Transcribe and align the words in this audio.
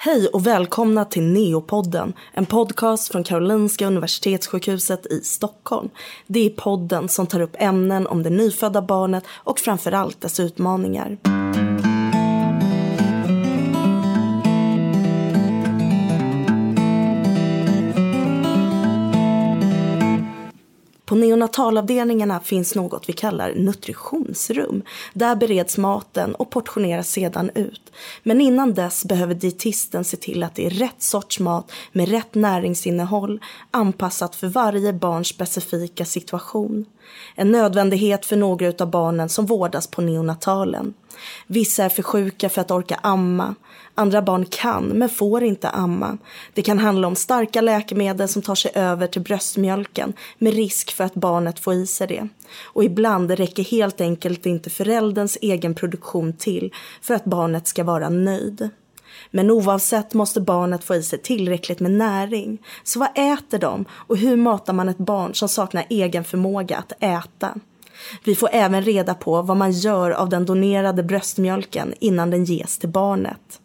Hej 0.00 0.28
och 0.28 0.46
välkomna 0.46 1.04
till 1.04 1.22
Neopodden, 1.22 2.12
en 2.32 2.46
podcast 2.46 3.12
från 3.12 3.24
Karolinska 3.24 3.86
Universitetssjukhuset 3.86 5.06
i 5.06 5.20
Stockholm. 5.20 5.88
Det 6.26 6.46
är 6.46 6.50
podden 6.50 7.08
som 7.08 7.26
tar 7.26 7.40
upp 7.40 7.56
ämnen 7.58 8.06
om 8.06 8.22
det 8.22 8.30
nyfödda 8.30 8.82
barnet 8.82 9.24
och 9.30 9.58
framförallt 9.58 10.20
dess 10.20 10.40
utmaningar. 10.40 11.18
På 21.08 21.14
neonatalavdelningarna 21.14 22.40
finns 22.40 22.74
något 22.74 23.08
vi 23.08 23.12
kallar 23.12 23.54
nutritionsrum. 23.54 24.82
Där 25.12 25.36
bereds 25.36 25.78
maten 25.78 26.34
och 26.34 26.50
portioneras 26.50 27.10
sedan 27.10 27.50
ut. 27.54 27.92
Men 28.22 28.40
innan 28.40 28.74
dess 28.74 29.04
behöver 29.04 29.34
dietisten 29.34 30.04
se 30.04 30.16
till 30.16 30.42
att 30.42 30.54
det 30.54 30.66
är 30.66 30.70
rätt 30.70 31.02
sorts 31.02 31.40
mat 31.40 31.72
med 31.92 32.08
rätt 32.08 32.34
näringsinnehåll 32.34 33.40
anpassat 33.70 34.36
för 34.36 34.46
varje 34.46 34.92
barns 34.92 35.28
specifika 35.28 36.04
situation. 36.04 36.84
En 37.34 37.52
nödvändighet 37.52 38.26
för 38.26 38.36
några 38.36 38.72
av 38.78 38.90
barnen 38.90 39.28
som 39.28 39.46
vårdas 39.46 39.86
på 39.86 40.02
neonatalen. 40.02 40.94
Vissa 41.46 41.84
är 41.84 41.88
för 41.88 42.02
sjuka 42.02 42.48
för 42.48 42.60
att 42.60 42.70
orka 42.70 43.00
amma. 43.02 43.54
Andra 43.94 44.22
barn 44.22 44.46
kan 44.50 44.84
men 44.84 45.08
får 45.08 45.42
inte 45.42 45.68
amma. 45.68 46.18
Det 46.54 46.62
kan 46.62 46.78
handla 46.78 47.08
om 47.08 47.16
starka 47.16 47.60
läkemedel 47.60 48.28
som 48.28 48.42
tar 48.42 48.54
sig 48.54 48.70
över 48.74 49.06
till 49.06 49.22
bröstmjölken 49.22 50.12
med 50.38 50.54
risk 50.54 50.92
för 50.92 51.04
att 51.04 51.14
barnet 51.14 51.58
får 51.58 51.74
i 51.74 51.86
sig 51.86 52.06
det. 52.06 52.28
Och 52.62 52.84
ibland 52.84 53.30
räcker 53.30 53.64
helt 53.64 54.00
enkelt 54.00 54.46
inte 54.46 54.70
förälderns 54.70 55.38
egen 55.40 55.74
produktion 55.74 56.32
till 56.32 56.74
för 57.02 57.14
att 57.14 57.24
barnet 57.24 57.66
ska 57.66 57.84
vara 57.84 58.08
nöjd. 58.08 58.70
Men 59.30 59.50
oavsett 59.50 60.14
måste 60.14 60.40
barnet 60.40 60.84
få 60.84 60.94
i 60.94 61.02
sig 61.02 61.18
tillräckligt 61.18 61.80
med 61.80 61.90
näring. 61.90 62.58
Så 62.84 62.98
vad 62.98 63.18
äter 63.18 63.58
de 63.58 63.84
och 63.90 64.16
hur 64.16 64.36
matar 64.36 64.72
man 64.72 64.88
ett 64.88 64.98
barn 64.98 65.34
som 65.34 65.48
saknar 65.48 65.84
egen 65.88 66.24
förmåga 66.24 66.76
att 66.76 66.92
äta? 67.00 67.54
Vi 68.24 68.34
får 68.34 68.48
även 68.52 68.82
reda 68.82 69.14
på 69.14 69.42
vad 69.42 69.56
man 69.56 69.72
gör 69.72 70.10
av 70.10 70.28
den 70.28 70.44
donerade 70.44 71.02
bröstmjölken 71.02 71.94
innan 72.00 72.30
den 72.30 72.44
ges 72.44 72.78
till 72.78 72.88
barnet. 72.88 73.60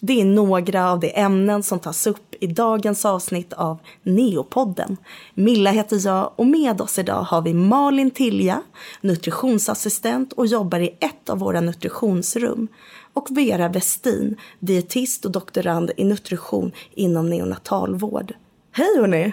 Det 0.00 0.20
är 0.20 0.24
några 0.24 0.90
av 0.90 1.00
de 1.00 1.20
ämnen 1.20 1.62
som 1.62 1.78
tas 1.78 2.06
upp 2.06 2.34
i 2.40 2.46
dagens 2.46 3.04
avsnitt 3.04 3.52
av 3.52 3.78
Neopodden. 4.02 4.96
Milla 5.34 5.70
heter 5.70 6.06
jag 6.06 6.32
och 6.36 6.46
med 6.46 6.80
oss 6.80 6.98
idag 6.98 7.22
har 7.22 7.42
vi 7.42 7.54
Malin 7.54 8.10
Tilja, 8.10 8.62
nutritionsassistent 9.00 10.32
och 10.32 10.46
jobbar 10.46 10.80
i 10.80 10.96
ett 11.00 11.28
av 11.28 11.38
våra 11.38 11.60
nutritionsrum. 11.60 12.68
Och 13.12 13.26
Vera 13.30 13.68
Westin, 13.68 14.36
dietist 14.58 15.24
och 15.24 15.30
doktorand 15.30 15.90
i 15.96 16.04
nutrition 16.04 16.72
inom 16.94 17.30
neonatalvård. 17.30 18.34
Hej 18.72 18.98
hörni! 18.98 19.32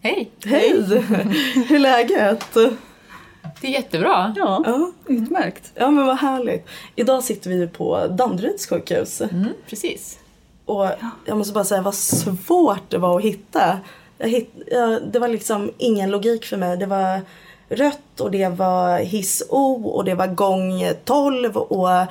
Hej! 0.00 0.30
Hej! 0.44 0.82
Hur 1.68 1.74
är 1.74 1.78
läget? 1.78 2.56
Det 3.60 3.66
är 3.66 3.70
jättebra. 3.70 4.34
Ja, 4.36 4.62
Ja. 4.66 4.90
utmärkt. 5.06 5.72
Ja 5.74 5.90
men 5.90 6.06
vad 6.06 6.16
härligt. 6.18 6.66
Idag 6.96 7.24
sitter 7.24 7.50
vi 7.50 7.56
ju 7.56 7.68
på 7.68 8.06
Danderyds 8.06 8.66
sjukhus. 8.66 9.20
Mm, 9.20 9.48
precis. 9.68 10.18
Och 10.64 10.86
jag 11.24 11.38
måste 11.38 11.52
bara 11.54 11.64
säga 11.64 11.82
vad 11.82 11.94
svårt 11.94 12.90
det 12.90 12.98
var 12.98 13.16
att 13.18 13.24
hitta. 13.24 13.78
Jag 14.18 14.28
hitt, 14.28 14.52
jag, 14.66 15.02
det 15.12 15.18
var 15.18 15.28
liksom 15.28 15.70
ingen 15.78 16.10
logik 16.10 16.44
för 16.44 16.56
mig. 16.56 16.76
Det 16.76 16.86
var 16.86 17.20
rött 17.68 18.20
och 18.20 18.30
det 18.30 18.48
var 18.48 18.98
hiss 18.98 19.42
O 19.50 19.88
och 19.88 20.04
det 20.04 20.14
var 20.14 20.26
gång 20.26 20.92
12 21.04 21.56
och 21.56 21.90
eh, 21.90 22.06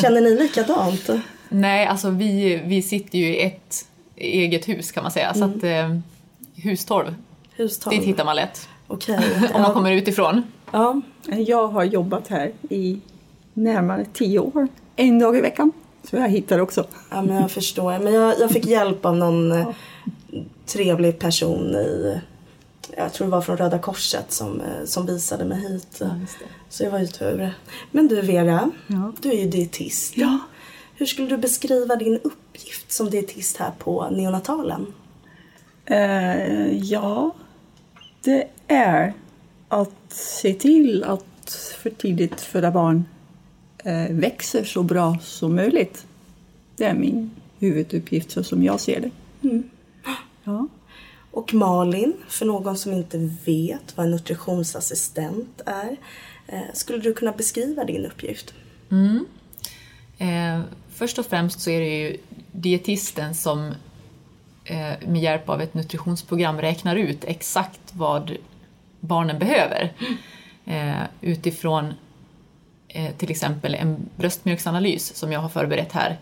Känner 0.00 0.20
ni 0.20 0.34
likadant? 0.38 1.10
Nej, 1.48 1.86
alltså 1.86 2.10
vi, 2.10 2.62
vi 2.66 2.82
sitter 2.82 3.18
ju 3.18 3.26
i 3.36 3.42
ett 3.42 3.86
eget 4.16 4.68
hus 4.68 4.92
kan 4.92 5.02
man 5.02 5.12
säga. 5.12 5.34
Så 5.34 5.44
att 5.44 5.64
eh, 5.64 5.96
hustorv, 6.56 7.14
Hustal? 7.56 7.94
dit 7.94 8.04
hittar 8.04 8.24
man 8.24 8.36
lätt. 8.36 8.68
Okej. 8.92 9.18
Om 9.54 9.60
man 9.60 9.62
Ja. 9.62 9.72
kommer 9.72 9.92
utifrån. 9.92 10.42
ja. 10.72 11.00
Jag 11.26 11.68
har 11.68 11.84
jobbat 11.84 12.28
här 12.28 12.52
i 12.70 13.00
närmare 13.54 14.06
tio 14.12 14.38
år. 14.38 14.68
En 14.96 15.18
dag 15.18 15.36
i 15.36 15.40
veckan. 15.40 15.72
Så 16.10 16.16
jag 16.16 16.28
hittar 16.28 16.58
också. 16.58 16.86
ja, 17.10 17.22
men 17.22 17.36
jag 17.36 17.50
förstår. 17.50 17.98
Men 17.98 18.12
jag, 18.14 18.40
jag 18.40 18.50
fick 18.50 18.66
hjälp 18.66 19.04
av 19.04 19.16
någon 19.16 19.52
eh, 19.52 19.68
trevlig 20.66 21.18
person 21.18 21.74
i 21.74 22.18
jag 22.96 23.12
tror 23.12 23.26
det 23.26 23.30
var 23.30 23.40
från 23.40 23.56
Röda 23.56 23.78
Korset 23.78 24.32
som, 24.32 24.60
eh, 24.60 24.84
som 24.84 25.06
visade 25.06 25.44
mig 25.44 25.60
hit. 25.60 26.02
Så 26.68 26.84
det 26.84 26.90
var 26.90 26.98
ju 26.98 27.06
tur. 27.06 27.52
Men 27.90 28.08
du 28.08 28.20
Vera, 28.20 28.70
Ja. 28.86 29.12
du 29.20 29.28
är 29.30 29.36
ju 29.36 29.46
dietist. 29.50 30.16
Ja. 30.16 30.38
Hur 30.94 31.06
skulle 31.06 31.28
du 31.28 31.36
beskriva 31.36 31.96
din 31.96 32.18
uppgift 32.24 32.92
som 32.92 33.10
dietist 33.10 33.56
här 33.56 33.70
på 33.78 34.08
neonatalen? 34.10 34.86
Eh, 35.86 36.76
ja, 36.78 37.30
det 38.24 38.48
är 38.72 39.12
att 39.68 40.12
se 40.12 40.54
till 40.54 41.04
att 41.04 41.76
för 41.82 41.90
tidigt 41.90 42.40
födda 42.40 42.70
barn 42.70 43.04
eh, 43.84 44.10
växer 44.10 44.64
så 44.64 44.82
bra 44.82 45.18
som 45.22 45.54
möjligt. 45.54 46.06
Det 46.76 46.84
är 46.84 46.94
min 46.94 47.30
huvuduppgift 47.58 48.30
så 48.30 48.44
som 48.44 48.62
jag 48.62 48.80
ser 48.80 49.00
det. 49.00 49.10
Ja. 50.44 50.68
Och 51.30 51.54
Malin, 51.54 52.12
för 52.28 52.46
någon 52.46 52.76
som 52.76 52.92
inte 52.92 53.18
vet 53.44 53.96
vad 53.96 54.06
en 54.06 54.12
nutritionsassistent 54.12 55.60
är, 55.66 55.96
eh, 56.46 56.60
skulle 56.74 56.98
du 56.98 57.14
kunna 57.14 57.32
beskriva 57.32 57.84
din 57.84 58.06
uppgift? 58.06 58.54
Eh, 60.18 60.60
först 60.94 61.18
och 61.18 61.26
främst 61.26 61.60
så 61.60 61.70
är 61.70 61.80
det 61.80 61.98
ju 61.98 62.16
dietisten 62.52 63.34
som 63.34 63.74
eh, 64.64 65.08
med 65.08 65.22
hjälp 65.22 65.48
av 65.48 65.60
ett 65.60 65.74
nutritionsprogram 65.74 66.60
räknar 66.60 66.96
ut 66.96 67.24
exakt 67.24 67.80
vad 67.92 68.36
barnen 69.02 69.38
behöver. 69.38 69.92
Eh, 70.64 71.02
utifrån 71.20 71.94
eh, 72.88 73.10
till 73.16 73.30
exempel 73.30 73.74
en 73.74 73.96
bröstmjölksanalys 74.16 75.16
som 75.16 75.32
jag 75.32 75.40
har 75.40 75.48
förberett 75.48 75.92
här. 75.92 76.16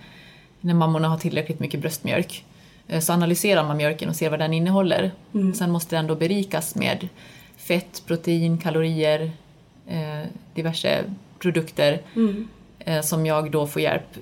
När 0.61 0.75
mammorna 0.75 1.09
har 1.09 1.19
tillräckligt 1.19 1.61
mycket 1.61 1.81
bröstmjölk 1.81 2.45
eh, 2.89 3.01
så 3.01 3.13
analyserar 3.13 3.65
man 3.65 3.77
mjölken 3.77 4.09
och 4.09 4.17
ser 4.17 4.31
vad 4.31 4.39
den 4.39 4.53
innehåller. 4.53 5.11
Sen 5.55 5.71
måste 5.71 5.97
den 5.97 6.07
då 6.07 6.15
berikas 6.15 6.75
med 6.75 7.09
fett, 7.57 8.03
protein, 8.07 8.59
kalorier, 8.59 9.31
eh, 9.87 10.29
diverse 10.55 11.05
produkter 11.39 12.01
eh, 12.79 13.01
som 13.01 13.27
jag 13.27 13.51
då 13.51 13.67
får 13.67 13.83
hjälp 13.83 14.17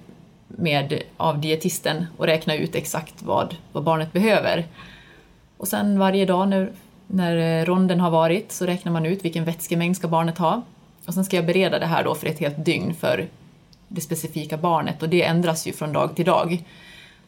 med 0.47 1.03
av 1.17 1.41
dietisten 1.41 2.07
och 2.17 2.27
räkna 2.27 2.55
ut 2.55 2.75
exakt 2.75 3.23
vad, 3.23 3.57
vad 3.73 3.85
barnet 3.85 4.13
behöver. 4.13 4.67
Och 5.57 5.69
sen 5.69 5.99
varje 5.99 6.27
dag 6.27 6.49
när, 6.49 6.71
när 7.09 7.61
eh, 7.61 7.65
ronden 7.65 8.01
har 8.01 8.11
varit 8.11 8.53
så 8.53 8.67
räknar 8.67 8.93
man 8.93 9.07
ut 9.07 9.25
vilken 9.25 9.45
vätskemängd 9.45 9.97
ska 9.97 10.09
barnet 10.09 10.39
ha. 10.39 10.63
Och 11.07 11.15
sen 11.15 11.25
ska 11.25 11.37
jag 11.37 11.47
bereda 11.47 11.79
det 11.79 11.87
här 11.87 12.05
då 12.05 12.15
för 12.15 12.27
ett 12.27 12.39
helt 12.39 12.65
dygn 12.65 12.95
för 12.95 13.27
det 13.89 14.01
specifika 14.01 14.57
barnet 14.57 15.03
och 15.03 15.09
det 15.09 15.23
ändras 15.23 15.67
ju 15.67 15.73
från 15.73 15.93
dag 15.93 16.17
till 16.17 16.25
dag. 16.25 16.65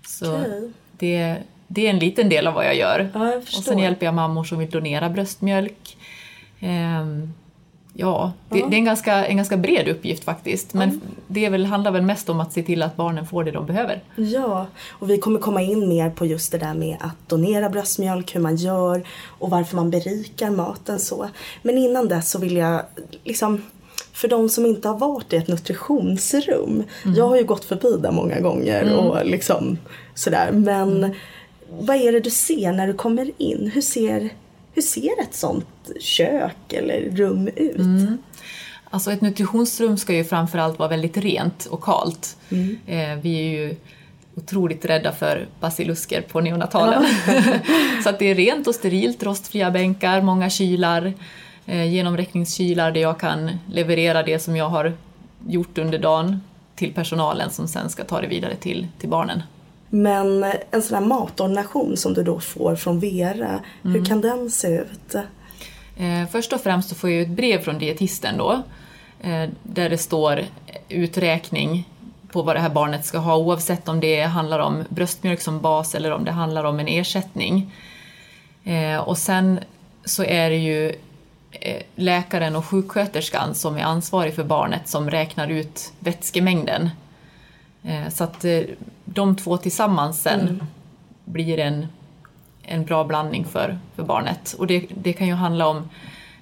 Så 0.07 0.39
Okej. 0.39 0.71
det, 0.91 1.37
det 1.67 1.87
är 1.87 1.91
en 1.91 1.99
liten 1.99 2.29
del 2.29 2.47
av 2.47 2.55
vad 2.55 2.67
jag 2.67 2.77
gör. 2.77 3.11
Ja, 3.15 3.29
jag 3.29 3.39
och 3.39 3.65
sen 3.65 3.79
hjälper 3.79 4.07
jag 4.07 4.15
mammor 4.15 4.45
som 4.45 4.59
vill 4.59 4.71
donera 4.71 5.09
bröstmjölk. 5.09 5.97
Ehm, 6.61 7.33
ja, 7.93 8.33
det, 8.49 8.55
det 8.55 8.75
är 8.75 8.79
en 8.79 8.85
ganska, 8.85 9.27
en 9.27 9.37
ganska 9.37 9.57
bred 9.57 9.89
uppgift 9.89 10.25
faktiskt. 10.25 10.75
Men 10.75 11.01
det 11.27 11.45
är 11.45 11.51
väl, 11.51 11.67
handlar 11.67 11.91
väl 11.91 12.03
mest 12.03 12.29
om 12.29 12.41
att 12.41 12.53
se 12.53 12.63
till 12.63 12.83
att 12.83 12.97
barnen 12.97 13.27
får 13.27 13.45
det 13.45 13.51
de 13.51 13.67
behöver. 13.67 14.03
Ja, 14.17 14.67
och 14.89 15.11
vi 15.11 15.19
kommer 15.19 15.41
komma 15.41 15.63
in 15.63 15.89
mer 15.89 16.11
på 16.11 16.27
just 16.27 16.53
det 16.53 16.59
där 16.59 16.75
med 16.75 16.97
att 17.01 17.29
donera 17.29 17.71
bröstmjölk, 17.71 18.35
hur 18.35 18.41
man 18.41 18.57
gör 18.57 19.07
och 19.27 19.51
varför 19.51 19.77
man 19.77 19.91
berikar 19.91 20.51
maten 20.51 20.99
så. 20.99 21.29
Men 21.63 21.79
innan 21.79 22.09
dess 22.09 22.31
så 22.31 22.39
vill 22.39 22.57
jag 22.57 22.83
liksom 23.25 23.63
för 24.13 24.29
de 24.29 24.49
som 24.49 24.67
inte 24.67 24.89
har 24.89 24.99
varit 24.99 25.33
i 25.33 25.37
ett 25.37 25.49
nutritionsrum. 25.49 26.83
Jag 27.17 27.29
har 27.29 27.37
ju 27.37 27.45
gått 27.45 27.65
förbi 27.65 27.97
där 28.03 28.13
många 28.13 28.41
gånger 28.41 28.97
och 28.97 29.27
liksom 29.27 29.79
sådär. 30.15 30.53
Men 30.53 31.15
vad 31.81 31.97
är 31.97 32.13
det 32.13 32.21
du 32.21 32.31
ser 32.31 32.73
när 32.73 32.87
du 32.87 32.95
kommer 32.95 33.31
in? 33.39 33.71
Hur 33.75 33.81
ser, 33.81 34.31
hur 34.73 34.83
ser 34.83 35.23
ett 35.23 35.35
sånt 35.35 35.91
kök 36.01 36.73
eller 36.73 37.01
rum 37.11 37.49
ut? 37.57 38.21
Alltså 38.91 39.13
ett 39.13 39.21
nutritionsrum 39.21 39.97
ska 39.97 40.15
ju 40.15 40.25
framförallt 40.25 40.79
vara 40.79 40.89
väldigt 40.89 41.17
rent 41.17 41.67
och 41.67 41.83
kalt. 41.83 42.37
Eh, 42.87 43.15
vi 43.23 43.39
är 43.39 43.51
ju 43.51 43.77
otroligt 44.35 44.85
rädda 44.85 45.13
för 45.13 45.49
basilusker 45.61 46.21
på 46.21 46.41
neonatalen. 46.41 47.05
Så 48.03 48.09
att 48.09 48.19
det 48.19 48.31
är 48.31 48.35
rent 48.35 48.67
och 48.67 48.75
sterilt, 48.75 49.23
rostfria 49.23 49.71
bänkar, 49.71 50.23
många 50.23 50.51
kylar, 50.51 51.13
eh, 51.67 51.93
genomräckningskylar 51.93 52.91
där 52.91 53.01
jag 53.01 53.21
kan 53.21 53.51
leverera 53.67 54.23
det 54.23 54.39
som 54.39 54.57
jag 54.57 54.69
har 54.69 54.93
gjort 55.49 55.79
under 55.79 55.99
dagen 55.99 56.41
till 56.75 56.95
personalen 56.95 57.51
som 57.51 57.69
sen 57.69 57.91
ska 57.91 58.05
ta 58.05 58.21
det 58.21 58.27
vidare 58.27 58.57
till, 58.57 58.87
till 58.99 59.09
barnen. 59.09 59.43
Men 59.91 60.45
en 60.71 60.83
sån 60.83 60.95
här 60.95 61.05
matordination 61.05 61.97
som 61.97 62.15
du 62.15 62.23
då 62.23 62.41
får 62.41 62.77
från 62.77 63.01
Vera, 63.01 63.61
hur 63.83 64.05
kan 64.05 64.21
den 64.21 64.51
se 64.51 64.69
ut? 64.69 65.15
Eh, 65.97 66.29
först 66.33 66.53
och 66.53 66.61
främst 66.61 66.89
så 66.89 66.95
får 66.95 67.11
jag 67.11 67.23
ett 67.23 67.29
brev 67.29 67.63
från 67.63 67.79
dietisten 67.79 68.39
då, 68.39 68.63
eh, 69.21 69.49
där 69.63 69.91
det 69.91 69.99
står 69.99 70.45
uträkning 70.89 71.89
på 72.33 72.43
vad 72.43 72.57
det 72.57 72.61
här 72.61 72.71
barnet 72.71 73.05
ska 73.05 73.19
ha 73.19 73.37
oavsett 73.37 73.89
om 73.89 74.01
det 74.01 74.23
handlar 74.23 74.59
om 74.59 74.85
bröstmjölk 74.89 75.41
som 75.41 75.61
bas 75.61 75.95
eller 75.95 76.13
om 76.13 76.25
det 76.25 76.33
handlar 76.33 76.65
om 76.65 76.81
en 76.81 76.89
ersättning. 76.89 77.75
Eh, 78.65 78.97
och 78.97 79.19
sen 79.19 79.61
så 80.05 80.25
är 80.25 80.51
det 80.51 80.57
ju 80.57 80.95
läkaren 81.97 82.57
och 82.57 82.65
sjuksköterskan 82.65 83.55
som 83.55 83.77
är 83.77 83.83
ansvarig 83.83 84.35
för 84.35 84.45
barnet 84.45 84.89
som 84.89 85.11
räknar 85.11 85.49
ut 85.49 85.93
vätskemängden. 85.99 86.91
Eh, 87.83 88.09
så 88.09 88.25
att 88.25 88.45
eh, 88.45 88.61
de 89.05 89.37
två 89.37 89.57
tillsammans 89.57 90.23
sen 90.23 90.41
mm. 90.41 90.67
blir 91.25 91.59
en, 91.59 91.87
en 92.63 92.85
bra 92.85 93.05
blandning 93.05 93.45
för, 93.45 93.79
för 93.97 94.03
barnet. 94.03 94.55
Och 94.59 94.67
det, 94.67 94.87
det 94.95 95.13
kan 95.13 95.27
ju 95.27 95.35
handla 95.35 95.67
om, 95.67 95.89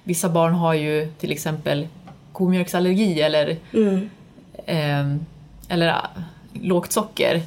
vissa 0.03 0.29
barn 0.29 0.53
har 0.53 0.73
ju 0.73 1.11
till 1.19 1.31
exempel 1.31 1.87
komjölksallergi 2.31 3.21
eller, 3.21 3.57
mm. 3.73 4.09
eh, 4.65 5.15
eller 5.73 5.87
äh, 5.87 5.95
lågt 6.53 6.91
socker. 6.91 7.41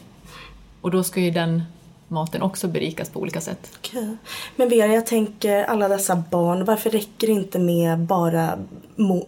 Och 0.81 0.91
då 0.91 1.03
ska 1.03 1.21
ju 1.21 1.31
den 1.31 1.62
maten 2.09 2.43
också 2.43 2.69
berikas 2.69 3.11
på 3.11 3.21
olika 3.21 3.41
sätt. 3.41 3.79
Okay. 3.79 4.17
Men 4.56 4.69
Vera, 4.69 4.93
jag 4.93 5.06
tänker 5.06 5.65
alla 5.65 5.88
dessa 5.88 6.23
barn, 6.31 6.65
varför 6.65 6.91
räcker 6.91 7.27
det 7.27 7.33
inte 7.33 7.59
med 7.59 7.99
bara 7.99 8.59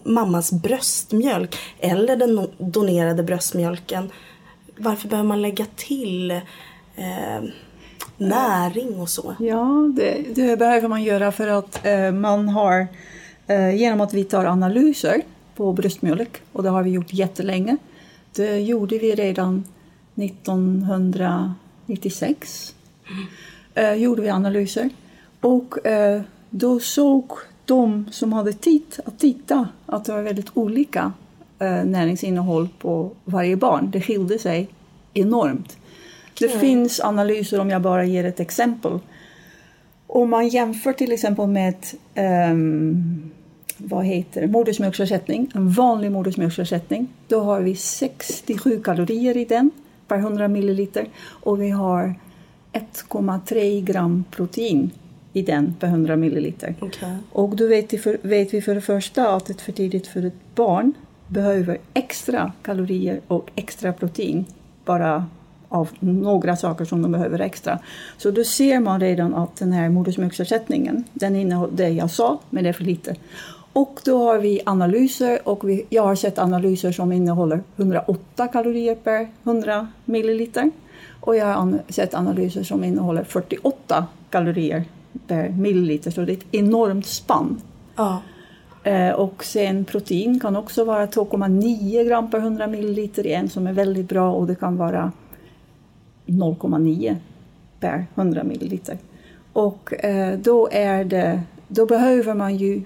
mammas 0.02 0.52
bröstmjölk 0.52 1.56
eller 1.80 2.16
den 2.16 2.48
donerade 2.58 3.22
bröstmjölken? 3.22 4.10
Varför 4.76 5.08
behöver 5.08 5.28
man 5.28 5.42
lägga 5.42 5.66
till 5.76 6.30
eh, 6.30 6.40
näring 8.16 9.00
och 9.00 9.08
så? 9.08 9.34
Ja, 9.38 9.92
det, 9.96 10.34
det, 10.34 10.56
behöver 10.56 10.88
man 10.88 11.02
göra 11.02 11.32
för 11.32 11.48
att 11.48 11.86
eh, 11.86 12.12
man 12.12 12.48
har, 12.48 12.86
eh, 13.46 13.76
genom 13.76 14.00
att 14.00 14.14
vi 14.14 14.24
tar 14.24 14.44
analyser 14.44 15.22
på 15.56 15.72
bröstmjölk, 15.72 16.42
och 16.52 16.62
det 16.62 16.68
har 16.68 16.82
vi 16.82 16.90
gjort 16.90 17.12
jättelänge. 17.12 17.76
Det 18.32 18.60
gjorde 18.60 18.98
vi 18.98 19.14
redan 19.14 19.64
1996. 20.14 22.74
Mm. 23.10 23.26
Eh, 23.74 23.94
gjorde 23.94 24.22
vi 24.22 24.28
analyser. 24.28 24.90
Och 25.40 25.86
eh, 25.86 26.22
då 26.50 26.80
såg 26.80 27.32
de 27.64 28.06
som 28.10 28.32
hade 28.32 28.52
tid 28.52 28.96
att 29.04 29.18
titta 29.18 29.68
att 29.86 30.04
det 30.04 30.12
var 30.12 30.22
väldigt 30.22 30.50
olika 30.54 31.12
näringsinnehåll 31.84 32.68
på 32.78 33.10
varje 33.24 33.56
barn. 33.56 33.90
Det 33.90 34.00
skilde 34.00 34.38
sig 34.38 34.68
enormt. 35.14 35.76
Det 36.38 36.48
finns 36.48 37.00
analyser, 37.00 37.60
om 37.60 37.70
jag 37.70 37.82
bara 37.82 38.04
ger 38.04 38.24
ett 38.24 38.40
exempel. 38.40 38.98
Om 40.06 40.30
man 40.30 40.48
jämför 40.48 40.92
till 40.92 41.12
exempel 41.12 41.46
med 41.46 41.74
um, 42.50 43.30
vad 43.76 44.04
heter 44.04 44.40
det, 44.40 44.46
modersmjölksersättning, 44.46 45.50
en 45.54 45.70
vanlig 45.70 46.12
modersmjölksersättning, 46.12 47.08
då 47.28 47.40
har 47.40 47.60
vi 47.60 47.76
67 47.76 48.82
kalorier 48.82 49.36
i 49.36 49.44
den 49.44 49.70
per 50.08 50.16
100 50.18 50.48
milliliter 50.48 51.08
och 51.26 51.62
vi 51.62 51.70
har 51.70 52.14
1,3 52.72 53.84
gram 53.84 54.24
protein 54.30 54.90
i 55.32 55.42
den 55.42 55.74
per 55.80 55.86
100 55.86 56.16
milliliter. 56.16 56.74
Okay. 56.80 57.16
Och 57.32 57.56
då 57.56 57.66
vet 57.66 57.92
vi, 57.92 57.98
för, 57.98 58.18
vet 58.22 58.54
vi 58.54 58.62
för 58.62 58.74
det 58.74 58.80
första 58.80 59.34
att 59.34 59.50
ett 59.50 59.60
för 59.60 59.72
tidigt 59.72 60.06
för 60.06 60.24
ett 60.24 60.54
barn 60.54 60.92
behöver 61.28 61.78
extra 61.94 62.52
kalorier 62.62 63.20
och 63.28 63.50
extra 63.54 63.92
protein 63.92 64.44
bara 64.84 65.26
av 65.68 65.88
några 66.00 66.56
saker 66.56 66.84
som 66.84 67.02
de 67.02 67.12
behöver 67.12 67.38
extra. 67.38 67.78
Så 68.18 68.30
då 68.30 68.44
ser 68.44 68.80
man 68.80 69.00
redan 69.00 69.34
att 69.34 69.56
den 69.56 69.72
här 69.72 69.88
modersmjölksersättningen, 69.88 71.04
den 71.12 71.36
innehåller 71.36 71.76
det 71.76 71.88
jag 71.88 72.10
sa, 72.10 72.38
men 72.50 72.64
det 72.64 72.68
är 72.68 72.72
för 72.72 72.84
lite. 72.84 73.16
Och 73.72 74.00
då 74.04 74.24
har 74.24 74.38
vi 74.38 74.60
analyser 74.66 75.48
och 75.48 75.68
vi, 75.68 75.86
jag 75.88 76.02
har 76.02 76.14
sett 76.14 76.38
analyser 76.38 76.92
som 76.92 77.12
innehåller 77.12 77.62
108 77.76 78.48
kalorier 78.48 78.94
per 78.94 79.28
100 79.44 79.88
milliliter. 80.04 80.70
Och 81.20 81.36
jag 81.36 81.46
har 81.46 81.78
sett 81.88 82.14
analyser 82.14 82.62
som 82.62 82.84
innehåller 82.84 83.24
48 83.24 84.06
kalorier 84.30 84.84
per 85.26 85.48
milliliter, 85.48 86.10
så 86.10 86.20
det 86.20 86.32
är 86.32 86.36
ett 86.36 86.54
enormt 86.54 87.06
spann. 87.06 87.60
Ja. 87.96 88.22
Eh, 88.84 89.10
och 89.10 89.44
sen 89.44 89.84
protein 89.84 90.40
kan 90.40 90.56
också 90.56 90.84
vara 90.84 91.06
2,9 91.06 92.04
gram 92.04 92.30
per 92.30 92.38
100 92.38 92.66
milliliter 92.66 93.26
i 93.26 93.32
en 93.32 93.48
som 93.48 93.66
är 93.66 93.72
väldigt 93.72 94.08
bra 94.08 94.32
och 94.32 94.46
det 94.46 94.54
kan 94.54 94.76
vara 94.76 95.12
0,9 96.26 97.16
per 97.80 98.06
100 98.14 98.44
milliliter. 98.44 98.98
Och 99.52 100.04
eh, 100.04 100.38
då, 100.38 100.68
är 100.72 101.04
det, 101.04 101.42
då 101.68 101.86
behöver 101.86 102.34
man 102.34 102.56
ju 102.56 102.82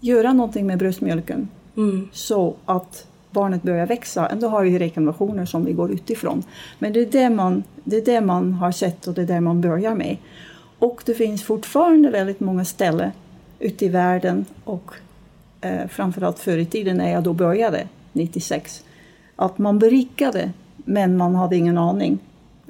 göra 0.00 0.32
någonting 0.32 0.66
med 0.66 0.78
bröstmjölken 0.78 1.48
mm. 1.76 2.08
så 2.12 2.54
att 2.64 3.06
barnet 3.30 3.62
börjar 3.62 3.86
växa. 3.86 4.26
Ändå 4.26 4.48
har 4.48 4.64
vi 4.64 4.78
rekommendationer 4.78 5.44
som 5.44 5.64
vi 5.64 5.72
går 5.72 5.92
utifrån. 5.92 6.42
Men 6.78 6.92
det 6.92 7.00
är 7.00 7.06
det, 7.06 7.30
man, 7.30 7.62
det 7.84 7.96
är 7.96 8.04
det 8.04 8.20
man 8.20 8.52
har 8.52 8.72
sett 8.72 9.06
och 9.06 9.14
det 9.14 9.22
är 9.22 9.26
det 9.26 9.40
man 9.40 9.60
börjar 9.60 9.94
med. 9.94 10.16
Och 10.78 11.02
det 11.06 11.14
finns 11.14 11.42
fortfarande 11.42 12.10
väldigt 12.10 12.40
många 12.40 12.64
ställen 12.64 13.10
ute 13.58 13.84
i 13.84 13.88
världen 13.88 14.44
och 14.64 14.92
eh, 15.62 15.88
framförallt 15.88 16.38
förr 16.38 16.58
i 16.58 16.66
tiden 16.66 16.96
när 16.96 17.12
jag 17.12 17.22
då 17.22 17.32
började, 17.32 17.88
96, 18.12 18.84
att 19.36 19.58
man 19.58 19.78
berikade 19.78 20.52
men 20.76 21.16
man 21.16 21.34
hade 21.34 21.56
ingen 21.56 21.78
aning. 21.78 22.18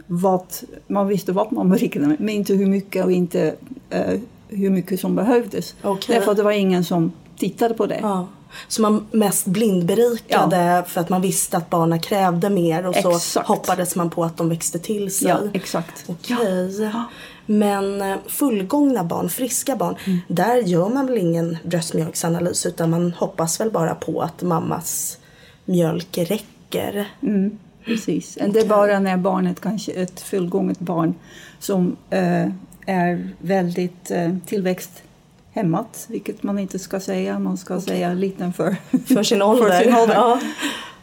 Vad, 0.07 0.47
man 0.87 1.09
visste 1.09 1.33
vad 1.33 1.53
man 1.53 1.71
berikade 1.71 2.07
med, 2.07 2.21
men 2.21 2.29
inte 2.29 2.55
hur 2.55 2.67
mycket 2.67 3.05
och 3.05 3.13
inte 3.13 3.55
eh, 3.91 4.21
hur 4.49 4.71
mycket 4.71 5.01
som 5.01 5.15
behövdes. 5.15 5.75
Okay. 5.83 6.17
Därför 6.17 6.31
att 6.31 6.37
det 6.37 6.43
var 6.43 6.53
ingen 6.53 6.85
som 6.85 7.13
tittade 7.37 7.75
på 7.75 7.87
det. 7.87 7.99
Ja. 8.03 8.27
Så 8.69 8.83
man 8.83 9.07
mest 9.11 9.47
blindberikade 9.47 10.57
ja. 10.57 10.83
för 10.83 11.01
att 11.01 11.09
man 11.09 11.23
visste 11.23 11.57
att 11.57 11.71
barnen 11.71 12.01
krävde 12.01 12.51
mer 12.51 12.87
och 12.87 12.97
exakt. 12.97 13.23
så 13.23 13.41
hoppades 13.41 13.97
man 13.97 14.11
på 14.11 14.25
att 14.25 14.37
de 14.37 14.49
växte 14.49 14.79
till 14.79 15.15
sig. 15.15 15.29
Ja, 15.29 15.39
exakt. 15.53 16.05
Okej. 16.07 16.83
Ja. 16.83 17.05
Men 17.47 18.03
eh, 18.03 18.17
fullgångna 18.27 19.05
barn, 19.05 19.29
friska 19.29 19.77
barn, 19.77 19.97
mm. 20.05 20.19
där 20.29 20.57
gör 20.57 20.89
man 20.89 21.07
väl 21.07 21.19
ingen 21.19 21.57
bröstmjölksanalys 21.65 22.67
utan 22.67 22.91
man 22.91 23.13
hoppas 23.13 23.61
väl 23.61 23.71
bara 23.71 23.95
på 23.95 24.23
att 24.23 24.43
mammas 24.43 25.19
mjölk 25.65 26.19
räcker. 26.19 27.09
Mm, 27.23 27.59
precis. 27.85 28.35
Det 28.35 28.61
är 28.61 28.67
bara 28.67 28.99
när 28.99 29.17
barnet, 29.17 29.61
kanske 29.61 29.93
ett 29.93 30.21
fullgånget 30.21 30.79
barn, 30.79 31.15
som 31.59 31.97
eh, 32.11 32.49
är 32.87 33.31
väldigt 33.39 34.11
eh, 34.11 34.37
tillväxthämmat, 34.47 36.07
vilket 36.09 36.43
man 36.43 36.59
inte 36.59 36.79
ska 36.79 37.01
säga, 37.01 37.39
man 37.39 37.57
ska 37.57 37.75
okay. 37.75 37.87
säga 37.87 38.15
liten 38.15 38.53
för, 38.53 38.77
för 39.15 39.23
sin 39.23 39.43
ålder. 39.43 39.71
för 39.71 39.85
sin 39.85 39.95
ålder. 39.95 40.15
Ja. 40.15 40.41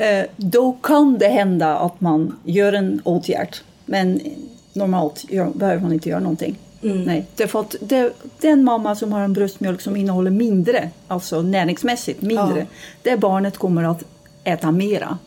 Eh, 0.06 0.25
då 0.36 0.71
kan 0.71 1.18
det 1.18 1.27
hända 1.27 1.77
att 1.77 2.01
man 2.01 2.39
gör 2.44 2.74
en 2.74 3.01
åtgärd, 3.03 3.56
men 3.86 4.21
normalt 4.79 5.25
gör, 5.29 5.50
behöver 5.53 5.81
man 5.81 5.93
inte 5.93 6.09
göra 6.09 6.19
någonting. 6.19 6.57
Mm. 6.81 7.03
Nej, 7.03 7.25
därför 7.36 7.59
att 7.59 7.75
det, 7.81 8.13
den 8.41 8.63
mamma 8.63 8.95
som 8.95 9.13
har 9.13 9.21
en 9.21 9.33
bröstmjölk 9.33 9.81
som 9.81 9.95
innehåller 9.95 10.31
mindre, 10.31 10.89
alltså 11.07 11.41
näringsmässigt 11.41 12.21
mindre, 12.21 12.59
ja. 12.59 12.65
det 13.01 13.17
barnet 13.17 13.57
kommer 13.57 13.83
att 13.83 14.03
äta 14.43 14.71
mera. 14.71 15.17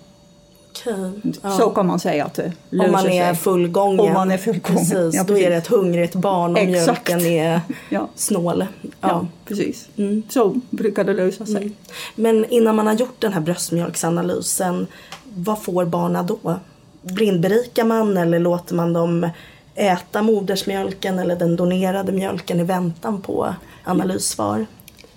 Okay. 0.71 1.33
Ja. 1.43 1.51
Så 1.51 1.71
kan 1.71 1.87
man 1.87 2.01
säga 2.01 2.25
att 2.25 2.35
det 2.35 2.53
löser 2.71 2.87
Om 2.87 2.93
man 2.93 3.07
är 3.07 3.35
fullgången. 3.35 4.01
Om 4.01 4.13
man 4.13 4.31
är 4.31 4.39
fullgången. 4.39 4.79
Precis, 4.79 5.15
ja, 5.15 5.25
precis. 5.25 5.27
Då 5.27 5.39
är 5.39 5.51
det 5.51 5.57
ett 5.57 5.67
hungrigt 5.67 6.15
barn 6.15 6.53
och 6.53 6.59
Exakt. 6.59 7.09
mjölken 7.09 7.27
är 7.27 7.61
ja. 7.89 8.09
snål. 8.15 8.67
Ja, 8.83 8.89
ja 9.01 9.27
precis. 9.45 9.89
Mm. 9.97 10.23
Så 10.29 10.61
brukar 10.71 11.05
det 11.05 11.15
lösa 11.15 11.47
sig. 11.47 11.57
Mm. 11.57 11.75
Men 12.15 12.45
innan 12.45 12.77
man 12.77 12.87
har 12.87 12.95
gjort 12.95 13.21
den 13.21 13.33
här 13.33 13.41
bröstmjölksanalysen, 13.41 14.87
vad 15.35 15.63
får 15.63 15.85
barna 15.85 16.23
då? 16.23 16.59
Blindberikar 17.03 17.85
man 17.85 18.17
eller 18.17 18.39
låter 18.39 18.75
man 18.75 18.93
dem 18.93 19.31
äta 19.75 20.23
modersmjölken 20.23 21.19
eller 21.19 21.37
den 21.37 21.57
donerade 21.57 22.13
mjölken 22.13 22.61
i 22.61 22.65
väntan 22.65 23.23
på 23.23 23.55
analyssvar? 23.85 24.67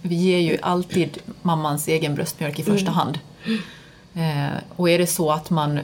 Vi 0.01 0.15
ger 0.15 0.39
ju 0.39 0.57
alltid 0.61 1.17
mammans 1.41 1.87
egen 1.87 2.15
bröstmjölk 2.15 2.59
i 2.59 2.63
första 2.63 2.91
mm. 2.91 2.93
hand. 2.93 3.19
Eh, 4.15 4.57
och 4.75 4.89
är 4.89 4.97
det 4.97 5.07
så 5.07 5.31
att 5.31 5.49
man 5.49 5.79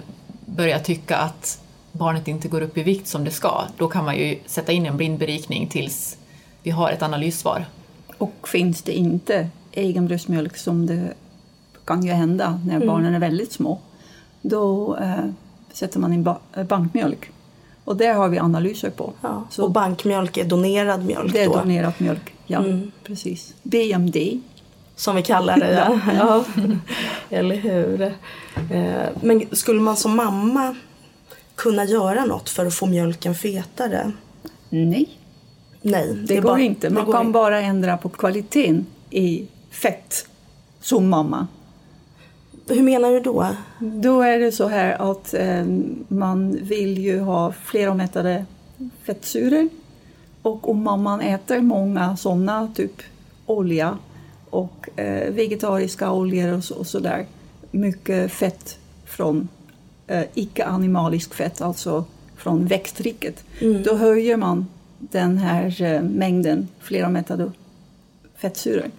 börjar 0.45 0.79
tycka 0.79 1.17
att 1.17 1.61
barnet 1.91 2.27
inte 2.27 2.47
går 2.47 2.61
upp 2.61 2.77
i 2.77 2.83
vikt 2.83 3.07
som 3.07 3.23
det 3.23 3.31
ska, 3.31 3.63
då 3.77 3.87
kan 3.87 4.05
man 4.05 4.17
ju 4.17 4.39
sätta 4.45 4.71
in 4.71 4.85
en 4.85 4.97
blindberikning 4.97 5.67
tills 5.67 6.17
vi 6.63 6.71
har 6.71 6.91
ett 6.91 7.01
analyssvar. 7.01 7.65
Och 8.17 8.47
finns 8.47 8.81
det 8.81 8.91
inte 8.91 9.49
egen 9.71 10.07
bröstmjölk 10.07 10.57
som 10.57 10.85
det 10.85 11.13
kan 11.85 12.05
ju 12.05 12.11
hända 12.11 12.61
när 12.65 12.75
mm. 12.75 12.87
barnen 12.87 13.15
är 13.15 13.19
väldigt 13.19 13.51
små, 13.51 13.79
då 14.41 14.95
eh, 14.97 15.25
sätter 15.73 15.99
man 15.99 16.13
in 16.13 16.23
ba 16.23 16.37
bankmjölk. 16.69 17.31
Och 17.85 17.97
det 17.97 18.07
har 18.07 18.29
vi 18.29 18.39
analyser 18.39 18.89
på. 18.89 19.13
Ja. 19.21 19.43
Så 19.49 19.63
och 19.63 19.71
bankmjölk 19.71 20.37
är 20.37 20.45
donerad 20.45 21.05
mjölk? 21.05 21.33
Det 21.33 21.41
är 21.41 21.47
då? 21.47 21.55
donerad 21.55 21.93
mjölk, 21.97 22.33
ja. 22.45 22.59
Mm. 22.59 22.91
Precis. 23.03 23.53
BMD 23.63 24.17
som 24.95 25.15
vi 25.15 25.21
kallar 25.21 25.57
det. 25.57 25.99
Ja. 26.19 26.43
ja. 26.55 26.65
Eller 27.29 27.55
hur. 27.55 28.01
Eh, 28.71 29.09
men 29.21 29.43
skulle 29.51 29.81
man 29.81 29.97
som 29.97 30.15
mamma 30.15 30.75
kunna 31.55 31.85
göra 31.85 32.25
något 32.25 32.49
för 32.49 32.65
att 32.65 32.73
få 32.73 32.85
mjölken 32.85 33.35
fetare? 33.35 34.11
Nej. 34.69 35.17
Nej, 35.81 36.07
det, 36.07 36.13
det 36.13 36.35
går 36.35 36.49
bara, 36.49 36.59
inte. 36.59 36.89
Man 36.89 37.11
kan 37.11 37.25
in. 37.25 37.31
bara 37.31 37.61
ändra 37.61 37.97
på 37.97 38.09
kvaliteten 38.09 38.85
i 39.09 39.47
fett 39.71 40.27
som 40.81 41.09
mamma. 41.09 41.47
Hur 42.73 42.83
menar 42.83 43.11
du 43.11 43.19
då? 43.19 43.47
Då 43.79 44.21
är 44.21 44.39
det 44.39 44.51
så 44.51 44.67
här 44.67 45.11
att 45.11 45.33
eh, 45.33 45.65
man 46.07 46.57
vill 46.61 46.97
ju 46.97 47.19
ha 47.19 47.51
fleromättade 47.51 48.45
fettsyror. 49.03 49.69
Och 50.41 50.69
om 50.69 50.83
mamman 50.83 51.21
äter 51.21 51.59
många 51.61 52.17
sådana, 52.17 52.71
typ 52.75 53.01
olja 53.45 53.97
och 54.49 54.99
eh, 54.99 55.33
vegetariska 55.33 56.11
oljor 56.11 56.53
och, 56.53 56.63
så, 56.63 56.75
och 56.75 56.87
sådär, 56.87 57.25
mycket 57.71 58.31
fett 58.31 58.77
från 59.05 59.47
eh, 60.07 60.23
icke-animalisk 60.33 61.33
fett, 61.33 61.61
alltså 61.61 62.05
från 62.37 62.65
växtriket, 62.65 63.43
Mm. 63.61 63.83
då 63.83 63.95
höjer 63.95 64.37
man 64.37 64.67
den 64.99 65.37
här 65.37 65.81
eh, 65.81 66.01
mängden 66.01 66.67
fleromättade 66.79 67.51
fettsyror. 68.37 68.91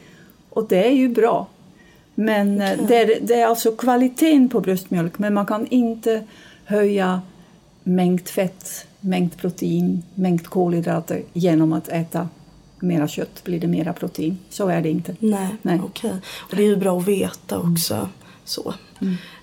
Och 0.50 0.66
det 0.68 0.86
är 0.86 0.92
ju 0.92 1.08
bra. 1.08 1.46
Men 2.14 2.60
eh, 2.60 2.78
det, 2.88 2.96
är, 2.96 3.20
det 3.20 3.34
är 3.34 3.46
alltså 3.46 3.72
kvaliteten 3.72 4.48
på 4.48 4.60
bröstmjölk, 4.60 5.18
men 5.18 5.34
man 5.34 5.46
kan 5.46 5.66
inte 5.66 6.22
höja 6.64 7.20
mängd 7.82 8.28
fett, 8.28 8.86
mängd 9.00 9.36
protein, 9.36 10.02
mängd 10.14 10.46
kolhydrater 10.46 11.22
genom 11.32 11.72
att 11.72 11.88
äta 11.88 12.28
mera 12.80 13.08
kött 13.08 13.44
blir 13.44 13.60
det 13.60 13.66
mera 13.66 13.92
protein. 13.92 14.38
Så 14.50 14.68
är 14.68 14.80
det 14.80 14.90
inte. 14.90 15.16
Nej, 15.18 15.48
Nej. 15.62 15.80
okej. 15.84 16.14
Och 16.50 16.56
det 16.56 16.62
är 16.62 16.66
ju 16.66 16.76
bra 16.76 16.98
att 16.98 17.08
veta 17.08 17.58
också. 17.58 18.08
Så. 18.44 18.74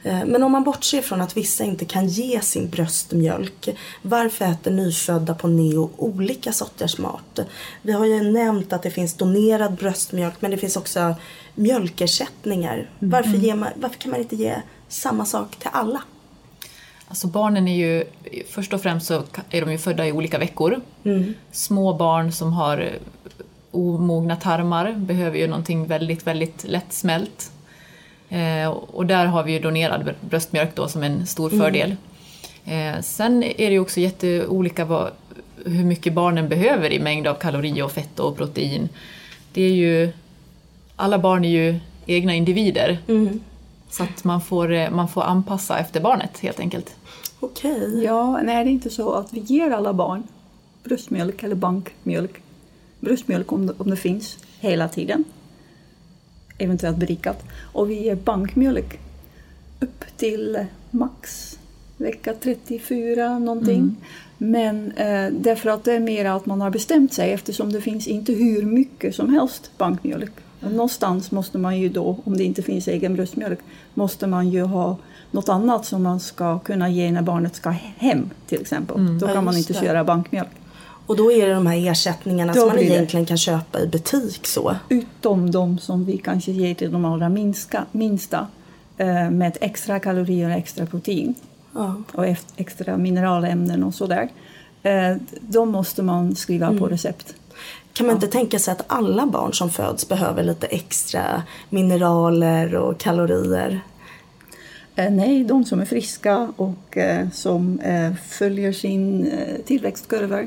Eh, 0.04 0.26
Men 0.26 0.44
om 0.44 0.52
man 0.52 0.64
bortser 0.64 1.02
från 1.02 1.22
att 1.22 1.38
vissa 1.38 1.64
inte 1.64 1.86
kan 1.86 2.08
ge 2.08 2.42
sin 2.42 2.70
bröstmjölk, 2.70 3.70
varför 4.02 4.46
äter 4.46 4.72
nyfödda 4.72 5.34
på 5.36 5.48
Neo 5.48 5.90
olika 5.98 6.54
sorters 6.54 6.98
mat? 6.98 7.40
Vi 7.82 7.92
har 7.92 8.06
ju 8.06 8.32
nämnt 8.32 8.74
att 8.74 8.84
det 8.84 8.92
finns 8.92 9.14
donerad 9.14 9.74
bröstmjölk, 9.76 10.34
men 10.40 10.52
det 10.52 10.58
finns 10.58 10.78
också 10.78 11.16
mjölkersättningar. 11.60 12.90
Varför, 13.00 13.38
ger 13.38 13.56
man, 13.56 13.70
varför 13.76 14.00
kan 14.00 14.12
man 14.12 14.20
inte 14.20 14.36
ge 14.36 14.56
samma 14.88 15.26
sak 15.26 15.56
till 15.56 15.70
alla? 15.74 16.02
Alltså 17.08 17.28
barnen 17.28 17.68
är 17.68 17.76
ju, 17.76 18.04
först 18.50 18.74
och 18.74 18.82
främst 18.82 19.08
så 19.08 19.24
är 19.50 19.62
de 19.62 19.72
ju 19.72 19.78
födda 19.78 20.08
i 20.08 20.12
olika 20.12 20.38
veckor. 20.38 20.82
Mm. 21.04 21.34
Små 21.52 21.94
barn 21.94 22.32
som 22.32 22.54
har 22.54 22.90
omogna 23.72 24.36
tarmar 24.36 24.92
behöver 24.92 25.38
ju 25.38 25.48
någonting 25.48 25.88
väldigt, 25.88 26.28
väldigt 26.28 26.64
lättsmält. 26.64 27.52
Eh, 28.30 28.70
och 28.70 29.06
där 29.06 29.26
har 29.26 29.44
vi 29.44 29.52
ju 29.52 29.60
donerad 29.60 30.14
bröstmjölk 30.22 30.76
då 30.76 30.88
som 30.88 31.04
en 31.04 31.28
stor 31.28 31.50
fördel. 31.50 31.96
Eh, 32.66 33.02
sen 33.02 33.44
är 33.44 33.66
det 33.68 33.72
ju 33.72 33.80
också 33.80 34.00
jätteolika 34.00 34.86
vad, 34.86 35.12
hur 35.66 35.84
mycket 35.84 36.14
barnen 36.14 36.50
behöver 36.50 36.94
i 36.94 37.00
mängd 37.00 37.28
av 37.28 37.34
kalorier 37.34 37.84
och 37.84 37.92
fett 37.92 38.20
och 38.20 38.38
protein. 38.38 38.90
Det 39.54 39.62
är 39.62 39.74
ju, 39.74 40.12
alla 41.00 41.20
barn 41.20 41.46
är 41.46 41.50
ju 41.50 41.80
egna 42.06 42.36
individer. 42.36 42.98
Mm. 43.08 43.40
Så 43.90 44.04
att 44.04 44.24
man 44.24 44.42
får, 44.42 44.72
eh, 44.74 44.92
man 44.92 45.10
får 45.10 45.24
anpassa 45.24 45.80
efter 45.80 46.02
barnet 46.02 46.40
helt 46.40 46.60
enkelt. 46.60 46.96
Okej. 47.40 48.04
Ja, 48.04 48.42
nej, 48.44 48.64
det 48.64 48.70
är 48.70 48.74
inte 48.74 48.90
så 48.90 49.14
att 49.14 49.34
vi 49.34 49.40
ger 49.40 49.72
alla 49.72 49.94
barn 49.94 50.24
bröstmjölk 50.84 51.44
eller 51.44 51.56
bankmjölk. 51.56 52.42
Bröstmjölk 53.00 53.52
om 53.52 53.68
det, 53.68 53.74
om 53.78 53.90
det 53.90 53.96
finns 53.96 54.38
hela 54.60 54.88
tiden, 54.88 55.24
eventuellt 56.58 56.98
berikat. 56.98 57.44
Och 57.60 57.90
vi 57.90 58.04
ger 58.04 58.16
bankmjölk 58.16 59.00
upp 59.80 60.06
till 60.18 60.66
max 60.92 61.58
vecka 61.98 62.34
34 62.42 63.40
någonting. 63.40 63.96
Men 64.38 64.92
eh, 64.92 65.32
därför 65.32 65.70
att 65.70 65.84
det 65.84 65.94
är 65.94 66.00
mer 66.00 66.26
att 66.26 66.46
man 66.46 66.62
har 66.62 66.70
bestämt 66.70 67.14
sig 67.14 67.32
eftersom 67.32 67.72
det 67.72 67.82
finns 67.82 68.08
inte 68.08 68.34
hur 68.34 68.64
mycket 68.64 69.16
som 69.16 69.34
helst 69.34 69.72
bankmjölk. 69.78 70.32
Och 70.62 70.72
någonstans 70.72 71.32
måste 71.32 71.58
man 71.58 71.78
ju 71.80 71.90
då, 71.90 72.18
om 72.24 72.38
det 72.38 72.44
inte 72.44 72.62
finns 72.62 72.88
egen 72.88 73.16
bröstmjölk, 73.16 73.60
måste 73.94 74.28
man 74.28 74.50
ju 74.50 74.62
ha 74.64 74.98
något 75.32 75.50
annat 75.50 75.86
som 75.86 76.04
man 76.04 76.20
ska 76.20 76.60
kunna 76.60 76.90
ge 76.90 77.12
när 77.12 77.22
barnet 77.22 77.56
ska 77.56 77.70
hem 77.98 78.30
till 78.48 78.62
exempel. 78.62 79.20
Då 79.20 79.28
Ja, 79.28 79.34
kan 79.34 79.44
man 79.46 79.58
inte 79.58 79.74
det. 79.74 79.80
köra 79.80 80.04
bankmjölk. 80.04 80.50
Och 81.06 81.16
då 81.18 81.32
är 81.32 81.48
det 81.48 81.54
de 81.54 81.68
här 81.68 81.92
ersättningarna 81.92 82.54
Då 82.54 82.60
som 82.60 82.68
man 82.68 82.78
blir 82.78 82.90
det. 82.90 82.94
egentligen 82.96 83.26
kan 83.26 83.38
köpa 83.38 83.80
i 83.80 83.88
butik 83.88 84.48
så. 84.48 84.76
Utom 84.90 85.52
de 85.52 85.78
som 85.80 86.06
vi 86.06 86.18
kanske 86.18 86.52
ger 86.52 86.74
till 86.76 86.92
de 86.92 87.06
allra 87.06 87.30
minsta, 87.30 87.86
minsta 87.92 88.48
eh, 88.98 89.30
med 89.30 89.58
extra 89.62 90.00
kalorier 90.00 90.50
och 90.50 90.56
extra 90.56 90.86
protein 90.86 91.36
Ja. 91.76 91.96
och 92.14 92.26
extra 92.56 92.98
mineralämnen 92.98 93.84
och 93.84 93.94
sådär. 93.96 94.30
Eh, 94.84 95.16
de 95.42 95.70
måste 95.70 96.04
man 96.04 96.36
skriva 96.36 96.68
Mm. 96.68 96.80
på 96.80 96.88
recept. 96.88 97.34
Kan 98.00 98.08
man 98.08 98.16
inte 98.16 98.28
tänka 98.28 98.60
sig 98.60 98.72
att 98.72 98.84
alla 98.88 99.26
barn 99.26 99.54
som 99.54 99.70
föds 99.70 100.08
behöver 100.08 100.44
lite 100.44 100.68
extra 100.68 101.44
mineraler 101.70 102.76
och 102.76 103.00
kalorier? 103.00 103.82
Eh, 104.96 105.12
nej, 105.12 105.44
de 105.44 105.66
som 105.66 105.80
är 105.80 105.86
friska 105.86 106.54
och 106.56 106.98
eh, 106.98 107.30
som 107.30 107.80
eh, 107.80 108.14
följer 108.16 108.72
sin 108.72 109.28
eh, 109.28 109.56
tillväxtkurva 109.66 110.42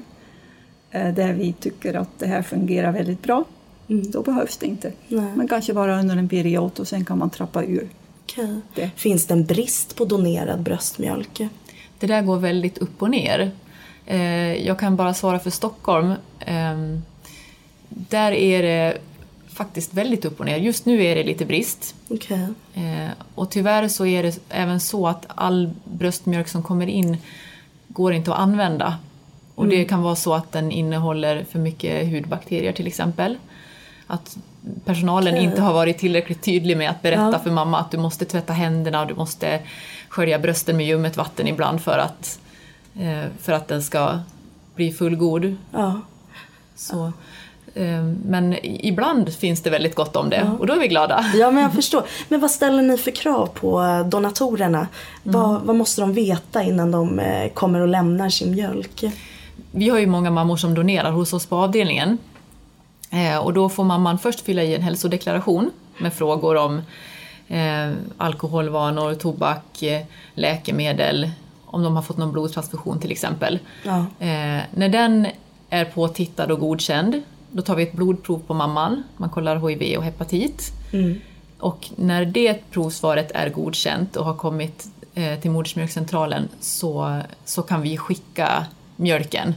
eh, 0.91 1.15
där 1.15 1.33
vi 1.33 1.53
tycker 1.53 1.95
att 1.95 2.09
det 2.19 2.27
här 2.27 2.43
fungerar 2.43 2.93
väldigt 2.93 3.23
bra, 3.23 3.45
då 3.87 4.23
behövs 4.23 4.57
det 4.57 4.67
inte. 4.67 4.89
Mm. 4.89 5.25
Nej. 5.25 5.33
Men 5.37 5.49
kanske 5.49 5.75
bara 5.75 6.01
under 6.01 6.17
en 6.17 6.29
period 6.29 6.81
och 6.81 6.89
sen 6.89 7.05
kan 7.05 7.19
man 7.19 7.31
trappa 7.31 7.65
ur. 7.65 7.89
Okej. 8.23 8.61
Det. 8.75 8.91
Finns 8.97 9.27
det 9.27 9.35
en 9.35 9.45
brist 9.45 9.97
på 9.97 10.05
donerad 10.05 10.61
bröstmjölk? 10.61 11.49
Det 11.99 12.07
där 12.07 12.23
går 12.23 12.39
väldigt 12.39 12.79
upp 12.79 13.03
och 13.03 13.11
ner. 13.11 13.51
Eh, 14.07 14.67
Jag 14.67 14.79
kan 14.79 14.97
bara 14.97 15.15
svara 15.15 15.39
för 15.39 15.51
Stockholm. 15.51 16.15
Där 17.95 18.33
är 18.33 18.63
det 18.63 18.99
faktiskt 19.49 19.95
väldigt 19.95 20.25
upp 20.25 20.41
och 20.41 20.47
ner. 20.47 20.57
Just 20.57 20.87
nu 20.87 21.05
är 21.05 21.15
det 21.15 21.25
lite 21.25 21.45
brist. 21.45 21.95
Okej. 22.09 22.47
Eh, 22.75 23.11
Och 23.35 23.51
tyvärr 23.51 23.89
så 23.89 24.07
är 24.07 24.23
det 24.23 24.39
även 24.49 24.81
så 24.81 25.07
att 25.09 25.27
all 25.29 25.71
bröstmjölk 25.85 26.49
som 26.49 26.63
kommer 26.63 26.87
in 26.87 27.17
går 27.89 28.13
inte 28.13 28.33
att 28.33 28.39
använda. 28.39 28.99
Och 29.55 29.67
det 29.69 29.85
kan 29.85 30.03
vara 30.03 30.17
så 30.17 30.35
att 30.35 30.53
den 30.53 30.73
innehåller 30.73 31.45
för 31.51 31.59
mycket 31.59 32.09
hudbakterier 32.13 32.73
till 32.73 32.87
exempel. 32.87 33.37
Att 34.07 34.37
personalen 34.85 35.35
Okej. 35.35 35.45
inte 35.45 35.63
har 35.63 35.73
varit 35.73 35.99
tillräckligt 35.99 36.43
tydlig 36.43 36.77
med 36.77 36.91
att 36.91 37.03
berätta 37.03 37.31
Ja. 37.33 37.39
för 37.39 37.51
mamma 37.51 37.79
att 37.79 37.91
du 37.91 37.99
måste 37.99 38.25
tvätta 38.25 38.53
händerna 38.53 39.01
och 39.01 39.07
du 39.07 39.15
måste 39.15 39.61
skölja 40.09 40.39
brösten 40.39 40.77
med 40.77 40.87
ljummet 40.87 41.17
vatten 41.17 41.49
ibland 41.49 41.81
för 41.83 41.99
att, 41.99 42.39
eh, 43.01 43.25
för 43.43 43.53
att 43.53 43.69
den 43.69 43.83
ska 43.83 44.19
bli 44.75 44.93
fullgod. 44.93 45.57
Ja. 45.73 46.01
Så, 46.77 47.13
men 48.25 48.57
ibland 48.63 49.35
finns 49.35 49.63
det 49.63 49.71
väldigt 49.71 49.95
gott 49.95 50.17
om 50.17 50.31
det 50.31 50.51
och 50.59 50.67
då 50.67 50.73
är 50.73 50.79
vi 50.79 50.89
glada. 50.89 51.25
ja, 51.35 51.51
men 51.51 51.63
jag 51.63 51.73
förstår. 51.73 52.03
Men 52.29 52.41
vad 52.41 52.51
ställer 52.51 52.83
ni 52.83 52.99
för 52.99 53.11
krav 53.11 53.47
på 53.47 54.03
donatorerna? 54.11 54.87
Vad, 55.23 55.63
vad 55.63 55.77
måste 55.77 56.01
de 56.01 56.13
veta 56.13 56.63
innan 56.63 56.91
de 56.91 57.19
eh, 57.19 57.53
kommer 57.53 57.81
och 57.81 57.89
lämnar 57.89 58.29
sin 58.29 58.51
mjölk? 58.51 59.05
Vi 59.71 59.89
har 59.89 59.99
ju 59.99 60.07
många 60.07 60.31
mammor 60.31 60.57
som 60.57 60.75
donerar 60.75 61.11
hos 61.11 61.33
oss 61.33 61.47
på 61.47 61.57
avdelningen. 61.57 62.19
Eh, 63.11 63.39
och 63.39 63.53
då 63.53 63.69
får 63.69 63.85
mamman 63.85 64.19
först 64.19 64.41
fylla 64.41 64.63
i 64.63 64.75
en 64.75 64.83
hälsodeklaration 64.83 65.71
med 65.99 66.15
frågor 66.15 66.57
om 66.57 66.83
eh, 67.49 67.93
alkoholvanor, 68.17 69.15
tobak, 69.15 69.83
eh, 69.83 70.03
läkemedel, 70.35 71.31
om 71.67 71.83
de 71.83 71.97
har 71.97 72.03
fått 72.03 72.17
någon 72.17 72.33
blodtransfusion 72.33 73.01
till 73.01 73.13
exempel. 73.13 73.59
Ja. 73.83 73.99
Eh, 73.99 74.63
när 74.75 74.89
den 74.89 75.27
är 75.71 75.85
påtittad 75.85 76.53
och 76.53 76.61
godkänd, 76.61 77.23
då 77.53 77.63
tar 77.63 77.77
vi 77.77 77.83
ett 77.83 77.93
blodprov 77.93 78.39
på 78.47 78.55
mamman. 78.55 79.03
Man 79.17 79.31
kollar 79.31 79.69
HIV 79.69 79.99
och 79.99 80.05
hepatit. 80.05 80.73
Mm. 80.93 81.21
Och 81.59 81.91
när 81.97 82.25
det 82.25 82.71
provsvaret 82.71 83.31
är 83.35 83.49
godkänt 83.51 84.17
och 84.17 84.25
har 84.25 84.35
kommit 84.35 84.87
eh, 85.15 85.41
till 85.41 85.51
modersmjölkcentralen 85.51 86.49
så, 86.61 87.21
så 87.45 87.63
kan 87.63 87.83
vi 87.83 87.97
skicka 87.97 88.67
mjölken. 88.97 89.55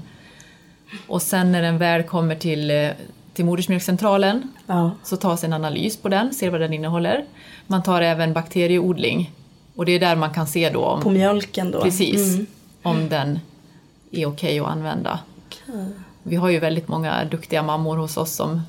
Och 1.08 1.22
sen 1.22 1.52
när 1.52 1.62
den 1.62 1.78
väl 1.78 2.04
kommer 2.04 2.36
till, 2.36 2.72
eh, 2.72 2.90
till 3.34 3.46
modersmjölkcentralen 3.46 4.52
Ja. 4.68 4.92
så 5.04 5.18
tas 5.18 5.44
en 5.44 5.54
analys 5.54 5.98
på 5.98 6.10
den, 6.10 6.34
ser 6.34 6.50
vad 6.50 6.62
den 6.62 6.74
innehåller. 6.74 7.26
Man 7.68 7.84
tar 7.84 8.02
även 8.02 8.34
bakterieodling 8.34 9.32
och 9.76 9.86
det 9.86 9.92
är 9.92 10.00
där 10.00 10.16
man 10.16 10.34
kan 10.34 10.48
se 10.48 10.70
då 10.70 10.86
om, 10.86 11.02
På 11.02 11.10
mjölken 11.10 11.72
då? 11.72 11.82
precis, 11.82 12.34
Mm. 12.34 12.46
om 12.84 13.10
den 13.10 13.40
är 14.12 14.26
okej 14.26 14.60
att 14.60 14.68
använda. 14.68 15.20
Vi 16.28 16.36
har 16.36 16.50
ju 16.50 16.60
väldigt 16.60 16.88
många 16.88 17.26
duktiga 17.26 17.64
mammor 17.64 17.98
hos 17.98 18.18
oss 18.18 18.36
som 18.36 18.62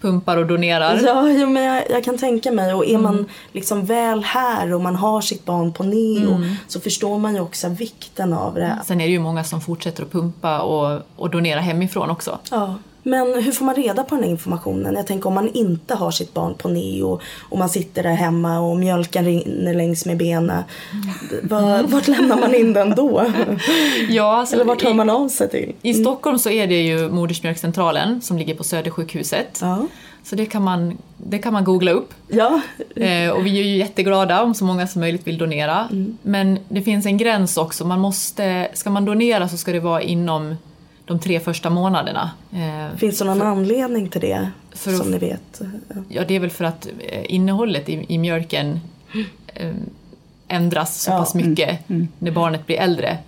pumpar 0.00 0.36
och 0.36 0.46
donerar. 0.46 1.00
Ja, 1.04 1.28
jo, 1.28 1.46
men 1.50 1.62
jag, 1.62 1.90
jag 1.90 2.04
kan 2.04 2.18
tänka 2.18 2.52
mig. 2.52 2.74
Och 2.74 2.86
är 2.86 2.98
man 2.98 3.26
liksom 3.52 3.84
väl 3.84 4.24
här 4.24 4.74
och 4.74 4.80
man 4.80 4.96
har 4.96 5.20
sitt 5.20 5.44
barn 5.44 5.72
på 5.72 5.84
neo 5.84 6.44
så 6.68 6.80
förstår 6.80 7.18
man 7.18 7.34
ju 7.34 7.40
också 7.40 7.68
vikten 7.68 8.32
av 8.32 8.54
det. 8.54 8.78
Sen 8.84 9.00
är 9.00 9.04
det 9.04 9.12
ju 9.12 9.18
många 9.18 9.44
som 9.44 9.60
fortsätter 9.60 10.02
att 10.02 10.12
pumpa 10.12 10.60
och, 10.60 11.00
och 11.16 11.30
donera 11.30 11.60
hemifrån 11.60 12.10
också. 12.10 12.38
Ja. 12.50 12.74
Men 13.02 13.42
hur 13.42 13.52
får 13.52 13.64
man 13.64 13.74
reda 13.74 14.04
på 14.04 14.14
den 14.14 14.24
här 14.24 14.30
informationen? 14.30 14.94
Jag 14.94 15.06
tänker 15.06 15.26
om 15.26 15.34
man 15.34 15.48
inte 15.48 15.94
har 15.94 16.10
sitt 16.10 16.34
barn 16.34 16.54
på 16.54 16.68
neo 16.68 17.20
och 17.48 17.58
man 17.58 17.68
sitter 17.68 18.02
där 18.02 18.10
hemma 18.14 18.60
och 18.60 18.76
mjölken 18.76 19.24
rinner 19.24 19.74
längs 19.74 20.06
med 20.06 20.16
benen. 20.16 20.62
Var, 21.42 21.82
vart 21.82 22.08
lämnar 22.08 22.36
man 22.40 22.54
in 22.54 22.72
den 22.72 22.94
då? 22.94 23.26
Ja, 24.08 24.36
alltså, 24.36 24.54
Eller 24.54 24.64
vart 24.64 24.82
hör 24.82 24.94
man 24.94 25.10
av 25.10 25.28
sig 25.28 25.50
till? 25.50 25.72
I 25.82 25.94
Stockholm 25.94 26.38
så 26.38 26.50
är 26.50 26.66
det 26.66 26.82
ju 26.82 27.08
Modersmjölkcentralen 27.08 28.20
som 28.22 28.38
ligger 28.38 28.54
på 28.54 28.64
Södersjukhuset. 28.64 29.58
Ja. 29.60 29.86
Så 30.24 30.36
det 30.36 30.46
kan 30.46 30.62
man, 30.62 30.98
det 31.16 31.38
kan 31.38 31.52
man 31.52 31.64
googla 31.64 31.90
upp. 31.90 32.14
Ja, 32.28 32.60
Eh, 32.96 33.30
och 33.30 33.46
vi 33.46 33.60
är 33.60 33.64
ju 33.64 33.76
jätteglada 33.76 34.42
om 34.42 34.54
så 34.54 34.64
många 34.64 34.86
som 34.86 35.00
möjligt 35.00 35.26
vill 35.26 35.38
donera. 35.38 35.88
Men 36.22 36.58
det 36.68 36.82
finns 36.82 37.06
en 37.06 37.16
gräns 37.16 37.56
också. 37.56 37.84
Man 37.84 38.00
måste, 38.00 38.68
ska 38.74 38.90
man 38.90 39.04
donera 39.04 39.48
så 39.48 39.56
ska 39.56 39.72
det 39.72 39.80
vara 39.80 40.02
inom 40.02 40.56
de 41.10 41.18
tre 41.20 41.40
första 41.40 41.70
månaderna. 41.70 42.30
Eh, 42.52 42.96
finns 42.96 43.18
det 43.18 43.24
någon 43.24 43.42
anledning 43.42 44.08
till 44.08 44.20
det 44.20 44.50
för 44.72 44.90
att- 44.90 44.96
som 44.96 45.10
ni 45.10 45.18
vet? 45.18 45.60
Ja, 46.08 46.24
det 46.28 46.34
är 46.36 46.40
väl 46.40 46.50
för 46.50 46.64
att 46.64 46.86
eh, 46.98 47.34
innehållet 47.34 47.88
i, 47.88 48.04
i 48.08 48.18
mjölken 48.18 48.80
eh, 49.54 49.74
ändras 50.48 51.02
så 51.02 51.10
Ja, 51.10 51.18
pass 51.18 51.34
mycket 51.34 51.78
när 52.18 52.30
barnet 52.30 52.66
blir 52.66 52.76
äldre. 52.76 53.18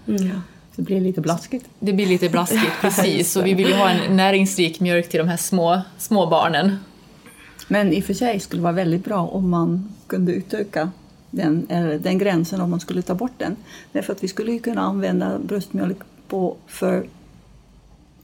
Det 0.76 0.82
blir 0.82 1.00
lite 1.00 1.20
blaskigt. 1.20 1.66
Det 1.78 1.92
blir 1.92 2.06
lite 2.06 2.28
blaskigt, 2.28 2.72
precis. 2.80 3.32
Så 3.32 3.42
vi 3.42 3.54
vill 3.54 3.68
ju 3.68 3.74
ha 3.74 3.90
en 3.90 4.16
näringsrik 4.16 4.80
mjölk 4.80 5.08
till 5.08 5.18
de 5.20 5.28
här 5.28 5.36
små, 5.36 5.80
små 5.98 6.26
barnen. 6.26 6.76
Men 7.68 7.92
i 7.92 8.00
och 8.00 8.04
för 8.04 8.14
sig 8.14 8.40
skulle 8.40 8.60
det 8.60 8.64
vara 8.64 8.72
väldigt 8.72 9.04
bra 9.04 9.26
om 9.26 9.50
man 9.50 9.88
kunde 10.06 10.32
utöka 10.32 10.90
den, 11.30 11.66
eller 11.68 11.98
den 11.98 12.18
gränsen 12.18 12.60
om 12.60 12.70
man 12.70 12.80
skulle 12.80 13.02
ta 13.02 13.14
bort 13.14 13.32
den. 13.38 13.56
Därför 13.92 14.12
att 14.12 14.24
vi 14.24 14.28
skulle 14.28 14.52
ju 14.52 14.58
kunna 14.58 14.80
använda 14.80 15.38
bröstmjölk 15.38 15.96
på, 16.28 16.56
för 16.66 17.06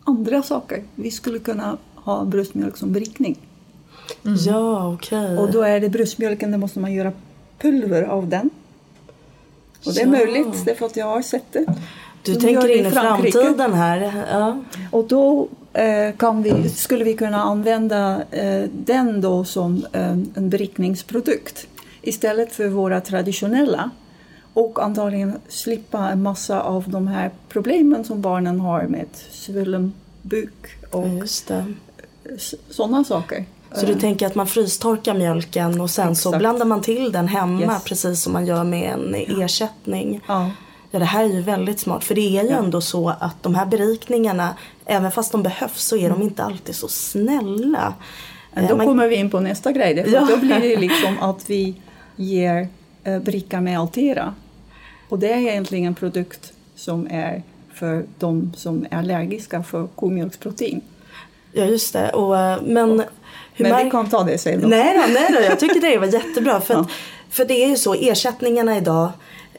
andra 0.09 0.43
saker. 0.43 0.83
Vi 0.95 1.11
skulle 1.11 1.39
kunna 1.39 1.77
ha 1.95 2.25
bröstmjölk 2.25 2.77
som 2.77 2.93
berikning. 2.93 3.39
Ja, 4.47 4.95
okej. 4.95 5.39
Och 5.39 5.53
då 5.53 5.63
är 5.63 5.81
det 5.81 5.89
bröstmjölken, 5.89 6.53
då 6.53 6.59
måste 6.59 6.81
man 6.81 6.93
göra 6.93 7.13
pulver 7.59 8.03
av 8.03 8.29
den. 8.29 8.51
Och 9.87 9.95
det 9.95 10.01
är 10.01 10.05
Ja. 10.07 10.11
möjligt, 10.11 10.65
därför 10.65 10.87
att 10.87 10.97
jag 10.97 11.07
har 11.07 11.23
sett 11.23 11.53
det. 11.53 11.65
Du 12.23 12.35
De 12.35 12.41
tänker 12.41 12.79
in 12.79 12.87
i 12.87 12.91
framtiden 12.91 13.73
här. 13.75 14.25
Ja. 14.33 14.59
Och 14.91 15.05
då 15.09 15.49
eh, 15.73 16.17
kan 16.17 16.43
vi, 16.43 16.69
skulle 16.69 17.05
vi 17.05 17.15
kunna 17.15 17.43
använda 17.43 18.23
eh, 18.31 18.65
den 18.73 19.21
då 19.21 19.45
som 19.45 19.87
eh, 19.93 20.11
en 20.11 20.51
berikningsprodukt 20.51 21.67
istället 22.03 22.53
för 22.53 22.69
våra 22.69 23.01
traditionella 23.01 23.91
och 24.55 24.85
antagligen 24.85 25.33
slippa 25.49 26.09
en 26.11 26.23
massa 26.23 26.61
av 26.61 26.85
de 26.89 27.07
här 27.09 27.31
problemen 27.49 28.05
som 28.05 28.21
barnen 28.21 28.61
har 28.61 28.83
med 28.83 29.07
svullen 29.31 29.93
buk 30.23 30.67
och 30.91 31.07
sådana 32.71 33.05
saker. 33.05 33.45
Så 33.73 33.87
du 33.87 33.95
tänker 33.95 34.27
att 34.27 34.35
man 34.35 34.47
frystorkar 34.47 35.15
mjölken 35.15 35.81
och 35.81 35.91
sen 35.91 36.17
så 36.17 36.29
Exakt. 36.29 36.39
blandar 36.39 36.67
man 36.67 36.81
till 36.83 37.13
den 37.13 37.29
hemma 37.29 37.61
Yes. 37.75 37.85
precis 37.85 38.23
som 38.23 38.33
man 38.33 38.47
gör 38.47 38.65
med 38.65 38.91
en 38.93 39.15
ersättning. 39.43 40.21
Ja, 40.29 40.51
Ja, 40.91 40.99
det 40.99 41.05
här 41.05 41.25
är 41.25 41.29
ju 41.29 41.41
väldigt 41.43 41.81
smart. 41.81 42.05
För 42.05 42.15
det 42.15 42.39
är 42.39 42.43
ju 42.45 42.49
ändå 42.51 42.81
så 42.81 43.09
att 43.09 43.43
de 43.43 43.55
här 43.55 43.67
berikningarna, 43.67 44.55
även 44.87 45.11
fast 45.11 45.33
de 45.33 45.43
behövs 45.43 45.83
så 45.85 45.97
är 45.97 46.11
de 46.11 46.23
inte 46.23 46.43
alltid 46.45 46.75
så 46.75 46.89
snälla. 46.89 47.95
men 48.55 48.65
Eh, 48.65 48.71
då 48.71 48.77
man- 48.77 48.87
kommer 48.87 49.09
vi 49.09 49.17
in 49.17 49.31
på 49.31 49.41
nästa 49.41 49.73
grej. 49.73 50.05
Ja. 50.13 50.27
Då 50.31 50.37
blir 50.37 50.61
det 50.61 50.77
liksom 50.77 51.19
att 51.21 51.51
vi 51.51 51.75
ger 52.17 52.61
eh, 52.61 52.67
bricka 53.25 53.61
med 53.61 53.79
Altera. 53.79 54.35
Och 55.09 55.19
det 55.19 55.33
är 55.33 55.37
egentligen 55.39 55.87
en 55.87 55.95
produkt 55.95 56.53
som 56.77 57.07
är 57.11 57.43
för 57.75 58.05
de 58.19 58.53
som 58.57 58.87
är 58.91 58.99
allergiska 58.99 59.63
för 59.63 59.87
komjölksprotein. 59.95 60.81
Ja, 61.53 61.65
just 61.65 61.93
det. 61.93 62.11
Och, 62.11 62.39
eh, 62.39 62.59
men 62.63 63.03
Men 63.57 63.85
vi 63.85 63.91
kan 63.91 64.09
ta 64.09 64.23
det 64.25 64.39
sen. 64.39 64.61
Nej 64.67 64.97
då, 64.97 65.13
nej 65.13 65.27
då, 65.33 65.41
jag 65.41 65.61
tycker 65.61 65.81
det 65.81 65.99
var 65.99 66.07
jättebra. 66.07 66.61
För, 66.67 66.75
Ja. 66.75 66.81
att, 66.81 66.91
för 67.31 67.45
det 67.45 67.65
är 67.65 67.69
ju 67.69 67.77
så, 67.77 67.95
ersättningarna 67.95 68.77
idag 68.77 69.09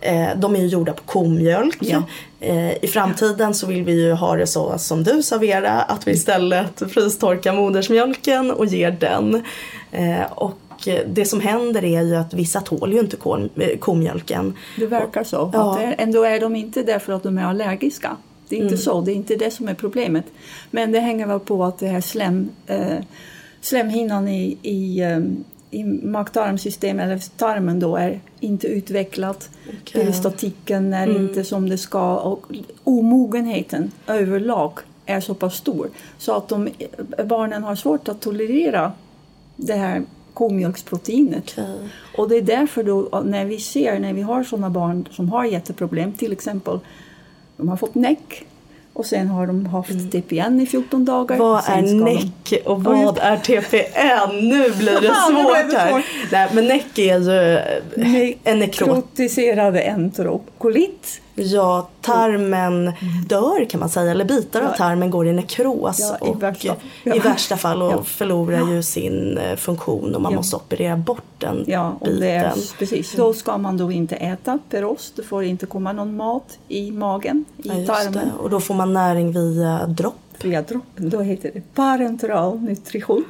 eh, 0.01 0.27
de 0.35 0.55
är 0.55 0.59
ju 0.59 0.67
gjorda 0.67 0.93
på 0.93 1.03
komjölk. 1.03 1.77
Ja. 1.79 2.03
Eh, 2.39 2.83
I 2.83 2.87
framtiden 2.87 3.53
så 3.53 3.67
vill 3.67 3.83
vi 3.83 3.91
ju 4.05 4.11
ha 4.13 4.35
det 4.35 4.47
så 4.47 4.77
som 4.77 5.03
du 5.03 5.23
sa 5.23 5.37
Vera, 5.37 5.71
att 5.81 6.07
vi 6.07 6.11
istället 6.11 6.91
frystorkar 6.93 7.53
modersmjölken 7.53 8.51
och 8.51 8.65
ger 8.65 8.91
den. 8.91 9.43
Eh, 9.91 10.31
och 10.31 10.57
eh, 10.87 11.07
det 11.07 11.25
som 11.25 11.39
händer 11.39 11.83
är 11.83 12.01
ju 12.01 12.15
att 12.15 12.33
vissa 12.33 12.61
tål 12.61 12.93
ju 12.93 12.99
inte 12.99 13.17
eh, 13.55 13.77
komjölken. 13.79 14.53
Det 14.77 14.85
verkar 14.85 15.23
så. 15.23 15.49
Ja. 15.53 15.71
Att 15.71 15.79
det 15.79 15.83
är, 15.83 15.95
ändå 15.97 16.23
är 16.23 16.39
de 16.39 16.55
inte 16.55 16.83
därför 16.83 17.13
att 17.13 17.23
de 17.23 17.37
är 17.37 17.43
allergiska. 17.43 18.17
Det 18.49 18.55
är 18.55 18.63
inte 18.63 18.77
så, 18.77 19.01
det 19.01 19.11
är 19.11 19.15
inte 19.15 19.35
det 19.35 19.51
som 19.51 19.67
är 19.67 19.73
problemet. 19.73 20.25
Men 20.71 20.91
det 20.91 20.99
hänger 20.99 21.27
väl 21.27 21.39
på 21.39 21.63
att 21.63 21.79
det 21.79 21.87
här 21.87 22.01
slem, 22.01 22.49
eh, 22.67 22.97
slemhinnan 23.61 24.27
i, 24.27 24.57
i, 24.61 25.01
eh, 25.01 25.19
i 25.71 25.83
mag-tarmsystemet, 25.83 27.05
eller 27.05 27.37
tarmen 27.37 27.79
då, 27.79 27.95
är 27.95 28.19
inte 28.39 28.67
utvecklat. 28.67 29.49
Okej. 29.67 30.01
Peristatiken 30.01 30.93
är 30.93 31.15
inte 31.19 31.43
som 31.43 31.69
det 31.69 31.77
ska 31.77 32.17
och 32.17 32.45
omogenheten 32.83 33.91
överlag 34.07 34.79
är 35.05 35.19
så 35.19 35.33
pass 35.33 35.55
stor 35.55 35.89
så 36.17 36.33
att 36.33 36.47
de, 36.47 36.69
barnen 37.25 37.63
har 37.63 37.75
svårt 37.75 38.07
att 38.07 38.21
tolerera 38.21 38.91
det 39.55 39.73
här 39.73 40.03
komjölksproteinet. 40.39 41.43
Okej. 41.57 41.89
Och 42.17 42.29
det 42.29 42.35
är 42.37 42.41
därför 42.41 42.83
då 42.83 43.21
när 43.25 43.45
vi 43.45 43.59
ser, 43.59 43.99
när 43.99 44.13
vi 44.13 44.21
har 44.21 44.43
sådana 44.43 44.69
barn 44.69 45.07
som 45.11 45.29
har 45.29 45.45
jätteproblem, 45.45 46.11
till 46.13 46.31
exempel 46.31 46.79
de 47.57 47.69
har 47.69 47.77
fått 47.77 47.95
näck 47.95 48.45
och 48.93 49.05
sen 49.05 49.27
har 49.27 49.47
de 49.47 49.65
haft 49.65 50.11
TPN 50.11 50.61
i 50.61 50.65
14 50.65 51.05
dagar. 51.05 51.35
Mm. 51.35 51.47
Vad 51.47 51.59
är 51.59 51.61
ska 51.63 52.55
de- 52.55 52.61
och 52.65 52.83
vad 52.83 53.17
är 53.17 53.37
TPN? 53.37 54.49
Nu 54.49 54.71
blir 54.71 55.01
det 55.01 55.15
svårt 55.29 55.79
här. 55.79 56.05
Nej, 56.31 56.49
men 56.53 56.65
NEC 56.67 56.97
är 56.97 57.19
ju 58.17 58.33
en 58.43 58.59
nekrot. 58.59 58.87
Nekrotiserade 58.89 59.81
enterokolit. 59.81 61.21
Ja, 61.41 61.87
tarmen 62.01 62.91
dör 63.27 63.69
kan 63.69 63.79
man 63.79 63.89
säga, 63.89 64.11
eller 64.11 64.25
bitar 64.25 64.61
av 64.61 64.73
tarmen 64.77 65.09
går 65.09 65.27
i 65.27 65.33
nekros 65.33 65.99
Ja, 65.99 66.27
i 66.27 66.31
och 66.31 66.43
värsta- 66.43 66.67
i 67.03 67.09
ja. 67.09 67.15
värsta 67.23 67.57
fall 67.57 67.81
och 67.81 67.91
Ja. 67.91 68.03
förlorar 68.03 68.71
ju 68.71 68.83
sin 68.83 69.37
eh, 69.37 69.55
funktion 69.55 70.15
och 70.15 70.21
man 70.21 70.35
måste 70.35 70.55
operera 70.55 70.97
bort 70.97 71.23
den 71.37 71.63
Ja, 71.67 71.95
biten. 72.03 72.23
är, 72.23 72.53
precis. 72.79 73.13
Då 73.15 73.33
ska 73.33 73.57
man 73.57 73.77
då 73.77 73.91
inte 73.91 74.15
äta 74.15 74.59
perost. 74.69 75.13
Det 75.15 75.23
får 75.23 75.43
inte 75.43 75.65
komma 75.65 75.91
någon 75.93 76.15
mat 76.17 76.57
i 76.67 76.91
magen, 76.91 77.45
i 77.57 77.69
tarmen. 77.69 78.13
det. 78.13 78.31
Och 78.43 78.49
då 78.49 78.59
får 78.59 78.73
man 78.75 78.93
näring 78.93 79.31
via 79.31 79.85
dropp. 79.87 80.15
Droppen. 80.41 81.09
Då 81.09 81.21
heter 81.21 81.51
det 81.53 81.61
parenteral 81.75 82.59
nutrition. 82.61 83.23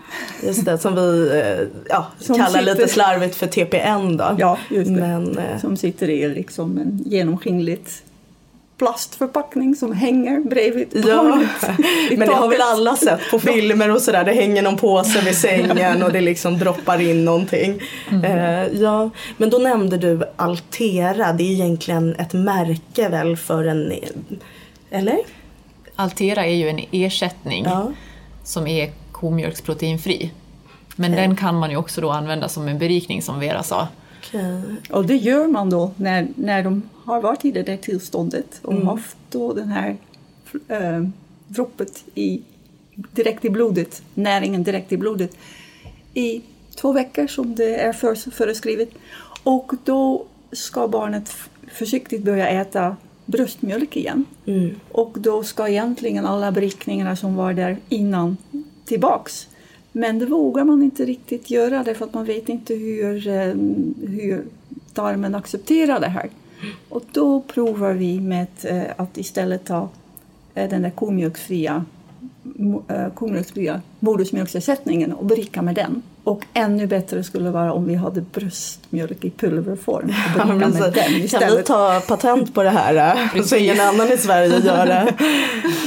Just 0.44 0.66
det, 0.66 0.78
som 0.78 0.96
vi 0.96 1.30
eh, 1.44 1.68
ja, 1.90 2.08
Som 2.20 2.36
kallar 2.36 2.62
lite 2.62 2.76
sitter- 2.76 2.88
slarvigt 2.94 3.36
för 3.36 3.48
TPN 3.48 4.18
då. 4.18 4.36
Ja, 4.40 4.58
just 4.70 4.96
det. 4.96 5.02
Men, 5.02 5.38
eh, 5.38 5.60
Som 5.62 5.78
sitter 5.78 6.10
i 6.10 6.30
liksom 6.30 6.78
en 6.78 7.04
genomskinligt 7.06 8.04
plastförpackning 8.78 9.76
som 9.76 9.94
hänger 9.94 10.40
bredvid 10.40 10.88
Ja, 11.08 11.16
barnet 11.16 11.80
i 12.12 12.18
men 12.18 12.28
det 12.28 12.34
har 12.34 12.48
väl 12.48 12.62
alla 12.62 12.96
sett 12.96 13.20
på 13.32 13.40
filmer 13.40 13.92
och 13.92 14.02
sådär. 14.02 14.24
Det 14.24 14.32
hänger 14.34 14.62
någon 14.62 14.78
påse 14.78 15.22
vid 15.26 15.38
sängen 15.38 16.04
och 16.04 16.12
det 16.14 16.22
liksom 16.22 16.58
droppar 16.60 17.02
in 17.02 17.26
någonting. 17.26 17.82
Eh, 18.24 18.68
ja, 18.68 19.10
men 19.38 19.50
då 19.50 19.58
nämnde 19.58 19.98
du 19.98 20.22
Altera. 20.36 21.34
Det 21.34 21.44
är 21.44 21.52
egentligen 21.52 22.16
ett 22.16 22.34
märke 22.34 23.10
väl 23.10 23.38
för 23.38 23.64
en... 23.66 23.94
Eller? 24.92 25.18
Altera 26.00 26.46
är 26.46 26.56
ju 26.56 26.70
en 26.70 26.80
ersättning 26.92 27.64
Ja. 27.64 27.92
som 28.44 28.68
är 28.68 28.92
komjölksproteinfri. 29.12 30.32
Men 30.96 31.12
den 31.12 31.36
kan 31.36 31.56
man 31.56 31.70
ju 31.70 31.78
också 31.78 32.02
då 32.02 32.10
använda 32.10 32.50
som 32.50 32.68
en 32.68 32.80
berikning 32.80 33.22
som 33.22 33.40
Vera 33.40 33.64
sa. 33.64 33.88
Okej. 34.20 34.62
Och 34.90 35.06
det 35.06 35.16
gör 35.16 35.48
man 35.48 35.70
då 35.70 35.92
när, 35.96 36.28
när 36.36 36.64
de 36.64 36.90
har 37.06 37.22
varit 37.22 37.46
i 37.46 37.52
det 37.52 37.64
där 37.64 37.78
tillståndet 37.78 38.60
och 38.64 38.76
haft 38.76 39.18
då 39.30 39.54
den 39.54 39.68
här 39.68 39.98
äh, 40.68 41.08
droppet 41.48 42.04
i, 42.16 42.42
direkt 42.96 43.46
i 43.46 43.50
blodet, 43.50 44.02
näringen 44.14 44.64
direkt 44.64 44.92
i 44.92 44.98
blodet 44.98 45.38
i 46.14 46.42
två 46.76 46.92
veckor 46.92 47.28
som 47.28 47.56
det 47.56 47.76
är 47.76 47.94
för, 47.94 48.32
föreskrivet. 48.32 48.90
Och 49.44 49.72
då 49.86 50.26
ska 50.52 50.88
barnet 50.88 51.36
försiktigt 51.74 52.24
börja 52.24 52.48
äta 52.48 52.96
bröstmjölk 53.30 53.98
igen. 53.98 54.26
Mm. 54.46 54.70
Och 54.92 55.18
då 55.20 55.44
ska 55.44 55.68
egentligen 55.68 56.26
alla 56.26 56.52
berikningarna 56.52 57.16
som 57.16 57.36
var 57.36 57.54
där 57.54 57.78
innan 57.90 58.38
tillbaks. 58.86 59.48
Men 59.92 60.20
det 60.20 60.26
vågar 60.26 60.64
man 60.64 60.84
inte 60.84 61.06
riktigt 61.06 61.50
göra 61.50 61.84
därför 61.84 62.06
att 62.06 62.14
man 62.14 62.26
vet 62.26 62.50
inte 62.50 62.74
hur, 62.74 63.28
eh, 63.28 63.54
hur 64.08 64.44
tarmen 64.94 65.36
accepterar 65.36 66.00
det 66.00 66.08
här. 66.08 66.30
Och 66.90 67.04
då 67.12 67.42
provar 67.42 67.94
vi 67.94 68.20
med 68.20 68.48
eh, 68.64 68.84
att 68.98 69.18
istället 69.18 69.66
ta 69.66 69.90
eh, 70.56 70.70
den 70.70 70.82
där 70.82 70.90
komjölksfria, 70.90 71.86
komjölksfria 73.14 73.82
modersmjölksersättningen 74.00 75.14
och 75.14 75.26
berika 75.26 75.62
med 75.62 75.76
den. 75.76 76.02
Och 76.30 76.46
ännu 76.54 76.88
bättre 76.88 77.24
skulle 77.24 77.50
vara 77.50 77.74
om 77.74 77.86
vi 77.88 77.96
hade 77.96 78.22
bröstmjölk 78.22 79.24
i 79.26 79.30
pulverform 79.30 80.14
Ja, 80.38 80.46
men 80.46 80.74
så- 80.74 80.92
kan 81.40 81.58
vi 81.58 81.64
ta 81.66 82.02
patent 82.08 82.54
på 82.54 82.64
det 82.64 82.70
här? 82.70 83.16
eh, 83.36 83.44
Så 83.44 83.56
ingen 83.56 83.80
annan 83.82 84.12
i 84.12 84.18
Sverige 84.18 84.60
gör 84.66 84.86
det. 84.86 85.14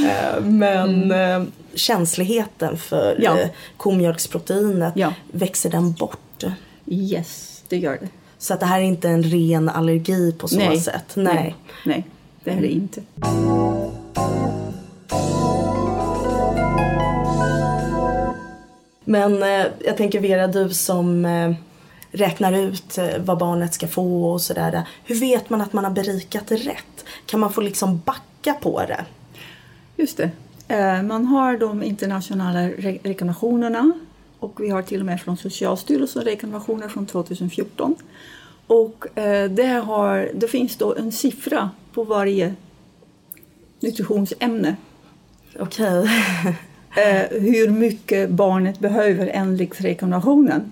Eh, 0.09 0.42
Men 0.44 1.12
eh, 1.12 1.42
känsligheten 1.74 2.76
för 2.78 3.16
Ja. 3.20 3.37
komjölksproteinet, 3.76 4.92
Ja. 4.96 5.12
växer 5.33 5.70
den 5.70 5.92
bort? 5.92 6.44
Yes, 6.87 7.62
det 7.68 7.76
gör 7.76 7.98
det. 8.00 8.09
Så 8.38 8.55
att 8.55 8.61
det 8.61 8.66
här 8.66 8.78
är 8.81 8.85
inte 8.85 9.09
en 9.09 9.22
ren 9.22 9.68
allergi 9.68 10.33
på 10.38 10.48
så 10.48 10.57
Nej. 10.59 10.81
sätt? 10.81 11.05
Nej. 11.14 11.35
Nej, 11.35 11.55
nej, 11.85 12.07
det 12.44 12.50
är 12.50 12.61
det 12.61 12.72
inte. 12.72 13.00
Men 19.04 19.42
eh, 19.42 19.66
jag 19.84 19.96
tänker 19.96 20.20
Vera, 20.20 20.46
du 20.46 20.70
som 20.70 21.24
eh, 21.24 21.52
räknar 22.10 22.52
ut 22.52 22.98
eh, 22.98 23.06
vad 23.18 23.38
barnet 23.38 23.74
ska 23.74 23.86
få 23.88 24.24
och 24.32 24.40
sådär. 24.40 24.82
Hur 25.04 25.14
vet 25.20 25.50
man 25.50 25.60
att 25.60 25.72
man 25.72 25.84
har 25.84 25.90
berikat 25.90 26.50
rätt? 26.52 27.04
Kan 27.26 27.40
man 27.40 27.52
få 27.52 27.60
liksom 27.60 28.00
backa 28.04 28.54
på 28.54 28.80
det? 28.86 29.04
Just 29.96 30.16
det. 30.16 30.30
Eh, 30.68 31.02
Man 31.02 31.26
har 31.26 31.56
de 31.56 31.82
internationella 31.82 32.60
re- 32.60 33.00
rekommendationerna 33.02 33.92
och 34.38 34.60
vi 34.60 34.68
har 34.70 34.82
till 34.82 35.00
och 35.00 35.06
med 35.06 35.20
från 35.20 35.36
Socialstyrelsen 35.36 36.22
rekommendationer 36.24 36.88
från 36.88 37.06
2014. 37.06 37.94
Och 38.66 39.18
eh, 39.18 39.50
det, 39.50 39.66
har, 39.66 40.30
det 40.34 40.48
finns 40.48 40.76
då 40.76 40.94
en 40.94 41.12
siffra 41.12 41.70
på 41.94 42.04
varje 42.04 42.54
nutritionsämne. 43.80 44.76
Okej. 45.58 46.08
Eh, 46.96 47.40
hur 47.40 47.70
mycket 47.70 48.31
barnet 48.31 48.78
behöver 48.78 49.31
enligt 49.35 49.81
rekommendationen. 49.81 50.70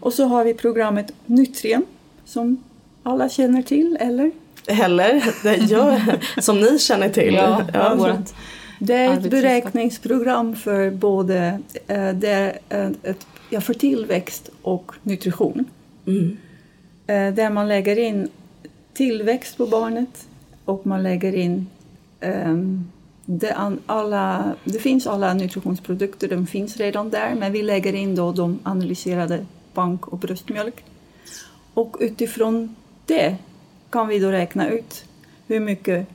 Och 0.00 0.12
så 0.12 0.24
har 0.24 0.44
vi 0.44 0.54
programmet 0.54 1.12
Nutrien 1.26 1.84
som 2.24 2.62
alla 3.02 3.28
känner 3.28 3.62
till, 3.62 3.96
eller? 4.00 4.30
Eller? 4.66 5.32
Gör, 5.68 6.00
som 6.40 6.60
ni 6.60 6.78
känner 6.78 7.08
till. 7.08 7.34
Ja, 7.34 7.94
vårat 7.98 8.34
Det 8.78 8.94
är 8.94 9.12
ett 9.12 9.30
beräkningsprogram 9.30 10.56
för 10.56 10.90
både 10.90 11.60
eh, 11.86 12.08
det 12.08 12.58
ett, 13.02 13.26
ja, 13.50 13.60
för 13.60 13.74
tillväxt 13.74 14.50
och 14.62 14.92
nutrition. 15.02 15.64
Mm. 16.06 16.36
Eh, 17.06 17.34
där 17.34 17.50
man 17.50 17.68
lägger 17.68 17.98
in 17.98 18.28
tillväxt 18.94 19.56
på 19.56 19.66
barnet 19.66 20.26
och 20.64 20.86
man 20.86 21.02
lägger 21.02 21.34
in 21.34 21.66
ehm, 22.20 22.90
det, 23.26 23.56
alla, 23.86 24.54
det 24.64 24.78
finns 24.78 25.06
alla 25.06 25.34
nutritionsprodukter, 25.34 26.28
de 26.28 26.46
finns 26.46 26.76
redan 26.76 27.10
där 27.10 27.34
men 27.34 27.52
vi 27.52 27.62
lägger 27.62 27.92
in 27.92 28.14
då 28.14 28.32
de 28.32 28.58
analyserade 28.62 29.46
bank 29.74 30.08
och 30.08 30.18
bröstmjölk. 30.18 30.84
Och 31.74 31.96
utifrån 32.00 32.76
det 33.06 33.36
kan 33.90 34.08
vi 34.08 34.18
då 34.18 34.30
räkna 34.30 34.68
ut 34.70 35.04
hur 35.46 35.60
mycket 35.60 36.06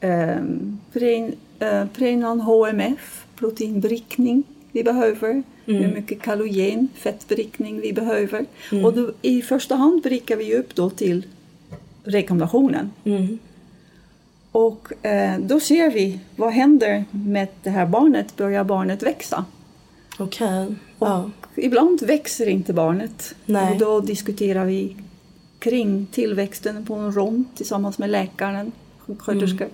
um, 0.00 0.80
prein, 0.92 1.34
uh, 1.62 1.86
Preinan 1.86 2.40
HMF, 2.40 3.26
proteinbrickning 3.36 4.44
vi 4.72 4.84
behöver, 4.84 5.42
hur 5.64 5.94
mycket 5.94 6.22
kalogen, 6.22 6.88
fettbrickning 6.94 7.80
vi 7.80 7.92
behöver. 7.92 8.46
Och 8.84 8.94
då, 8.94 9.12
i 9.22 9.42
första 9.42 9.74
hand 9.74 10.02
brickar 10.02 10.36
vi 10.36 10.54
upp 10.54 10.74
då 10.74 10.90
till 10.90 11.26
rekommendationen. 12.04 12.90
Mm. 13.04 13.38
Och 14.52 15.06
eh, 15.06 15.38
då 15.38 15.60
ser 15.60 15.90
vi 15.90 16.20
vad 16.36 16.52
händer 16.52 17.04
med 17.10 17.48
det 17.62 17.70
här 17.70 17.86
barnet, 17.86 18.36
börjar 18.36 18.64
barnet 18.64 19.02
växa? 19.02 19.44
Okej. 20.18 20.74
Ja. 20.98 21.30
Ibland 21.56 22.02
växer 22.02 22.48
inte 22.48 22.72
barnet. 22.72 23.34
Nej. 23.46 23.72
Och 23.72 23.78
då 23.78 24.00
diskuterar 24.00 24.64
vi 24.64 24.96
kring 25.58 26.06
tillväxten 26.12 26.86
på 26.86 26.94
en 26.94 27.12
rond 27.12 27.44
tillsammans 27.54 27.98
med 27.98 28.10
läkaren, 28.10 28.72
sjuksköterskor. 28.98 29.68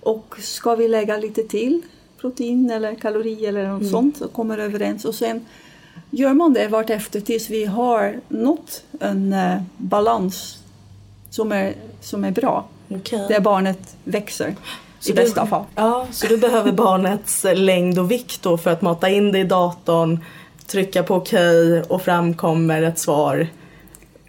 Och 0.00 0.36
ska 0.38 0.74
vi 0.74 0.88
lägga 0.88 1.16
lite 1.16 1.42
till 1.42 1.82
protein 2.20 2.70
eller 2.70 2.94
kalori 2.94 3.46
eller 3.46 3.68
något 3.68 3.90
sånt 3.90 4.20
och 4.20 4.32
kommer 4.32 4.58
överens. 4.58 5.04
Och 5.04 5.14
sen 5.14 5.46
gör 6.10 6.34
man 6.34 6.52
det 6.52 6.68
vartefter 6.68 7.20
tills 7.20 7.50
vi 7.50 7.64
har 7.64 8.20
nått 8.28 8.84
en 9.00 9.32
eh, 9.32 9.62
balans 9.76 10.58
som 11.30 11.52
är, 11.52 11.74
som 12.00 12.24
är 12.24 12.30
bra. 12.30 12.68
Okej. 12.90 13.26
Där 13.28 13.40
barnet 13.40 13.96
växer 14.04 14.56
Så 15.00 15.10
i 15.10 15.14
bästa 15.14 15.44
du, 15.44 15.50
fall. 15.50 15.64
Ja, 15.74 16.06
så 16.10 16.26
du 16.26 16.36
behöver 16.36 16.72
barnets 16.72 17.46
längd 17.54 17.98
och 17.98 18.10
vikt 18.10 18.42
då 18.42 18.58
för 18.58 18.70
att 18.70 18.82
mata 18.82 19.08
in 19.08 19.32
det 19.32 19.38
i 19.38 19.44
datorn, 19.44 20.24
trycka 20.66 21.02
på 21.02 21.14
okej 21.14 21.82
och 21.82 22.02
framkommer 22.02 22.82
ett 22.82 22.98
svar 22.98 23.46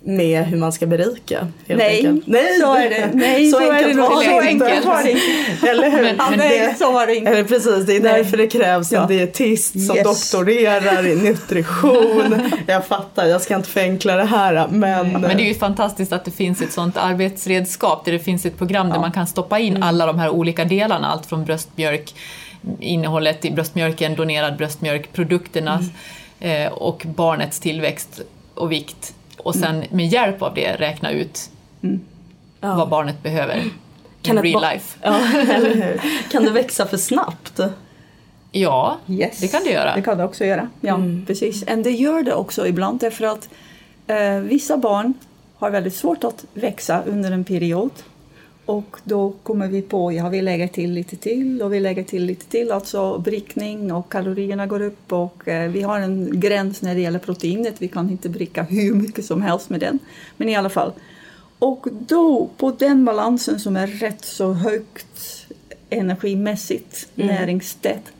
med 0.03 0.45
hur 0.45 0.57
man 0.57 0.71
ska 0.71 0.85
berika. 0.85 1.47
helt 1.67 1.77
Nej, 1.81 2.07
enkelt. 2.07 2.27
Nej, 2.27 2.59
så 2.59 2.75
är 2.75 2.89
det. 2.89 3.09
Nej, 3.13 3.51
så, 3.51 3.59
är 3.59 3.65
det 3.73 3.77
enkelt 3.77 3.99
var 3.99 4.09
Så 4.23 4.39
det 4.41 4.51
inte. 4.51 4.65
enkelt 4.65 4.85
var 4.85 5.03
det 5.03 5.11
inte. 5.11 5.67
Eller 5.69 5.91
hur? 5.91 6.01
Men- 6.01 6.15
Ja, 6.19 6.29
men 6.29 6.39
nej, 6.39 6.59
det, 6.59 6.75
så 6.77 6.91
var 6.91 7.07
det 7.07 7.15
inte. 7.15 7.31
eller 7.31 7.43
precis, 7.43 7.85
det 7.85 7.95
är 7.95 7.99
Nej. 8.01 8.13
därför 8.23 8.37
det 8.37 8.47
krävs 8.47 8.91
en 8.91 9.01
Ja. 9.01 9.07
dietist 9.07 9.87
som 9.87 9.95
Yes. 9.97 10.03
doktorerar 10.31 11.07
i 11.07 11.15
nutrition. 11.15 12.51
jag 12.67 12.85
fattar, 12.87 13.25
jag 13.25 13.41
ska 13.41 13.55
inte 13.55 13.69
förenkla 13.69 14.15
det 14.15 14.23
här 14.23 14.67
men... 14.69 15.11
Men 15.11 15.21
det 15.37 15.43
är 15.43 15.47
ju 15.47 15.53
fantastiskt 15.55 16.13
att 16.13 16.25
det 16.25 16.31
finns 16.31 16.61
ett 16.61 16.71
sånt 16.71 16.97
arbetsredskap 16.97 18.05
där 18.05 18.11
det 18.11 18.19
finns 18.19 18.45
ett 18.45 18.57
program 18.57 18.89
där 18.89 18.99
man 18.99 19.11
kan 19.11 19.27
stoppa 19.27 19.59
in 19.59 19.83
alla 19.83 20.05
de 20.05 20.19
här 20.19 20.29
olika 20.29 20.65
delarna, 20.65 21.07
allt 21.07 21.25
från 21.25 21.45
bröstmjölk, 21.45 22.13
innehållet 22.79 23.45
i 23.45 23.51
bröstmjölken, 23.51 24.15
donerad 24.15 24.57
bröstmjölk, 24.57 25.13
produkterna 25.13 25.83
eh, 26.39 26.67
och 26.71 27.03
barnets 27.15 27.59
tillväxt 27.59 28.21
och 28.55 28.71
vikt. 28.71 29.13
Och 29.43 29.55
sen 29.55 29.83
med 29.89 30.07
hjälp 30.07 30.41
av 30.41 30.53
det 30.53 30.75
räkna 30.75 31.11
ut 31.11 31.49
Ja. 32.61 32.75
vad 32.75 32.89
barnet 32.89 33.23
behöver 33.23 33.63
Kan 34.21 34.37
in 34.37 34.43
real 34.43 34.61
life. 34.73 34.99
Ja, 35.01 35.19
eller 35.53 35.75
hur? 35.75 36.01
Kan 36.31 36.43
det 36.43 36.51
växa 36.51 36.85
för 36.85 36.97
snabbt? 36.97 37.59
Ja, 38.51 38.97
Yes. 39.07 39.39
det 39.39 39.47
kan 39.47 39.63
det 39.63 39.71
göra. 39.71 39.95
Det 39.95 40.01
kan 40.01 40.17
det 40.17 40.23
också 40.23 40.45
göra. 40.45 40.69
Ja, 40.81 40.99
precis. 41.27 41.65
Men 41.65 41.83
det 41.83 41.91
gör 41.91 42.23
det 42.23 42.33
också 42.33 42.67
ibland 42.67 42.99
därför 42.99 43.25
att 43.25 43.49
eh, 44.07 44.35
vissa 44.39 44.77
barn 44.77 45.13
har 45.57 45.69
väldigt 45.69 45.95
svårt 45.95 46.23
att 46.23 46.45
växa 46.53 47.01
under 47.05 47.31
en 47.31 47.43
period. 47.43 47.91
Och 48.71 48.97
då 49.03 49.33
kommer 49.43 49.67
vi 49.67 49.81
på, 49.81 50.11
ja 50.11 50.29
vi 50.29 50.41
lägger 50.41 50.67
till 50.67 50.91
lite 50.91 51.15
till 51.15 51.61
och 51.61 51.73
vi 51.73 51.79
lägger 51.79 52.03
till 52.03 52.25
lite 52.25 52.45
till, 52.45 52.71
alltså 52.71 53.17
brickning 53.17 53.93
och 53.93 54.11
kalorierna 54.11 54.67
går 54.67 54.81
upp 54.81 55.13
och 55.13 55.47
eh, 55.47 55.71
vi 55.71 55.81
har 55.81 55.99
en 55.99 56.39
gräns 56.39 56.81
när 56.81 56.95
det 56.95 57.01
gäller 57.01 57.19
proteinet, 57.19 57.75
vi 57.77 57.87
kan 57.87 58.09
inte 58.09 58.29
bricka 58.29 58.63
hur 58.63 58.93
mycket 58.93 59.25
som 59.25 59.41
helst 59.41 59.69
med 59.69 59.79
den. 59.79 59.99
Men 60.37 60.49
i 60.49 60.55
alla 60.55 60.69
fall. 60.69 60.91
Och 61.59 61.87
då, 61.91 62.49
på 62.57 62.71
den 62.71 63.05
balansen 63.05 63.59
som 63.59 63.75
är 63.75 63.87
rätt 63.87 64.25
så 64.25 64.53
högt 64.53 65.47
energimässigt, 65.89 67.07
näringstätt, 67.15 68.11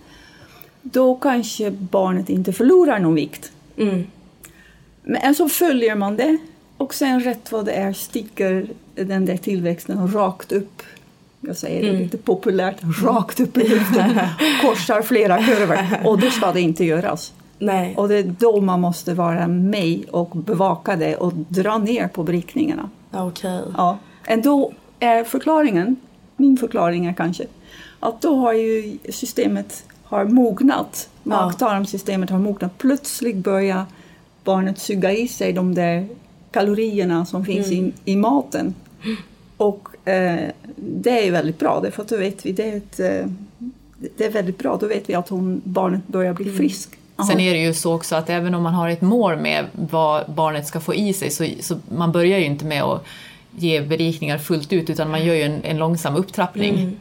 då 0.82 1.16
kanske 1.16 1.72
barnet 1.72 2.30
inte 2.30 2.54
förlorar 2.54 3.00
någon 3.00 3.16
vikt. 3.16 3.52
Mm. 3.78 4.04
Men 5.04 5.36
så 5.36 5.50
följer 5.50 5.96
man 5.96 6.16
det 6.16 6.38
och 6.82 6.94
sen 6.94 7.20
rätt 7.20 7.52
vad 7.52 7.66
det 7.66 7.72
är 7.72 7.94
sticker 7.94 8.68
den 8.96 9.26
där 9.26 9.38
tillväxten 9.38 10.14
rakt 10.14 10.52
upp. 10.52 10.84
Jag 11.40 11.58
säger 11.58 11.92
det 11.92 12.00
lite 12.00 12.18
populärt, 12.18 12.76
rakt 13.04 13.40
upp 13.40 13.58
i 13.58 13.68
luften. 13.68 14.20
Korsar 14.62 15.02
flera 15.02 15.44
kurvor. 15.44 16.08
Och 16.08 16.20
det 16.20 16.32
ska 16.32 16.52
det 16.52 16.62
inte 16.62 16.86
göras. 16.86 17.34
Nej. 17.60 17.94
Och 17.98 18.08
det 18.08 18.16
är 18.16 18.36
då 18.40 18.62
man 18.62 18.82
måste 18.82 19.14
vara 19.14 19.48
med 19.48 20.06
och 20.12 20.30
bevaka 20.30 20.96
det 20.96 21.16
och 21.16 21.34
dra 21.34 21.78
ner 21.78 22.08
på 22.08 22.24
brickningarna. 22.24 22.90
Okej. 23.12 23.62
Ja. 23.78 23.98
Ändå 24.28 24.72
är 25.00 25.24
förklaringen, 25.24 25.96
min 26.36 26.58
förklaring 26.58 27.06
är 27.06 27.14
kanske, 27.14 27.46
att 28.00 28.22
då 28.22 28.36
har 28.36 28.54
ju 28.54 28.98
systemet 29.10 29.84
har 30.04 30.26
mognat. 30.26 31.10
Mag-tarmsystemet 31.24 32.30
har 32.30 32.40
mognat. 32.40 32.78
Plötsligt 32.78 33.38
börjar 33.38 33.86
barnet 34.44 34.80
suga 34.80 35.12
i 35.12 35.28
sig 35.28 35.54
de 35.54 35.76
där 35.76 36.08
kalorierna 36.52 37.26
som 37.26 37.46
finns 37.46 37.72
i, 37.72 37.94
i 38.06 38.16
maten. 38.16 38.76
Och 39.58 40.08
eh, 40.08 40.50
det 40.76 41.28
är 41.28 41.32
väldigt 41.32 41.60
bra, 41.60 41.80
därför 41.84 42.02
att 42.02 42.10
då 42.10 42.18
vet 42.18 42.46
vi, 42.46 42.52
det 42.52 42.72
är, 42.72 42.78
ett, 42.78 43.00
eh, 43.00 43.32
det 44.18 44.26
är 44.26 44.32
väldigt 44.32 44.58
bra, 44.58 44.78
då 44.82 44.88
vet 44.88 45.10
vi 45.10 45.14
att 45.14 45.30
hon, 45.30 45.62
barnet 45.64 46.08
börjar 46.08 46.34
bli 46.34 46.52
frisk. 46.52 46.90
Sen 47.28 47.40
är 47.40 47.54
det 47.54 47.60
ju 47.60 47.74
så 47.74 47.94
också 47.94 48.16
att 48.16 48.30
även 48.30 48.56
om 48.56 48.64
man 48.64 48.74
har 48.74 48.90
ett 48.90 49.02
mål 49.02 49.38
med 49.38 49.66
vad 49.74 50.32
barnet 50.32 50.68
ska 50.68 50.80
få 50.80 50.96
i 50.96 51.14
sig 51.14 51.30
så, 51.30 51.46
så 51.60 51.76
man 51.90 52.12
börjar 52.12 52.40
ju 52.40 52.46
inte 52.46 52.66
med 52.66 52.84
att 52.84 53.06
ge 53.52 53.82
berikningar 53.82 54.38
fullt 54.38 54.74
ut 54.74 54.90
utan 54.90 55.12
man 55.12 55.26
gör 55.26 55.36
ju 55.36 55.42
en, 55.42 55.64
en 55.64 55.78
långsam 55.78 56.16
upptrappning. 56.16 56.98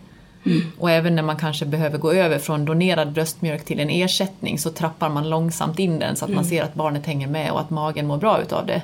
Och 0.78 0.90
även 0.90 1.16
när 1.16 1.22
man 1.22 1.36
kanske 1.36 1.66
behöver 1.66 1.98
gå 1.98 2.12
över 2.12 2.38
från 2.38 2.64
donerad 2.64 3.12
bröstmjölk 3.12 3.64
till 3.64 3.80
en 3.80 3.90
ersättning 3.90 4.58
så 4.58 4.70
trappar 4.70 5.08
man 5.08 5.30
långsamt 5.30 5.78
in 5.78 5.98
den 5.98 6.16
så 6.16 6.24
att 6.24 6.30
man 6.30 6.44
ser 6.44 6.62
att 6.62 6.74
barnet 6.74 7.06
hänger 7.06 7.26
med 7.28 7.50
och 7.52 7.60
att 7.60 7.70
magen 7.70 8.06
mår 8.06 8.16
bra 8.16 8.40
utav 8.42 8.66
det. 8.66 8.82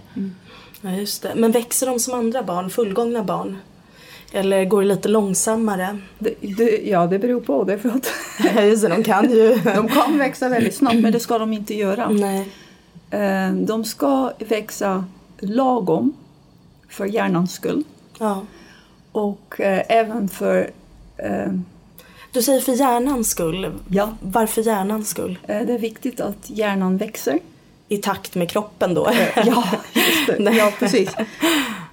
Ja, 0.81 0.91
just 0.91 1.23
det. 1.23 1.33
Men 1.37 1.53
växer 1.53 1.87
de 1.87 1.99
som 2.01 2.15
andra 2.19 2.43
barn, 2.43 2.71
fullgångna 2.71 3.23
barn? 3.25 3.59
Eller 4.33 4.65
går 4.65 4.83
det 4.83 4.89
lite 4.89 5.09
långsammare? 5.09 5.99
Det, 6.19 6.35
det, 6.41 6.81
ja, 6.89 7.07
det 7.07 7.19
beror 7.19 7.41
på. 7.41 7.61
Att 7.63 8.13
Ja, 8.55 8.63
just 8.63 8.83
det, 8.83 8.89
de 8.89 9.03
kan 9.03 9.31
ju... 9.31 9.55
de 9.65 9.89
kan 9.89 10.19
växa 10.19 10.49
väldigt 10.49 10.75
snabbt, 10.75 10.97
men 11.01 11.13
det 11.13 11.21
ska 11.21 11.39
de 11.39 11.53
inte 11.53 11.75
göra. 11.75 12.09
Nej. 12.09 12.49
Eh, 13.11 13.53
De 13.53 13.85
ska 13.85 14.33
växa 14.49 15.05
lagom 15.41 16.13
för 16.89 17.07
hjärnans 17.07 17.53
skull 17.53 17.85
Ja. 18.19 18.43
och 19.13 19.61
eh, 19.61 19.83
även 19.89 20.29
för 20.29 20.71
eh, 21.17 21.53
Du 22.33 22.43
säger 22.43 22.61
för 22.61 22.73
hjärnans 22.73 23.29
skull. 23.31 23.73
Ja. 23.91 24.17
Varför 24.21 24.63
hjärnans 24.63 25.09
skull? 25.09 25.39
eh, 25.49 25.67
det 25.67 25.73
är 25.73 25.79
viktigt 25.79 26.21
att 26.21 26.51
hjärnan 26.51 26.97
växer. 26.97 27.39
I 27.89 27.97
takt 27.99 28.35
med 28.35 28.51
kroppen 28.51 28.95
då? 28.95 29.09
Ja, 29.47 29.65
just 29.95 30.27
det. 30.27 30.51
ja 30.57 30.73
precis. 30.79 31.11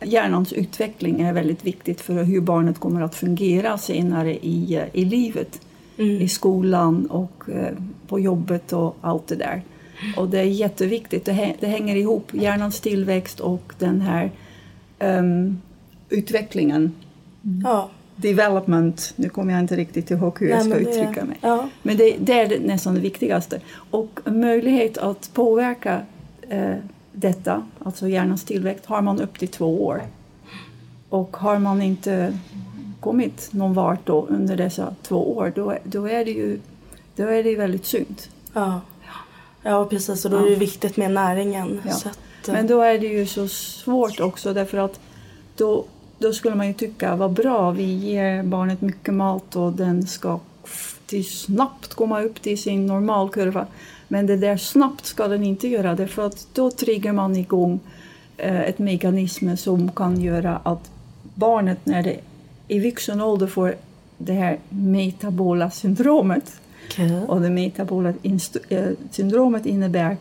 Hjärnans 0.01 0.53
utveckling 0.53 1.21
är 1.21 1.33
väldigt 1.33 1.63
viktigt 1.65 2.01
för 2.01 2.23
hur 2.23 2.41
barnet 2.41 2.79
kommer 2.79 3.01
att 3.01 3.15
fungera 3.15 3.77
senare 3.77 4.33
i, 4.45 4.75
eh, 4.75 4.83
i 4.93 5.05
livet. 5.05 5.61
I 5.97 6.27
skolan 6.27 7.05
och 7.05 7.43
eh, 7.49 7.73
på 8.07 8.19
jobbet 8.19 8.73
och 8.73 8.95
allt 9.01 9.27
det 9.27 9.35
där. 9.35 9.61
Och 10.17 10.29
det 10.29 10.39
är 10.39 10.43
jätteviktigt. 10.43 11.25
Det, 11.25 11.31
hä- 11.31 11.55
det 11.59 11.67
hänger 11.67 11.95
ihop, 11.95 12.33
hjärnans 12.33 12.79
tillväxt 12.79 13.39
och 13.39 13.73
den 13.79 14.01
här 14.01 14.31
ehm, 14.99 15.61
utvecklingen. 16.09 16.93
Ja. 17.63 17.89
Development, 18.15 19.13
nu 19.15 19.29
kommer 19.29 19.53
jag 19.53 19.59
inte 19.59 19.75
riktigt 19.75 20.11
ihåg 20.11 20.39
hur 20.39 20.47
jag 20.47 20.55
Nej, 20.55 20.65
ska 20.65 20.75
men 20.75 20.83
det- 20.83 20.89
uttrycka 21.01 21.25
mig. 21.25 21.37
Ja. 21.41 21.69
Men 21.81 21.97
det, 21.97 22.15
det 22.19 22.33
är 22.33 22.47
det 22.49 22.59
nästan 22.59 22.93
det 22.95 22.99
viktigaste. 23.01 23.59
Och 23.91 24.19
möjlighet 24.25 24.97
att 24.97 25.29
påverka 25.33 26.01
eh, 26.49 26.75
detta, 27.11 27.65
alltså 27.83 28.07
hjärnans 28.09 28.43
tillväxt, 28.45 28.85
har 28.85 29.01
man 29.01 29.21
upp 29.21 29.39
till 29.39 29.47
två 29.47 29.85
år. 29.85 30.01
Och 31.09 31.37
har 31.37 31.59
man 31.59 31.81
inte 31.81 32.37
kommit 32.99 33.49
någon 33.53 33.73
vart 33.73 34.05
då 34.05 34.25
under 34.29 34.55
dessa 34.57 34.95
två 35.01 35.37
år, 35.37 35.51
då, 35.55 35.77
då 35.83 36.05
är 36.09 36.25
det 36.25 36.31
ju 36.31 36.59
då 37.15 37.23
är 37.27 37.43
det 37.43 37.55
väldigt 37.55 37.85
synd. 37.85 38.21
Ja. 38.53 38.81
ja, 39.63 39.85
precis. 39.85 40.25
Och 40.25 40.31
då 40.31 40.37
är 40.45 40.49
det 40.49 40.55
viktigt 40.55 40.97
med 40.97 41.11
näringen. 41.11 41.81
Ja. 41.85 41.91
Att, 41.91 42.47
eh, 42.47 42.53
Men 42.53 42.67
då 42.67 42.81
är 42.81 42.99
det 42.99 43.07
ju 43.07 43.25
så 43.25 43.47
svårt 43.47 44.19
också 44.19 44.53
därför 44.53 44.77
att 44.77 44.99
då, 45.57 45.85
då 46.17 46.33
skulle 46.33 46.55
man 46.55 46.67
ju 46.67 46.73
tycka 46.73 47.15
vad 47.15 47.31
bra, 47.31 47.71
vi 47.71 47.83
ger 47.83 48.43
barnet 48.43 48.81
mycket 48.81 49.13
mat 49.13 49.55
och 49.55 49.73
den 49.73 50.07
ska 50.07 50.39
till 51.05 51.29
snabbt 51.29 51.93
komma 51.93 52.21
upp 52.21 52.41
till 52.41 52.61
sin 52.61 52.87
normalkurva. 52.87 53.67
Men 54.07 54.25
det 54.25 54.37
där 54.37 54.57
snabbt 54.57 55.05
ska 55.05 55.27
den 55.27 55.43
inte 55.43 55.67
göra 55.67 55.95
därför 55.95 56.25
att 56.25 56.47
då 56.53 56.71
triggar 56.71 57.13
man 57.13 57.35
igång 57.35 57.79
eh, 58.37 58.61
ett 58.61 58.79
mekanism 58.79 59.55
som 59.55 59.91
kan 59.91 60.21
göra 60.21 60.59
att 60.63 60.91
barnet 61.35 61.85
när 61.85 62.03
det 62.03 62.19
i 62.67 62.79
vuxen 62.79 63.21
ålder 63.21 63.47
får 63.47 63.75
det 64.17 64.33
här 64.33 64.59
metabola 64.69 65.71
syndromet 65.71 66.59
okej. 66.89 67.21
och 67.27 67.41
det 67.41 67.49
metabola 67.49 68.13
eh, 68.69 68.85
syndromet 69.11 69.65
innebär 69.65 70.17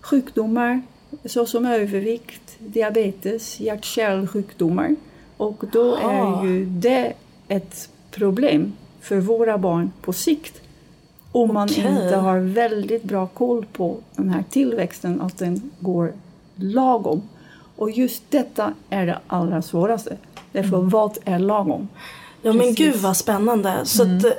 sjukdomar 0.00 0.82
såsom 1.24 1.66
övervikt, 1.66 2.56
diabetes, 2.58 3.60
hjärt-kärlsjukdomar. 3.60 4.96
Och 5.36 5.64
då 5.72 5.96
är 5.96 6.44
ju 6.44 6.64
det 6.64 7.12
ett 7.48 7.88
problem 8.10 8.72
för 9.00 9.16
våra 9.20 9.58
barn 9.58 9.92
på 10.02 10.12
sikt. 10.12 10.60
Om 11.32 11.54
man 11.54 11.68
Okej. 11.70 11.86
inte 11.86 12.16
har 12.16 12.38
väldigt 12.38 13.02
bra 13.02 13.26
koll 13.26 13.66
på 13.72 13.96
den 14.16 14.30
här 14.30 14.44
tillväxten, 14.50 15.20
att 15.20 15.38
den 15.38 15.70
går 15.80 16.12
lagom. 16.54 17.22
Och 17.76 17.90
just 17.90 18.22
detta 18.30 18.74
är 18.90 19.06
det 19.06 19.18
allra 19.26 19.62
svåraste. 19.62 20.16
Därför 20.52 20.76
vad 20.76 21.18
är 21.24 21.38
lagom? 21.38 21.88
Ja 22.42 22.52
men 22.52 22.60
Precis. 22.60 22.78
gud 22.78 22.96
vad 22.96 23.16
spännande. 23.16 23.80
Så 23.84 24.02
att, 24.02 24.24
eh, 24.24 24.32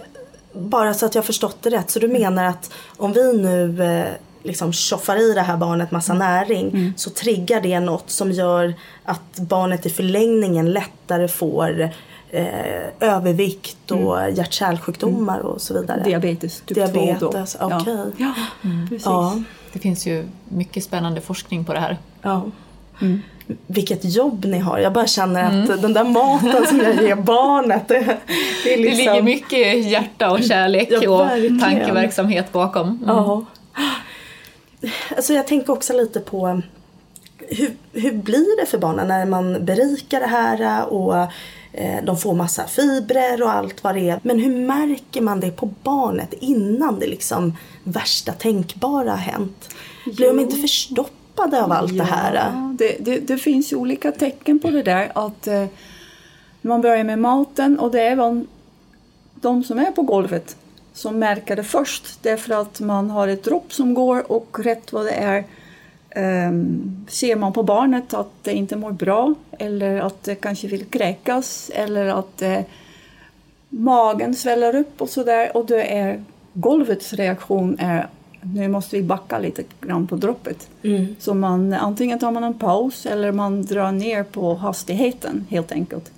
bara 0.53 0.93
så 0.93 1.05
att 1.05 1.15
jag 1.15 1.25
förstått 1.25 1.57
det 1.61 1.69
rätt. 1.69 1.89
Så 1.89 1.99
du 1.99 2.07
menar 2.07 2.45
att 2.45 2.73
om 2.97 3.13
vi 3.13 3.33
nu 3.33 3.83
eh, 3.83 4.07
liksom 4.43 4.73
tjoffar 4.73 5.31
i 5.31 5.33
det 5.33 5.41
här 5.41 5.57
barnet 5.57 5.91
massa 5.91 6.13
näring 6.13 6.93
så 6.97 7.09
triggar 7.09 7.61
det 7.61 7.79
något 7.79 8.09
som 8.09 8.31
gör 8.31 8.73
att 9.03 9.35
barnet 9.39 9.85
i 9.85 9.89
förlängningen 9.89 10.71
lättare 10.71 11.27
får 11.27 11.89
eh, 12.29 12.45
övervikt 12.99 13.91
och 13.91 14.17
hjärt-kärlsjukdomar 14.31 15.39
och 15.39 15.61
så 15.61 15.73
vidare. 15.81 16.03
Diabetes 16.03 16.61
typ 16.65 16.77
2 16.77 16.83
då. 16.85 16.91
Diabetes, 16.91 17.57
okej. 17.59 17.95
Ja, 17.95 18.05
ja 18.17 18.33
precis. 18.89 19.05
Ja, 19.05 19.41
Det 19.73 19.79
finns 19.79 20.05
ju 20.07 20.25
mycket 20.49 20.83
spännande 20.83 21.21
forskning 21.21 21.65
på 21.65 21.73
det 21.73 21.79
här. 21.79 21.97
ja. 22.21 22.45
Vilket 23.67 24.15
jobb 24.15 24.45
ni 24.45 24.59
har. 24.59 24.79
Jag 24.79 24.93
bara 24.93 25.07
känner 25.07 25.43
att 25.73 25.81
den 25.81 25.93
där 25.93 26.03
maten 26.03 26.65
som 26.67 26.79
jag 26.79 27.03
ger 27.03 27.15
barnet. 27.15 27.87
Det, 27.87 27.99
det 28.63 28.73
är 28.73 28.77
Det 28.77 28.83
liksom... 28.83 28.97
ligger 28.97 29.21
mycket 29.21 29.85
hjärta 29.85 30.31
och 30.31 30.43
kärlek 30.43 30.87
Ja, 30.91 31.09
och 31.09 31.27
tankeverksamhet 31.61 32.51
bakom. 32.51 32.87
Mm. 32.87 32.99
Ja. 33.07 33.45
Alltså 35.15 35.33
jag 35.33 35.47
tänker 35.47 35.73
också 35.73 35.93
lite 35.93 36.19
på 36.19 36.61
hur, 37.37 37.77
hur 37.93 38.13
blir 38.13 38.59
det 38.59 38.65
för 38.65 38.77
barnen 38.77 39.07
när 39.07 39.25
man 39.25 39.65
berikar 39.65 40.19
det 40.19 40.27
här 40.27 40.85
och 40.93 41.17
eh, 41.73 42.03
de 42.03 42.17
får 42.17 42.33
massa 42.33 42.67
fibrer 42.67 43.43
och 43.43 43.51
allt 43.51 43.83
vad 43.83 43.95
det 43.95 44.09
är. 44.09 44.19
Men 44.23 44.39
hur 44.39 44.55
märker 44.55 45.21
man 45.21 45.39
det 45.39 45.51
på 45.51 45.69
barnet 45.83 46.33
innan 46.33 46.99
det 46.99 47.07
liksom 47.07 47.57
värsta 47.83 48.31
tänkbara 48.31 49.09
har 49.09 49.17
hänt? 49.17 49.69
Blir 50.05 50.27
de 50.27 50.39
inte 50.39 50.55
förstoppade 50.55 51.63
av 51.63 51.71
allt 51.71 51.97
det 51.97 52.03
här? 52.03 52.33
Ja, 52.33 52.75
det, 52.77 52.97
det, 52.99 53.19
det 53.19 53.37
finns 53.37 53.71
ju 53.71 53.75
olika 53.75 54.11
tecken 54.11 54.59
på 54.59 54.69
det 54.69 54.83
där. 54.83 55.11
Att 55.15 55.47
eh, 55.47 55.65
man 56.61 56.81
börjar 56.81 57.03
med 57.03 57.19
maten 57.19 57.79
och 57.79 57.91
det 57.91 58.01
är 58.01 58.15
väl 58.15 58.45
de 59.35 59.63
som 59.63 59.79
är 59.79 59.91
på 59.91 60.01
golvet 60.01 60.55
som 60.97 61.19
märker 61.19 61.55
det 61.55 61.63
först. 61.63 62.23
Därför 62.23 62.61
att 62.61 62.79
man 62.79 63.09
har 63.09 63.27
ett 63.27 63.43
dropp 63.43 63.73
som 63.73 63.93
går 63.93 64.31
och 64.31 64.59
rätt 64.59 64.93
vad 64.93 65.05
det 65.05 65.11
är 65.11 65.43
ehm, 66.09 67.05
ser 67.09 67.35
man 67.35 67.53
på 67.53 67.63
barnet 67.63 68.13
att 68.13 68.31
det 68.43 68.53
inte 68.53 68.75
mår 68.75 68.91
bra 68.91 69.35
eller 69.59 69.99
att 70.01 70.23
det 70.23 70.35
kanske 70.35 70.67
vill 70.67 70.85
kräkas 70.85 71.71
eller 71.75 72.05
att 72.05 72.41
eh, 72.41 72.59
magen 73.69 74.35
sväller 74.35 74.75
upp 74.75 75.01
och 75.01 75.09
sådär 75.09 75.57
och 75.57 75.65
då 75.65 75.75
är 75.75 76.23
golvets 76.53 77.13
reaktion 77.13 77.75
är 77.79 78.07
nu 78.41 78.67
måste 78.67 78.95
vi 78.95 79.03
backa 79.03 79.39
lite 79.39 79.63
grann 79.81 80.07
på 80.07 80.15
droppet. 80.15 80.69
Mm. 80.83 81.15
Så 81.19 81.33
man, 81.33 81.73
antingen 81.73 82.19
tar 82.19 82.31
man 82.31 82.43
en 82.43 82.53
paus 82.53 83.05
eller 83.05 83.31
man 83.31 83.65
drar 83.65 83.91
ner 83.91 84.23
på 84.23 84.53
hastigheten 84.55 85.45
helt 85.49 85.71
enkelt. 85.71 86.11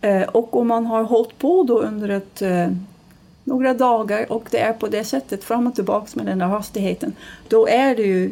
Eh, 0.00 0.22
och 0.22 0.56
om 0.56 0.68
man 0.68 0.86
har 0.86 1.02
hållit 1.02 1.38
på 1.38 1.62
då 1.62 1.80
under 1.80 2.08
ett, 2.08 2.42
eh, 2.42 2.68
några 3.48 3.74
dagar 3.74 4.32
och 4.32 4.44
det 4.50 4.58
är 4.58 4.72
på 4.72 4.86
det 4.86 5.04
sättet 5.04 5.44
fram 5.44 5.66
och 5.66 5.74
tillbaka 5.74 6.06
med 6.14 6.26
den 6.26 6.38
där 6.38 6.46
hastigheten, 6.46 7.12
då 7.48 7.68
är 7.68 7.96
det 7.96 8.02
ju 8.02 8.30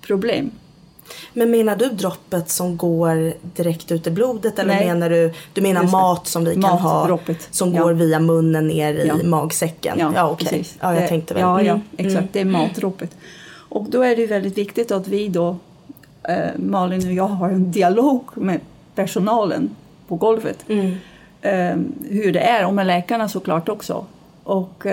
problem. 0.00 0.50
Men 1.32 1.50
menar 1.50 1.76
du 1.76 1.88
droppet 1.88 2.50
som 2.50 2.76
går 2.76 3.32
direkt 3.56 3.90
ut 3.92 4.06
i 4.06 4.10
blodet 4.10 4.58
eller 4.58 4.74
Nej. 4.74 4.86
menar 4.86 5.10
du, 5.10 5.32
du 5.52 5.60
menar 5.60 5.82
mat 5.82 6.26
som 6.26 6.44
vi 6.44 6.54
kan 6.54 6.64
ha 6.64 7.00
Matdroppet. 7.00 7.48
som 7.50 7.74
Ja. 7.74 7.82
går 7.82 7.92
via 7.92 8.20
munnen 8.20 8.66
ner 8.68 8.94
i 8.94 9.06
Ja. 9.06 9.16
magsäcken? 9.24 9.98
Ja, 10.14 10.30
okej. 10.30 10.46
precis. 10.48 10.76
Ja, 10.80 10.94
jag 10.94 11.08
tänkte 11.08 11.34
väl. 11.34 11.40
Ja, 11.40 11.62
ja 11.62 11.72
Mm, 11.72 11.82
exakt. 11.96 12.16
mm. 12.16 12.28
Det 12.32 12.40
är 12.40 12.44
matdroppet. 12.44 13.16
Och 13.68 13.84
då 13.90 14.02
är 14.02 14.16
det 14.16 14.26
väldigt 14.26 14.58
viktigt 14.58 14.90
att 14.90 15.08
vi 15.08 15.28
då, 15.28 15.56
eh, 16.22 16.34
Malin 16.56 17.06
och 17.08 17.12
jag, 17.14 17.26
har 17.28 17.48
en 17.50 17.70
dialog 17.72 18.22
med 18.34 18.60
personalen 18.94 19.70
på 20.08 20.16
golvet. 20.16 20.64
Mm. 20.68 20.86
eh, 21.42 21.76
hur 22.10 22.32
det 22.32 22.40
är 22.40 22.66
och 22.66 22.74
med 22.74 22.86
läkarna 22.86 23.28
såklart 23.28 23.68
också. 23.68 24.04
Och 24.50 24.86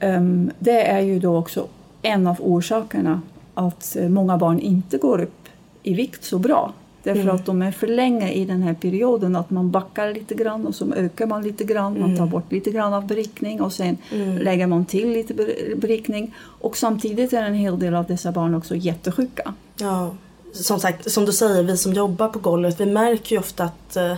ehm, 0.00 0.50
det 0.58 0.86
är 0.86 1.00
ju 1.00 1.18
då 1.18 1.36
också 1.36 1.66
en 2.02 2.26
av 2.26 2.36
orsakerna 2.40 3.20
att 3.54 3.96
eh, 3.96 4.08
många 4.08 4.36
barn 4.38 4.60
inte 4.60 4.98
går 4.98 5.20
upp 5.22 5.48
i 5.82 5.94
vikt 5.94 6.24
så 6.24 6.38
bra. 6.38 6.72
Därför 7.02 7.20
Mm. 7.20 7.34
att 7.36 7.46
de 7.46 7.62
är 7.62 7.72
för 7.72 7.86
länge 7.86 8.32
i 8.32 8.44
den 8.44 8.62
här 8.62 8.74
perioden 8.74 9.36
att 9.36 9.50
man 9.50 9.70
backar 9.70 10.14
lite 10.14 10.34
grann 10.34 10.66
och 10.66 10.74
så 10.74 10.92
ökar 10.94 11.26
man 11.26 11.42
lite 11.42 11.64
grann, 11.64 12.00
man 12.00 12.16
tar 12.16 12.26
bort 12.26 12.52
lite 12.52 12.70
grann 12.70 12.94
av 12.94 13.06
berikning 13.06 13.60
och 13.62 13.72
sen 13.72 13.96
Mm. 14.12 14.38
lägger 14.38 14.66
man 14.66 14.84
till 14.84 15.08
lite 15.10 15.34
ber- 15.34 15.76
berikning. 15.76 16.34
Och 16.38 16.76
samtidigt 16.76 17.32
är 17.32 17.42
en 17.42 17.54
hel 17.54 17.78
del 17.78 17.94
av 17.94 18.04
dessa 18.06 18.32
barn 18.32 18.54
också 18.54 18.76
jättesjuka. 18.76 19.54
Ja, 19.80 20.14
som 20.52 20.80
sagt, 20.80 21.10
som 21.10 21.24
du 21.24 21.32
säger, 21.32 21.62
vi 21.62 21.76
som 21.76 21.92
jobbar 21.92 22.28
på 22.28 22.38
golvet, 22.38 22.80
vi 22.80 22.86
märker 22.86 23.36
ju 23.36 23.38
ofta 23.40 23.64
att 23.64 23.96
eh, 23.96 24.14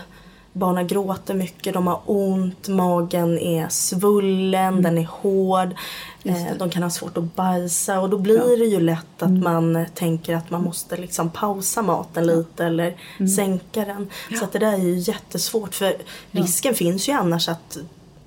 barnen 0.52 0.86
gråter 0.86 1.34
mycket, 1.34 1.74
de 1.74 1.86
har 1.86 2.00
ont, 2.06 2.68
magen 2.68 3.38
är 3.38 3.68
svullen, 3.68 4.82
den 4.82 4.98
är 4.98 5.04
hård, 5.10 5.74
eh, 6.24 6.46
de 6.58 6.70
kan 6.70 6.82
ha 6.82 6.90
svårt 6.90 7.16
att 7.16 7.36
bajsa 7.36 8.00
och 8.00 8.10
då 8.10 8.18
blir 8.18 8.36
Ja. 8.50 8.56
det 8.56 8.64
ju 8.64 8.80
lätt 8.80 9.22
att 9.22 9.30
man 9.30 9.76
eh, 9.76 9.86
tänker 9.94 10.34
att 10.34 10.50
man 10.50 10.62
måste 10.62 10.96
liksom 10.96 11.30
pausa 11.30 11.82
maten 11.82 12.26
lite 12.26 12.64
eller 12.64 12.96
sänka 13.36 13.84
den. 13.84 14.08
Så 14.38 14.44
att 14.44 14.52
det 14.52 14.58
där 14.58 14.72
är 14.72 14.78
ju 14.78 14.94
jättesvårt 14.98 15.74
för 15.74 15.94
risken 16.30 16.74
finns 16.74 17.08
ju 17.08 17.12
annars 17.12 17.48
att 17.48 17.78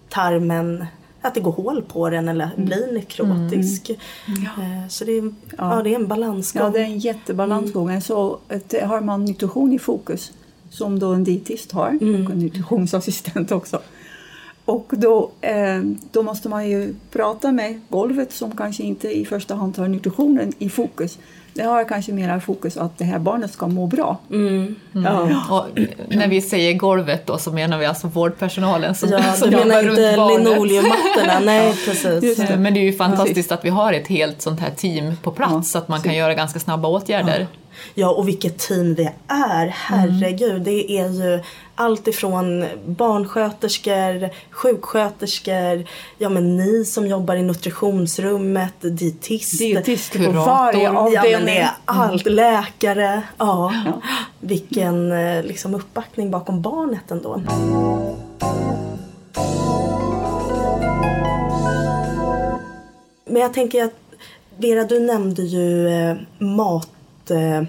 tarmen 0.09 0.85
att 1.21 1.33
det 1.33 1.39
går 1.41 1.51
hål 1.51 1.81
på 1.87 2.09
den 2.09 2.29
eller 2.29 2.49
blir 2.55 2.93
nekrotisk. 2.93 3.89
Eh, 3.89 4.87
Så 4.89 5.05
det 5.05 5.11
är, 5.17 5.33
ja. 5.57 5.81
det 5.83 5.89
är 5.89 5.95
en 5.95 6.07
balansgång. 6.07 6.63
Ja, 6.63 6.69
det 6.69 6.79
är 6.79 6.83
en 6.83 6.99
jättebalansgång. 6.99 8.01
Så 8.01 8.39
att 8.49 8.73
har 8.83 9.01
man 9.01 9.25
nutrition 9.25 9.73
i 9.73 9.79
fokus, 9.79 10.31
som 10.71 10.99
då 10.99 11.13
en 11.13 11.23
dietist 11.23 11.71
har, 11.71 11.87
och 11.87 12.31
en 12.31 12.39
nutritionsassistent 12.39 13.51
också. 13.51 13.79
Och 14.65 14.87
då, 14.89 15.31
eh, 15.41 15.79
då 16.11 16.23
måste 16.23 16.49
man 16.49 16.69
ju 16.69 16.93
prata 17.11 17.51
med 17.51 17.81
golvet 17.89 18.33
som 18.33 18.55
kanske 18.55 18.83
inte 18.83 19.11
i 19.17 19.25
första 19.25 19.55
hand 19.55 19.77
har 19.77 19.87
nutritionen 19.87 20.53
i 20.59 20.69
fokus. 20.69 21.17
Det 21.53 21.63
har 21.63 21.83
kanske 21.83 22.11
mer 22.13 22.39
fokus 22.39 22.77
att 22.77 22.97
det 22.97 23.03
här 23.05 23.19
barnet 23.19 23.51
ska 23.53 23.67
må 23.67 23.87
bra. 23.87 24.17
Mm. 24.31 24.75
Ja. 24.91 25.21
Och 25.49 25.79
när 26.15 26.27
vi 26.27 26.41
säger 26.41 26.73
golvet 26.73 27.25
då 27.27 27.37
så 27.37 27.51
menar 27.51 27.77
vi 27.77 27.85
alltså 27.85 28.07
vårdpersonalen 28.07 28.95
som, 28.95 29.09
Ja, 29.09 29.33
som 29.33 29.51
jobbar 29.51 29.65
menar 29.65 29.83
runt 29.83 29.99
inte 29.99 30.13
barnet. 30.17 30.47
linoleummattorna? 30.47 31.39
Nej, 31.45 31.75
precis. 31.85 32.37
Det. 32.37 32.57
Men 32.57 32.73
det 32.73 32.79
är 32.79 32.83
ju 32.83 32.93
fantastiskt 32.93 33.51
att 33.51 33.65
vi 33.65 33.69
har 33.69 33.93
ett 33.93 34.07
helt 34.07 34.41
sånt 34.41 34.59
här 34.59 34.71
team 34.71 35.17
på 35.23 35.31
plats 35.31 35.51
Ja, 35.53 35.63
så 35.63 35.77
att 35.77 35.87
man 35.87 36.01
kan 36.01 36.15
göra 36.15 36.33
ganska 36.33 36.59
snabba 36.59 36.87
åtgärder. 36.87 37.39
Ja, 37.39 37.60
och 38.17 38.27
vilket 38.27 38.57
team 38.57 38.93
vi 38.93 39.09
är. 39.27 39.67
Herregud, 39.67 40.61
det 40.61 40.91
är 40.91 41.09
ju 41.09 41.39
allt 41.75 42.07
ifrån 42.07 42.65
barnsköterskor, 42.85 44.29
sjuksköterskor, 44.51 45.85
ja 46.17 46.29
men 46.29 46.57
ni 46.57 46.85
som 46.85 47.07
jobbar 47.07 47.35
i 47.35 47.41
nutritionsrummet, 47.41 48.73
dietist, 48.81 49.59
Dietister 49.59 50.19
på 50.19 50.25
Kurator. 50.25 50.45
varje 50.45 50.83
ja, 50.83 50.97
avdelning. 50.97 51.57
är 51.57 51.69
allt, 51.85 52.25
läkare. 52.25 53.21
Ja. 53.37 53.73
Vilken 54.39 55.11
eh, 55.11 55.43
liksom, 55.43 55.75
uppbackning 55.75 56.31
bakom 56.31 56.61
barnet 56.61 57.11
ändå. 57.11 57.41
Men 63.25 63.41
jag 63.41 63.53
tänker 63.53 63.83
att 63.83 63.93
Vera, 64.57 64.83
du 64.83 64.99
nämnde 64.99 65.41
ju 65.41 65.87
eh, 65.87 66.15
mat... 66.37 66.89
Eh, 67.29 67.63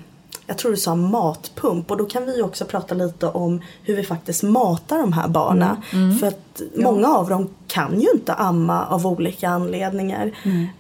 jag 0.47 0.59
tror 0.59 0.71
du 0.71 0.77
sa 0.77 0.95
matpump 0.95 1.91
och 1.91 1.97
då 1.97 2.05
kan 2.05 2.27
vi 2.27 2.43
också 2.43 2.65
prata 2.65 2.95
lite 2.95 3.27
om 3.27 3.61
hur 3.83 3.97
vi 3.97 4.05
faktiskt 4.05 4.43
matar 4.43 4.99
de 4.99 5.13
här 5.13 5.29
barnen. 5.29 5.77
För 6.21 6.27
att 6.27 6.63
många 6.77 7.09
av 7.09 7.29
dem 7.29 7.49
kan 7.67 8.01
ju 8.01 8.07
inte 8.15 8.33
amma 8.33 8.87
av 8.87 9.07
olika 9.07 9.49
anledningar. 9.49 10.33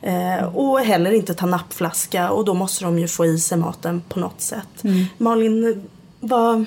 Eh, 0.02 0.44
och 0.56 0.80
heller 0.80 1.11
inte 1.12 1.35
ta 1.35 1.46
nappflaska 1.46 2.30
och 2.30 2.44
då 2.44 2.54
måste 2.54 2.85
de 2.85 2.98
ju 2.98 3.08
få 3.08 3.26
i 3.26 3.38
sig 3.38 3.58
maten 3.58 4.02
på 4.08 4.20
något 4.20 4.40
sätt. 4.40 4.82
Malin, 5.18 5.88
vad... 6.20 6.64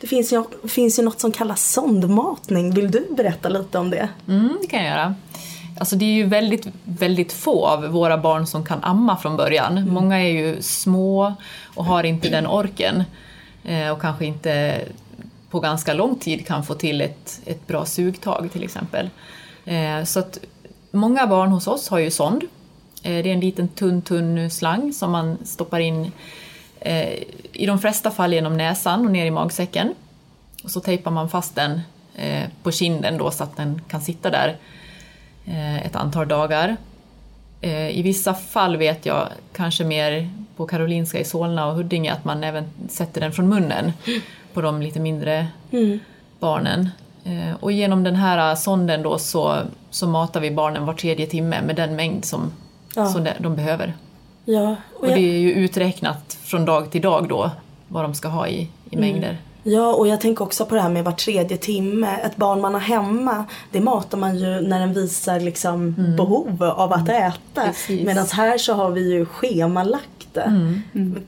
Det 0.00 0.06
finns 0.06 0.32
ju, 0.32 0.44
finns 0.68 0.98
ju 0.98 1.02
något 1.02 1.20
som 1.20 1.32
kallas 1.32 1.72
sondmatning. 1.72 2.74
Vill 2.74 2.90
du 2.90 3.06
berätta 3.10 3.48
lite 3.48 3.78
om 3.78 3.90
det? 3.90 4.08
Mm, 4.28 4.56
det 4.60 4.66
kan 4.66 4.84
jag 4.84 4.90
göra. 4.90 5.14
Alltså 5.80 5.96
det 5.96 6.04
är 6.04 6.12
ju 6.14 6.24
väldigt, 6.26 6.66
väldigt 6.84 7.32
få 7.32 7.66
av 7.66 7.84
våra 7.86 8.18
barn 8.18 8.46
som 8.46 8.64
kan 8.64 8.84
amma 8.84 9.16
från 9.16 9.36
början. 9.36 9.88
Många 9.88 10.16
är 10.20 10.28
ju 10.28 10.62
små 10.62 11.34
och 11.74 11.84
har 11.84 12.04
inte 12.04 12.28
den 12.28 12.46
orken 12.46 13.04
eh, 13.64 13.90
och 13.90 14.00
kanske 14.00 14.26
inte 14.26 14.80
på 15.50 15.60
ganska 15.60 15.94
lång 15.94 16.18
tid 16.18 16.46
kan 16.46 16.64
få 16.64 16.74
till 16.74 17.00
ett, 17.00 17.40
ett 17.46 17.66
bra 17.66 17.84
sugtag 17.84 18.48
till 18.52 18.64
exempel. 18.64 19.10
Eh, 19.64 20.04
Så 20.04 20.20
att 20.20 20.38
många 20.90 21.26
barn 21.26 21.50
hos 21.50 21.66
oss 21.66 21.88
har 21.88 21.98
ju 21.98 22.10
sond. 22.10 22.42
Eh, 23.02 23.22
Det 23.22 23.30
är 23.30 23.34
en 23.34 23.40
liten 23.40 23.68
tunn, 23.68 24.02
tunn 24.02 24.50
slang 24.50 24.92
som 24.92 25.10
man 25.10 25.38
stoppar 25.44 25.80
in 25.80 26.12
i 27.52 27.66
de 27.66 27.78
flesta 27.78 28.10
fall 28.10 28.32
genom 28.32 28.56
näsan 28.56 29.04
och 29.06 29.10
ner 29.12 29.26
i 29.26 29.30
magsäcken. 29.30 29.94
Och 30.64 30.70
så 30.70 30.80
tejpar 30.80 31.10
man 31.10 31.30
fast 31.30 31.54
den 31.54 31.80
på 32.62 32.72
kinden 32.72 33.18
då 33.18 33.30
så 33.30 33.44
att 33.44 33.56
den 33.56 33.80
kan 33.88 34.00
sitta 34.00 34.30
där 34.30 34.56
ett 35.84 35.96
antal 35.96 36.28
dagar. 36.28 36.76
Eh, 37.60 37.98
I 37.98 38.02
vissa 38.02 38.34
fall 38.34 38.76
vet 38.76 39.06
jag, 39.06 39.28
kanske 39.56 39.84
mer 39.84 40.30
på 40.56 40.66
Karolinska 40.66 41.18
i 41.18 41.24
Solna 41.24 41.66
och 41.66 41.74
Huddinge, 41.74 42.12
att 42.12 42.24
man 42.24 42.44
även 42.44 42.64
sätter 42.88 43.20
den 43.20 43.32
från 43.32 43.48
munnen 43.48 43.92
på 44.54 44.60
de 44.60 44.82
lite 44.82 45.00
mindre 45.00 45.46
barnen. 46.40 46.88
Eh, 47.24 47.54
Och 47.60 47.72
genom 47.72 48.02
den 48.04 48.16
här 48.16 48.54
sonden 48.54 49.02
då 49.02 49.18
så, 49.18 49.56
så 49.90 50.08
matar 50.08 50.40
vi 50.40 50.50
barnen 50.50 50.86
var 50.86 50.94
tredje 50.94 51.26
timme 51.26 51.62
med 51.62 51.76
den 51.76 51.96
mängd 51.96 52.24
som, 52.24 52.52
Ja. 52.96 53.06
som 53.06 53.28
de- 53.38 53.56
behöver. 53.56 53.94
Ja, 54.44 54.76
Och 55.00 55.06
det 55.06 55.12
är 55.20 55.38
ju 55.38 55.52
uträknat 55.52 56.38
från 56.42 56.64
dag 56.64 56.90
till 56.90 57.00
dag 57.02 57.28
då 57.28 57.50
vad 57.88 58.04
de 58.04 58.14
ska 58.14 58.28
ha 58.28 58.48
i, 58.48 58.68
i 58.90 58.96
mängder. 58.96 59.38
Ja, 59.62 59.94
och 59.94 60.08
jag 60.08 60.20
tänker 60.20 60.44
också 60.44 60.66
på 60.66 60.74
det 60.74 60.80
här 60.80 60.88
med 60.88 61.04
var 61.04 61.12
tredje 61.12 61.56
timme. 61.56 62.16
Ett 62.24 62.36
barn 62.36 62.60
man 62.60 62.74
har 62.74 62.80
hemma, 62.80 63.44
det 63.70 63.80
matar 63.80 64.18
man 64.18 64.38
ju 64.38 64.60
när 64.60 64.80
den 64.80 64.92
visar 64.92 65.40
liksom 65.40 65.94
behov 66.16 66.64
av 66.64 66.92
att 66.92 67.08
äta. 67.08 67.62
Precis. 67.64 68.06
Medan 68.06 68.26
här 68.32 68.58
så 68.58 68.74
har 68.74 68.90
vi 68.90 69.12
ju 69.12 69.26
schemalagt 69.26 70.08
det. 70.32 70.80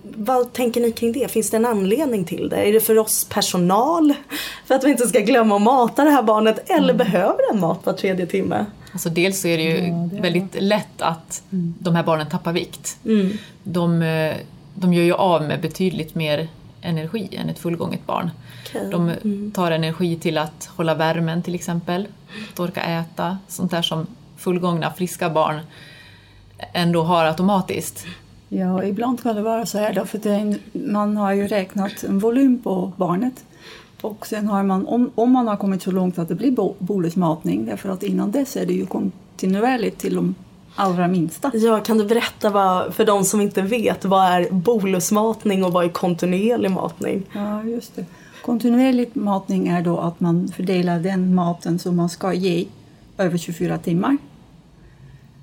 Vad 0.02 0.52
tänker 0.52 0.80
ni 0.80 0.92
kring 0.92 1.12
det? 1.12 1.30
Finns 1.30 1.50
det 1.50 1.56
en 1.56 1.66
anledning 1.66 2.24
till 2.24 2.48
det? 2.48 2.56
Är 2.56 2.72
det 2.72 2.80
för 2.80 2.98
oss 2.98 3.24
personal? 3.24 4.14
För 4.66 4.74
att 4.74 4.84
vi 4.84 4.90
inte 4.90 5.06
ska 5.06 5.20
glömma 5.20 5.56
att 5.56 5.62
mata 5.62 6.04
det 6.04 6.10
här 6.10 6.22
barnet? 6.22 6.70
Eller 6.70 6.94
behöver 6.94 7.52
den 7.52 7.60
mat 7.60 7.86
var 7.86 7.92
tredje 7.92 8.26
timme? 8.26 8.66
Alltså 8.92 9.08
dels 9.08 9.40
så 9.40 9.48
är 9.48 9.58
det 9.58 9.64
ju 9.64 10.08
väldigt 10.20 10.62
lätt 10.62 11.02
att 11.02 11.42
de 11.78 11.96
här 11.96 12.02
barnen 12.02 12.28
tappar 12.28 12.52
vikt. 12.52 12.96
De, 13.62 14.02
eh, 14.02 14.34
de 14.74 14.94
gör 14.94 15.04
ju 15.04 15.14
av 15.14 15.42
med 15.42 15.60
betydligt 15.60 16.14
mer 16.14 16.48
energi 16.82 17.28
än 17.36 17.48
ett 17.48 17.58
fullgånget 17.58 18.06
barn. 18.06 18.30
Okej. 18.66 18.90
De 18.90 19.50
tar 19.54 19.70
energi 19.70 20.16
till 20.16 20.38
att 20.38 20.70
hålla 20.76 20.94
värmen 20.94 21.42
till 21.42 21.54
exempel, 21.54 22.06
att 22.52 22.60
orka 22.60 22.82
äta, 22.82 23.38
sånt 23.48 23.70
där 23.70 23.82
som 23.82 24.06
fullgångna 24.36 24.90
friska 24.90 25.30
barn 25.30 25.60
ändå 26.72 27.02
har 27.02 27.24
automatiskt. 27.24 28.06
Ja, 28.48 28.84
ibland 28.84 29.22
kan 29.22 29.36
det 29.36 29.42
vara 29.42 29.66
så 29.66 29.78
här 29.78 29.94
då, 29.94 30.04
för 30.04 30.18
det 30.18 30.30
är 30.30 30.38
en, 30.38 30.58
man 30.72 31.16
har 31.16 31.32
ju 31.32 31.46
räknat 31.48 32.04
en 32.04 32.18
volym 32.18 32.62
på 32.62 32.92
barnet. 32.96 33.44
Och 34.00 34.26
sen 34.26 34.48
har 34.48 34.62
man, 34.62 34.86
om, 34.86 35.10
om 35.14 35.32
man 35.32 35.48
har 35.48 35.56
kommit 35.56 35.82
så 35.82 35.90
långt 35.90 36.18
att 36.18 36.28
det 36.28 36.34
blir 36.34 36.50
bo- 36.50 36.74
bolusmatning, 36.78 37.66
därför 37.66 37.88
att 37.88 38.02
innan 38.02 38.30
dess 38.30 38.56
är 38.56 38.66
det 38.66 38.72
ju 38.72 38.86
kontinuerligt 38.86 39.98
till 39.98 40.14
de 40.14 40.34
allra 40.74 41.08
minsta. 41.08 41.50
Ja, 41.54 41.80
kan 41.80 41.98
du 41.98 42.04
berätta 42.04 42.50
vad, 42.50 42.94
för 42.94 43.04
de 43.04 43.24
som 43.24 43.40
inte 43.40 43.62
vet, 43.62 44.04
vad 44.04 44.24
är 44.24 44.50
bolusmatning 44.50 45.64
och 45.64 45.72
vad 45.72 45.84
är 45.84 45.88
kontinuerlig 45.88 46.70
matning? 46.70 47.22
Ja, 47.34 47.62
just 47.64 47.96
det. 47.96 48.04
Kontinuerlig 48.44 49.10
matning 49.12 49.68
är 49.68 49.82
då 49.82 49.98
att 49.98 50.20
man 50.20 50.48
fördelar 50.48 51.00
den 51.00 51.34
maten 51.34 51.78
som 51.78 51.96
man 51.96 52.08
ska 52.08 52.32
ge 52.32 52.66
över 53.18 53.38
24 53.38 53.78
timmar. 53.78 54.16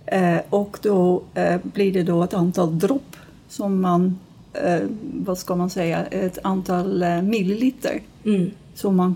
Eh, 0.05 0.37
och 0.49 0.77
då 0.81 1.21
eh, 1.33 1.57
blir 1.63 1.93
det 1.93 2.03
då 2.03 2.23
ett 2.23 2.33
antal 2.33 2.79
dropp 2.79 3.15
som 3.49 3.81
man, 3.81 4.19
eh, 4.53 4.79
vad 5.13 5.37
ska 5.37 5.55
man 5.55 5.69
säga, 5.69 6.05
ett 6.05 6.37
antal 6.43 7.03
eh, 7.03 7.21
milliliter 7.21 8.01
Mm. 8.25 8.51
som 8.75 8.95
man 8.95 9.15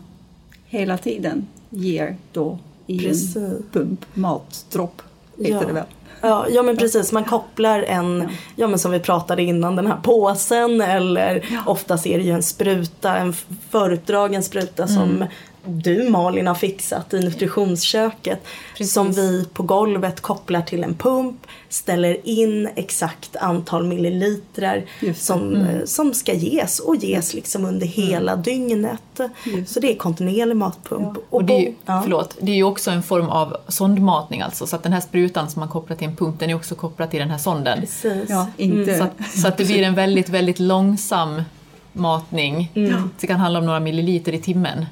hela 0.66 0.98
tiden 0.98 1.48
ger 1.70 2.16
då 2.32 2.58
i 2.88 3.00
Precis. 3.00 3.36
en 3.36 3.64
pump, 3.72 4.06
matdropp 4.14 5.02
heter 5.38 5.52
Ja. 5.52 5.64
det 5.68 5.74
väl. 5.74 5.84
Ja, 6.26 6.46
ja 6.50 6.64
men 6.64 6.78
precis, 6.78 7.12
man 7.12 7.24
kopplar 7.24 7.80
en, 7.80 8.30
ja. 8.56 8.68
men 8.68 8.80
som 8.80 8.92
vi 8.92 9.00
pratade 9.00 9.44
innan, 9.44 9.76
den 9.76 9.88
här 9.88 9.98
påsen 10.04 10.82
eller 10.82 11.46
oftast 11.66 12.06
är 12.06 12.18
det 12.18 12.24
ju 12.24 12.32
en 12.32 12.44
spruta, 12.44 13.18
en 13.18 13.34
förutdragen 13.70 14.44
spruta 14.44 14.88
som 14.88 15.26
du 15.66 16.10
Malin 16.10 16.48
har 16.48 16.56
fixat 16.56 17.14
i 17.14 17.20
nutritionsköket. 17.20 18.44
Precis. 18.78 18.94
Som 18.94 19.12
vi 19.12 19.46
på 19.54 19.64
golvet 19.64 20.22
kopplar 20.22 20.62
till 20.62 20.84
en 20.84 20.96
pump, 20.96 21.48
ställer 21.70 22.28
in 22.28 22.70
exakt 22.76 23.36
antal 23.36 23.86
millilitrar 23.86 24.86
det. 25.00 25.14
som, 25.14 25.56
eh, 25.56 25.86
som 25.86 26.14
ska 26.14 26.34
ges 26.34 26.80
och 26.80 26.96
ges 26.96 27.34
liksom 27.34 27.66
under 27.66 27.88
hela 27.88 28.36
dygnet. 28.36 29.20
Just 29.46 29.74
Så 29.74 29.80
det 29.80 29.92
är 29.92 29.96
kontinuerlig 29.96 30.56
matpump. 30.56 31.18
Och 31.30 31.44
det 31.44 31.54
är, 31.54 31.60
ju, 31.60 31.74
ja. 31.86 32.02
förlåt, 32.04 32.38
det 32.40 32.52
är 32.52 32.56
ju 32.56 32.64
också 32.64 32.92
en 32.92 33.04
form 33.04 33.30
av 33.30 33.58
sondmatning 33.68 34.42
alltså, 34.42 34.68
så 34.68 34.76
att 34.76 34.84
den 34.84 34.94
här 34.94 35.02
sprutan 35.02 35.50
som 35.50 35.60
man 35.60 35.70
kopplar 35.70 35.98
till 35.98 36.08
en 36.08 36.16
pump, 36.16 36.40
den 36.40 36.50
är 36.50 36.56
också 36.56 36.76
kopplad 36.76 37.12
till 37.12 37.20
den 37.20 37.30
här 37.30 37.38
sonden. 37.38 37.80
Precis. 37.80 38.30
Ja, 38.30 38.48
inte... 38.58 38.98
Så 38.98 39.04
att, 39.04 39.40
så 39.42 39.48
att 39.48 39.58
det 39.58 39.66
blir 39.66 39.84
en 39.84 39.96
väldigt, 39.96 40.30
väldigt 40.30 40.60
långsam 40.60 41.42
matning. 41.94 42.72
Det 43.20 43.28
kan 43.28 43.40
handla 43.40 43.60
om 43.60 43.66
några 43.66 43.80
milliliter 43.80 44.34
i 44.34 44.40
timmen. 44.40 44.86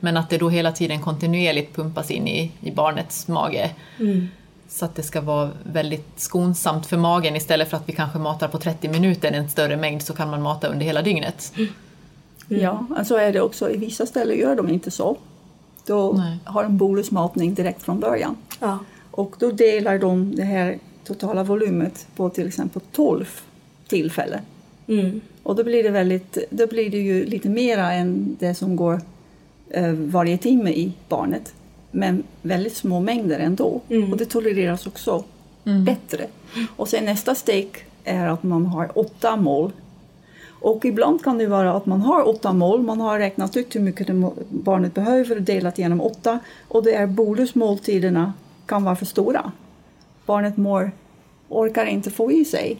Men 0.00 0.16
att 0.16 0.30
det 0.30 0.38
då 0.38 0.48
hela 0.48 0.72
tiden 0.72 1.00
kontinuerligt 1.02 1.76
pumpas 1.76 2.10
in 2.10 2.28
i, 2.28 2.52
i 2.60 2.70
barnets 2.70 3.28
mage. 3.28 3.70
Så 4.68 4.84
att 4.84 4.94
det 4.94 5.02
ska 5.02 5.20
vara 5.20 5.50
väldigt 5.64 6.08
skonsamt 6.16 6.86
för 6.86 6.96
magen 6.96 7.36
istället 7.36 7.70
för 7.70 7.76
att 7.76 7.88
vi 7.88 7.92
kanske 7.92 8.18
matar 8.18 8.48
på 8.48 8.58
30 8.58 8.88
minuter 8.88 9.32
en 9.32 9.48
större 9.48 9.76
mängd 9.76 10.02
så 10.02 10.14
kan 10.14 10.30
man 10.30 10.42
mata 10.42 10.68
under 10.68 10.86
hela 10.86 11.02
dygnet. 11.02 11.52
Ja, 12.48 12.86
så 13.04 13.16
är 13.16 13.32
det 13.32 13.40
också. 13.40 13.70
I 13.70 13.76
vissa 13.76 14.06
ställen 14.06 14.38
gör 14.38 14.56
de 14.56 14.68
inte 14.68 14.90
så. 14.90 15.16
Då 15.86 16.12
Nej. 16.12 16.38
har 16.44 16.62
de 16.62 16.76
bolusmatning 16.76 17.54
direkt 17.54 17.82
från 17.82 18.00
början. 18.00 18.36
Ja. 18.60 18.78
Och 19.10 19.34
då 19.38 19.50
delar 19.50 19.98
de 19.98 20.34
det 20.34 20.44
här 20.44 20.78
totala 21.04 21.44
volymet 21.44 22.06
på 22.16 22.30
till 22.30 22.48
exempel 22.48 22.82
12 22.92 23.40
tillfällen. 23.88 24.40
Mm. 24.86 25.20
Och 25.42 25.56
då 25.56 25.64
blir 25.64 25.82
det, 25.82 25.90
väldigt, 25.90 26.38
då 26.50 26.66
blir 26.66 26.90
det 26.90 26.98
ju 26.98 27.24
lite 27.24 27.48
mera 27.48 27.92
än 27.92 28.36
det 28.40 28.54
som 28.54 28.76
går 28.76 29.00
eh, 29.70 29.92
varje 29.92 30.38
timme 30.38 30.70
i 30.70 30.92
barnet. 31.08 31.54
Men 31.90 32.22
väldigt 32.42 32.76
små 32.76 33.00
mängder 33.00 33.38
ändå. 33.38 33.80
Mm. 33.88 34.12
Och 34.12 34.18
det 34.18 34.24
tolereras 34.24 34.86
också 34.86 35.24
bättre. 35.64 36.26
Och 36.76 36.88
sen 36.88 37.04
nästa 37.04 37.34
steg 37.34 37.86
är 38.04 38.26
att 38.26 38.42
man 38.42 38.66
har 38.66 38.98
åtta 38.98 39.36
mål. 39.36 39.72
Och 40.62 40.84
ibland 40.84 41.24
kan 41.24 41.38
det 41.38 41.46
vara 41.46 41.76
att 41.76 41.86
man 41.86 42.00
har 42.00 42.28
åtta 42.28 42.52
mål, 42.52 42.82
man 42.82 43.00
har 43.00 43.18
räknat 43.18 43.56
ut 43.56 43.76
hur 43.76 43.80
mycket 43.80 44.08
barnet 44.48 44.94
behöver 44.94 45.36
och 45.36 45.42
delat 45.42 45.78
genom 45.78 46.00
åtta. 46.00 46.38
Och 46.68 46.84
det 46.84 46.94
är 46.94 47.06
bolusmåltiderna 47.06 48.32
kan 48.66 48.84
vara 48.84 48.96
för 48.96 49.06
stora. 49.06 49.52
Barnet 50.26 50.56
mår, 50.56 50.90
orkar 51.48 51.86
inte 51.86 52.10
få 52.10 52.32
i 52.32 52.44
sig 52.44 52.76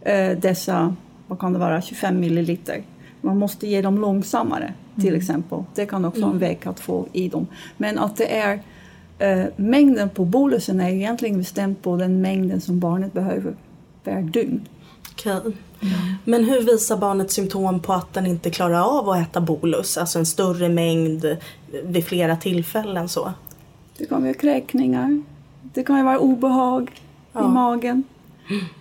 eh, 0.00 0.38
dessa, 0.38 0.96
vad 1.30 1.38
kan 1.38 1.52
det 1.52 1.58
vara, 1.58 1.82
25 1.82 2.20
milliliter. 2.20 2.82
Man 3.20 3.38
måste 3.38 3.66
ge 3.66 3.82
dem 3.82 3.98
långsammare 4.00 4.74
till 5.00 5.14
exempel. 5.14 5.64
Det 5.74 5.86
kan 5.86 6.04
också 6.04 6.20
vara 6.20 6.32
en 6.32 6.38
väg 6.38 6.58
att 6.64 6.80
få 6.80 7.06
i 7.12 7.28
dem. 7.28 7.46
Men 7.76 7.98
att 7.98 8.16
det 8.16 8.36
är 8.38 8.62
eh, 9.18 9.44
mängden 9.56 10.08
på 10.08 10.24
bolusen 10.24 10.80
är 10.80 10.88
egentligen 10.90 11.38
bestämt 11.38 11.82
på 11.82 11.96
den 11.96 12.20
mängden 12.20 12.60
som 12.60 12.80
barnet 12.80 13.12
behöver 13.12 13.54
per 14.04 14.22
dygn. 14.22 14.60
Okej. 15.12 15.40
Men 16.24 16.44
hur 16.44 16.60
visar 16.62 16.96
barnet 16.96 17.30
symptom 17.30 17.80
på 17.80 17.92
att 17.92 18.12
den 18.12 18.26
inte 18.26 18.50
klarar 18.50 18.98
av 18.98 19.08
att 19.08 19.18
äta 19.28 19.40
bolus? 19.40 19.96
Alltså 19.98 20.18
en 20.18 20.26
större 20.26 20.68
mängd 20.68 21.36
vid 21.84 22.04
flera 22.04 22.36
tillfällen 22.36 23.08
så? 23.08 23.32
Det 23.98 24.06
kan 24.06 24.22
vara 24.22 24.34
kräkningar. 24.34 25.22
Det 25.62 25.82
kan 25.82 26.04
vara 26.04 26.18
obehag 26.18 26.90
Ja. 27.32 27.44
i 27.44 27.48
magen. 27.48 28.04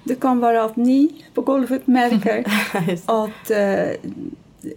Det 0.03 0.15
kan 0.15 0.39
vara 0.39 0.63
att 0.63 0.76
ni 0.76 1.09
på 1.34 1.41
golvet 1.41 1.88
märker 1.88 2.45
att 3.05 3.51
eh, 3.51 4.11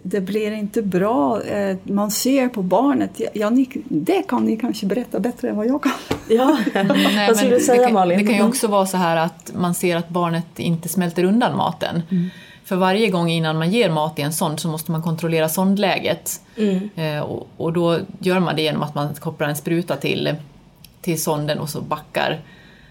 det 0.03 0.21
blir 0.21 0.51
inte 0.51 0.81
bra. 0.81 1.41
Eh, 1.41 1.77
man 1.83 2.11
ser 2.11 2.49
på 2.49 2.61
barnet. 2.61 3.21
Ja, 3.33 3.49
ni, 3.49 3.69
det 3.83 4.23
kan 4.27 4.45
ni 4.45 4.57
kanske 4.57 4.85
berätta 4.85 5.19
bättre 5.19 5.49
än 5.49 5.55
vad 5.55 5.67
jag 5.67 5.83
kan. 5.83 5.91
Ja, 6.29 6.57
Nej, 6.73 7.27
vad 7.27 7.37
skulle 7.37 7.55
du 7.55 7.59
säga 7.59 7.81
det 7.81 7.85
kan, 7.85 7.93
Malin? 7.93 8.17
Det 8.17 8.25
kan 8.25 8.35
ju 8.35 8.43
också 8.43 8.67
vara 8.67 8.85
så 8.85 8.97
här 8.97 9.17
att 9.17 9.51
man 9.55 9.73
ser 9.75 9.97
att 9.97 10.09
barnet 10.09 10.59
inte 10.59 10.89
smälter 10.89 11.23
undan 11.23 11.57
maten. 11.57 12.01
För 12.65 12.75
varje 12.75 13.09
gång 13.09 13.29
innan 13.29 13.57
man 13.57 13.71
ger 13.71 13.89
mat 13.89 14.19
i 14.19 14.21
en 14.21 14.33
sond 14.33 14.59
så 14.59 14.67
måste 14.67 14.91
man 14.91 15.03
kontrollera 15.03 15.49
sondläget. 15.49 16.41
Mm. 16.57 16.89
Eh, 16.95 17.19
och, 17.19 17.47
och 17.57 17.73
då 17.73 17.99
gör 18.19 18.39
man 18.39 18.55
det 18.55 18.61
genom 18.61 18.83
att 18.83 18.95
man 18.95 19.13
kopplar 19.13 19.47
en 19.49 19.55
spruta 19.55 19.95
till, 19.95 20.35
till 21.01 21.23
sonden 21.23 21.59
och 21.59 21.69
så 21.69 21.81
backar, 21.81 22.39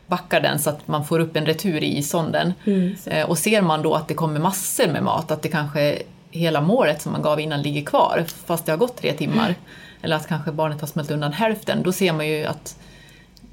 backar 0.07 0.41
den 0.41 0.59
så 0.59 0.71
att 0.71 0.89
man 0.89 1.05
får 1.05 1.19
upp 1.21 1.37
en 1.37 1.47
retur 1.47 1.83
i 1.83 2.03
sonden. 2.03 2.53
Mm. 2.65 2.95
Eh, 3.07 3.29
och 3.31 3.39
ser 3.39 3.63
man 3.63 3.83
då 3.83 3.95
att 3.95 4.09
det 4.09 4.15
kommer 4.15 4.41
massor 4.41 4.87
med 4.93 5.03
mat, 5.03 5.31
att 5.31 5.43
det 5.43 5.49
kanske 5.49 6.03
hela 6.31 6.61
målet 6.61 7.03
som 7.03 7.13
man 7.13 7.23
gav 7.23 7.41
innan 7.41 7.63
ligger 7.63 7.83
kvar 7.85 8.25
fast 8.47 8.67
det 8.67 8.73
har 8.73 8.77
gått 8.79 8.97
tre 8.97 9.13
timmar, 9.13 9.55
eller 10.03 10.17
att 10.17 10.29
kanske 10.29 10.53
barnet 10.53 10.81
har 10.81 10.89
smält 10.89 11.11
undan 11.11 11.33
hälften, 11.33 11.83
då 11.83 11.93
ser 11.93 12.13
man 12.13 12.29
ju 12.29 12.45
att 12.45 12.79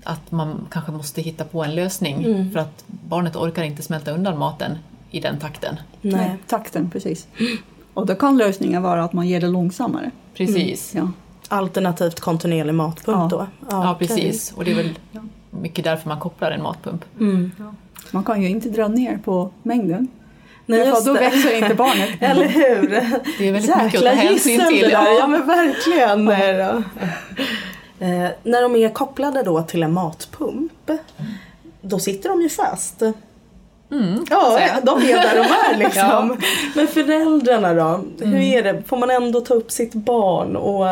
att 0.03 0.31
man 0.31 0.67
kanske 0.71 0.91
måste 0.91 1.21
hitta 1.21 1.43
på 1.43 1.63
en 1.63 1.75
lösning 1.75 2.25
Mm. 2.25 2.51
för 2.51 2.59
att 2.59 2.83
barnet 2.87 3.35
orkar 3.35 3.63
inte 3.63 3.81
smälta 3.83 4.11
undan 4.11 4.37
maten 4.37 4.77
i 5.11 5.19
den 5.19 5.39
takten. 5.39 5.75
Nej. 6.01 6.35
takten 6.47 6.89
precis. 6.89 7.27
Och 7.93 8.05
då 8.05 8.15
kan 8.15 8.37
lösningen 8.37 8.81
vara 8.83 9.03
att 9.03 9.13
man 9.13 9.27
ger 9.27 9.41
det 9.41 9.47
långsammare. 9.47 10.11
Precis. 10.35 10.93
Ja. 10.95 11.11
Alternativt 11.47 12.19
kontinuerlig 12.19 12.73
matpump 12.73 13.17
Ja. 13.17 13.27
då? 13.37 13.47
Ja, 13.69 13.91
okej. 13.91 14.07
precis. 14.07 14.51
Och 14.55 14.65
det 14.65 14.71
är 14.71 14.75
väl 14.75 14.89
mycket 15.51 15.83
därför 15.83 16.07
man 16.09 16.19
kopplar 16.19 16.51
en 16.51 16.63
matpump. 16.63 17.05
Mm. 17.19 17.51
Man 18.11 18.23
kan 18.23 18.41
ju 18.41 18.49
inte 18.49 18.69
dra 18.69 18.87
ner 18.87 19.17
på 19.17 19.51
mängden. 19.63 20.07
Nej, 20.65 20.87
just 20.87 21.05
då 21.05 21.13
det. 21.13 21.19
växer 21.19 21.63
inte 21.63 21.75
barnet. 21.75 22.09
Eller 22.19 22.45
hur? 22.47 22.89
Det 23.37 23.47
är 23.47 23.51
väldigt 23.53 23.75
mycket 23.83 23.95
att 23.99 24.03
ta 24.05 24.09
hänsyn 24.09 24.59
till. 24.67 24.79
det 24.81 24.85
där. 24.87 24.91
Ja, 24.91 25.17
Ja. 25.19 25.27
men 25.27 25.47
verkligen. 25.47 26.25
Nej 26.25 26.53
då. 26.53 26.83
Eh, 28.05 28.29
när 28.43 28.61
de 28.61 28.75
är 28.75 28.89
kopplade 28.89 29.43
då 29.43 29.61
till 29.61 29.83
en 29.83 29.93
matpump, 29.93 30.71
då 31.81 31.99
sitter 31.99 32.29
de 32.29 32.41
ju 32.41 32.49
fast. 32.49 33.01
Mm, 33.91 34.25
Ja, 34.29 34.59
de 34.83 34.99
är 35.01 35.13
där 35.13 35.35
de 35.35 35.73
är 35.73 35.77
liksom. 35.83 36.01
Ja. 36.01 36.37
Men 36.75 36.87
föräldrarna 36.87 37.73
då? 37.73 38.03
Hur 38.25 38.39
är 38.41 38.63
det? 38.63 38.83
Får 38.87 38.97
man 38.97 39.09
ändå 39.09 39.41
ta 39.41 39.53
upp 39.53 39.71
sitt 39.71 39.93
barn 39.93 40.55
och 40.55 40.85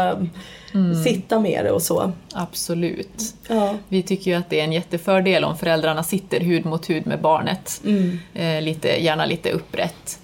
eh, 0.78 1.02
sitta 1.04 1.40
med 1.40 1.66
det 1.66 1.72
och 1.72 1.82
så? 1.82 2.12
Absolut. 2.34 3.36
Ja. 3.48 3.76
Vi 3.88 4.04
tycker 4.04 4.32
ju 4.32 4.38
att 4.38 4.50
det 4.50 4.60
är 4.60 4.64
en 4.64 4.74
jättefördel 4.74 5.44
om 5.44 5.58
föräldrarna 5.58 6.04
sitter 6.04 6.40
hud 6.40 6.66
mot 6.66 6.90
hud 6.90 7.08
med 7.08 7.22
barnet. 7.22 7.82
Mm. 7.86 8.20
Eh, 8.34 8.62
lite, 8.62 8.88
gärna 8.88 9.26
lite 9.26 9.52
upprätt. 9.52 10.20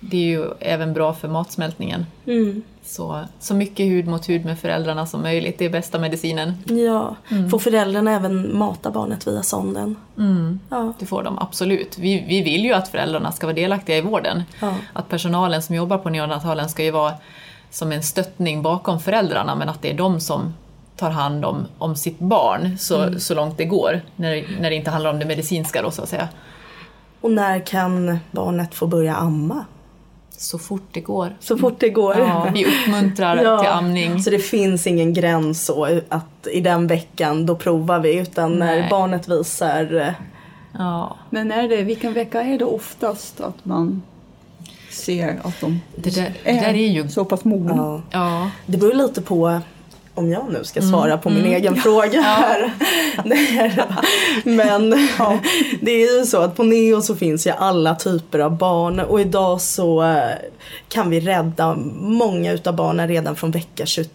Det 0.00 0.16
är 0.16 0.26
ju 0.26 0.44
även 0.60 0.92
bra 0.92 1.14
för 1.14 1.28
matsmältningen. 1.28 2.06
Mm. 2.26 2.62
Så, 2.84 3.24
så 3.40 3.54
mycket 3.54 3.86
hud 3.86 4.06
mot 4.06 4.28
hud 4.28 4.44
med 4.44 4.58
föräldrarna 4.58 5.06
som 5.06 5.22
möjligt, 5.22 5.58
det 5.58 5.64
är 5.64 5.70
bästa 5.70 5.98
medicinen. 5.98 6.54
Ja. 6.64 7.16
Får 7.50 7.58
föräldrarna 7.58 8.16
även 8.16 8.58
mata 8.58 8.90
barnet 8.90 9.26
via 9.26 9.42
sonden? 9.42 9.96
Mm. 10.18 10.60
Ja. 10.70 10.92
Det 10.98 11.06
får 11.06 11.22
de 11.22 11.38
absolut. 11.38 11.98
Vi, 11.98 12.24
vi 12.28 12.42
vill 12.42 12.64
ju 12.64 12.72
att 12.72 12.88
föräldrarna 12.88 13.32
ska 13.32 13.46
vara 13.46 13.54
delaktiga 13.54 13.96
i 13.96 14.00
vården. 14.00 14.42
Ja. 14.60 14.74
Att 14.92 15.08
personalen 15.08 15.62
som 15.62 15.74
jobbar 15.74 15.98
på 15.98 16.10
neonatalen 16.10 16.68
ska 16.68 16.84
ju 16.84 16.90
vara 16.90 17.12
som 17.70 17.92
en 17.92 18.02
stöttning 18.02 18.62
bakom 18.62 19.00
föräldrarna 19.00 19.54
men 19.54 19.68
att 19.68 19.82
det 19.82 19.90
är 19.90 19.94
de 19.94 20.20
som 20.20 20.54
tar 20.96 21.10
hand 21.10 21.44
om, 21.44 21.66
om 21.78 21.96
sitt 21.96 22.18
barn 22.18 22.78
så, 22.78 23.20
så 23.20 23.34
långt 23.34 23.58
det 23.58 23.64
går. 23.64 24.00
När, 24.16 24.60
när 24.60 24.70
det 24.70 24.76
inte 24.76 24.90
handlar 24.90 25.10
om 25.10 25.18
det 25.18 25.26
medicinska 25.26 25.82
då 25.82 25.90
så 25.90 26.02
att 26.02 26.08
säga. 26.08 26.28
Och 27.20 27.30
när 27.30 27.66
kan 27.66 28.18
barnet 28.30 28.74
få 28.74 28.86
börja 28.86 29.16
amma? 29.16 29.64
Så 30.30 30.58
fort 30.58 30.88
det 30.92 31.00
går. 31.00 31.36
Så 31.40 31.58
fort 31.58 31.80
det 31.80 31.88
går. 31.88 32.18
Ja, 32.18 32.48
vi 32.54 32.66
uppmuntrar 32.66 33.36
Ja, 33.44 33.58
till 33.58 33.68
amning. 33.68 34.22
Så 34.22 34.30
det 34.30 34.38
finns 34.38 34.86
ingen 34.86 35.14
gräns 35.14 35.64
så 35.64 36.00
att 36.08 36.46
i 36.52 36.60
den 36.60 36.86
veckan 36.86 37.46
då 37.46 37.56
provar 37.56 37.98
vi 37.98 38.18
utan 38.18 38.58
när 38.58 38.80
Nej. 38.80 38.86
barnet 38.90 39.28
visar 39.28 39.94
eh, 39.96 40.12
Ja, 40.78 41.16
Men 41.30 41.52
är 41.52 41.68
det, 41.68 41.82
vilken 41.82 42.12
vecka 42.12 42.42
är 42.42 42.58
det 42.58 42.64
oftast 42.64 43.40
att 43.40 43.64
man 43.64 44.02
ser 44.98 45.40
att 45.44 45.60
de 45.60 45.80
det 45.96 46.14
där, 46.14 46.32
det 46.44 46.52
där 46.52 46.68
är 46.74 46.88
ju... 46.88 47.08
så 47.08 47.24
pass 47.24 47.44
mogna? 47.44 47.74
ja. 47.76 48.00
Ja, 48.10 48.50
Det 48.66 48.78
beror 48.78 48.94
lite 48.94 49.22
på 49.22 49.60
om 50.14 50.30
jag 50.30 50.44
nu 50.52 50.64
ska 50.64 50.80
Mm. 50.80 50.90
svara 50.92 51.18
på 51.18 51.30
min 51.30 51.44
egen 51.44 51.76
fråga 51.76 52.20
här. 52.20 52.72
Men 54.44 54.90
det 55.80 55.90
är 55.90 56.18
ju 56.18 56.26
så 56.26 56.38
att 56.40 56.56
på 56.56 56.62
Neo 56.62 57.02
så 57.02 57.16
finns 57.16 57.46
ju 57.46 57.50
alla 57.50 57.94
typer 57.94 58.38
av 58.38 58.56
barn 58.58 59.00
och 59.00 59.20
idag 59.20 59.60
så 59.60 60.02
eh, 60.02 60.18
kan 60.88 61.10
vi 61.10 61.20
rädda 61.20 61.76
många 62.00 62.52
utav 62.52 62.76
barnen 62.76 63.08
redan 63.08 63.36
från 63.36 63.50
vecka 63.50 63.86
22. 63.86 64.10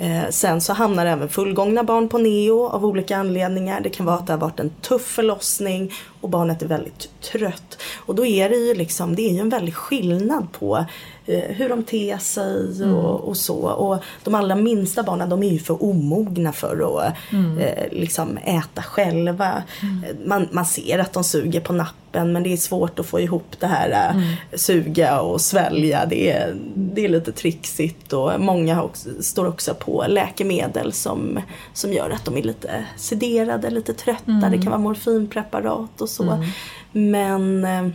Eh, 0.00 0.30
sen 0.30 0.60
så 0.60 0.72
hamnar 0.72 1.06
även 1.06 1.28
fullgångna 1.28 1.84
barn 1.84 2.08
på 2.08 2.18
Neo 2.18 2.68
av 2.68 2.84
olika 2.86 3.16
anledningar. 3.16 3.80
Det 3.80 3.90
kan 3.90 4.06
vara 4.06 4.16
att 4.16 4.26
det 4.26 4.32
har 4.32 4.40
varit 4.40 4.60
en 4.60 4.70
tuff 4.70 5.02
förlossning 5.06 5.92
och 6.20 6.28
barnet 6.28 6.62
är 6.62 6.66
väldigt 6.66 7.08
trött. 7.32 7.78
Och 7.96 8.14
då 8.14 8.26
är 8.26 8.48
det 8.48 8.56
ju 8.56 8.74
liksom, 8.74 9.14
det 9.14 9.22
är 9.22 9.32
ju 9.32 9.40
en 9.40 9.48
väldig 9.48 9.74
skillnad 9.74 10.46
på 10.58 10.84
eh, 11.26 11.40
hur 11.48 11.68
de 11.68 11.82
ter 11.82 12.18
sig 12.18 12.84
och, 12.94 13.20
och 13.28 13.36
så. 13.36 13.56
Och 13.56 14.02
de 14.24 14.34
allra 14.34 14.54
minsta 14.56 15.02
barnen 15.02 15.28
de 15.28 15.42
är 15.42 15.50
ju 15.50 15.58
för 15.58 15.84
omogna 15.84 16.52
för 16.52 16.98
att 16.98 17.14
eh, 17.60 17.92
liksom 17.92 18.36
äta 18.44 18.82
själva. 18.82 19.62
Eh, 19.82 20.16
Man, 20.26 20.48
man 20.52 20.66
ser 20.66 20.98
att 20.98 21.12
de 21.12 21.24
suger 21.24 21.60
på 21.60 21.72
nappen 21.72 21.94
men 22.14 22.42
det 22.42 22.52
är 22.52 22.56
svårt 22.56 22.98
att 22.98 23.06
få 23.06 23.20
ihop 23.20 23.56
det 23.60 23.66
här 23.66 23.90
eh, 23.90 24.22
suga 24.54 25.20
och 25.20 25.40
svälja. 25.40 26.06
Det 26.06 26.30
är, 26.30 26.56
det 26.74 27.04
är 27.04 27.08
lite 27.08 27.32
trixigt 27.32 28.12
och 28.12 28.40
många 28.40 28.82
också, 28.82 29.08
står 29.20 29.46
också 29.46 29.74
på 29.74 30.04
läkemedel 30.08 30.92
som, 30.92 31.40
som 31.72 31.92
gör 31.92 32.10
att 32.10 32.24
de 32.24 32.36
är 32.36 32.42
lite 32.42 32.84
sederade, 32.96 33.70
lite 33.70 33.94
trötta. 33.94 34.48
Det 34.50 34.58
kan 34.58 34.70
vara 34.70 34.78
morfinpreparat 34.78 36.00
och 36.00 36.08
så. 36.08 36.44
Men 36.92 37.64
eh, 37.64 37.88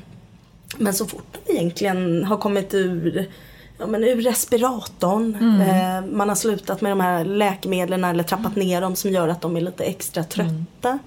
men 0.78 0.93
så 0.93 1.05
fort 1.05 1.38
de 1.45 1.53
egentligen 1.53 2.24
har 2.24 2.38
kommit 2.38 2.74
ur, 2.74 3.28
ja, 3.78 3.88
men 3.88 4.03
ur 4.03 4.22
respiratorn, 4.22 5.61
eh, 5.61 6.05
man 6.11 6.30
har 6.30 6.36
slutat 6.36 6.82
med 6.82 6.91
de 6.91 6.99
här 6.99 7.26
läkemedlen 7.26 8.03
eller 8.03 8.24
trappat 8.24 8.55
ner 8.55 8.82
dem 8.82 8.95
som 8.95 9.11
gör 9.11 9.28
att 9.28 9.41
de 9.41 9.57
är 9.57 9.61
lite 9.61 9.84
extra 9.84 10.24
trötta. 10.24 10.99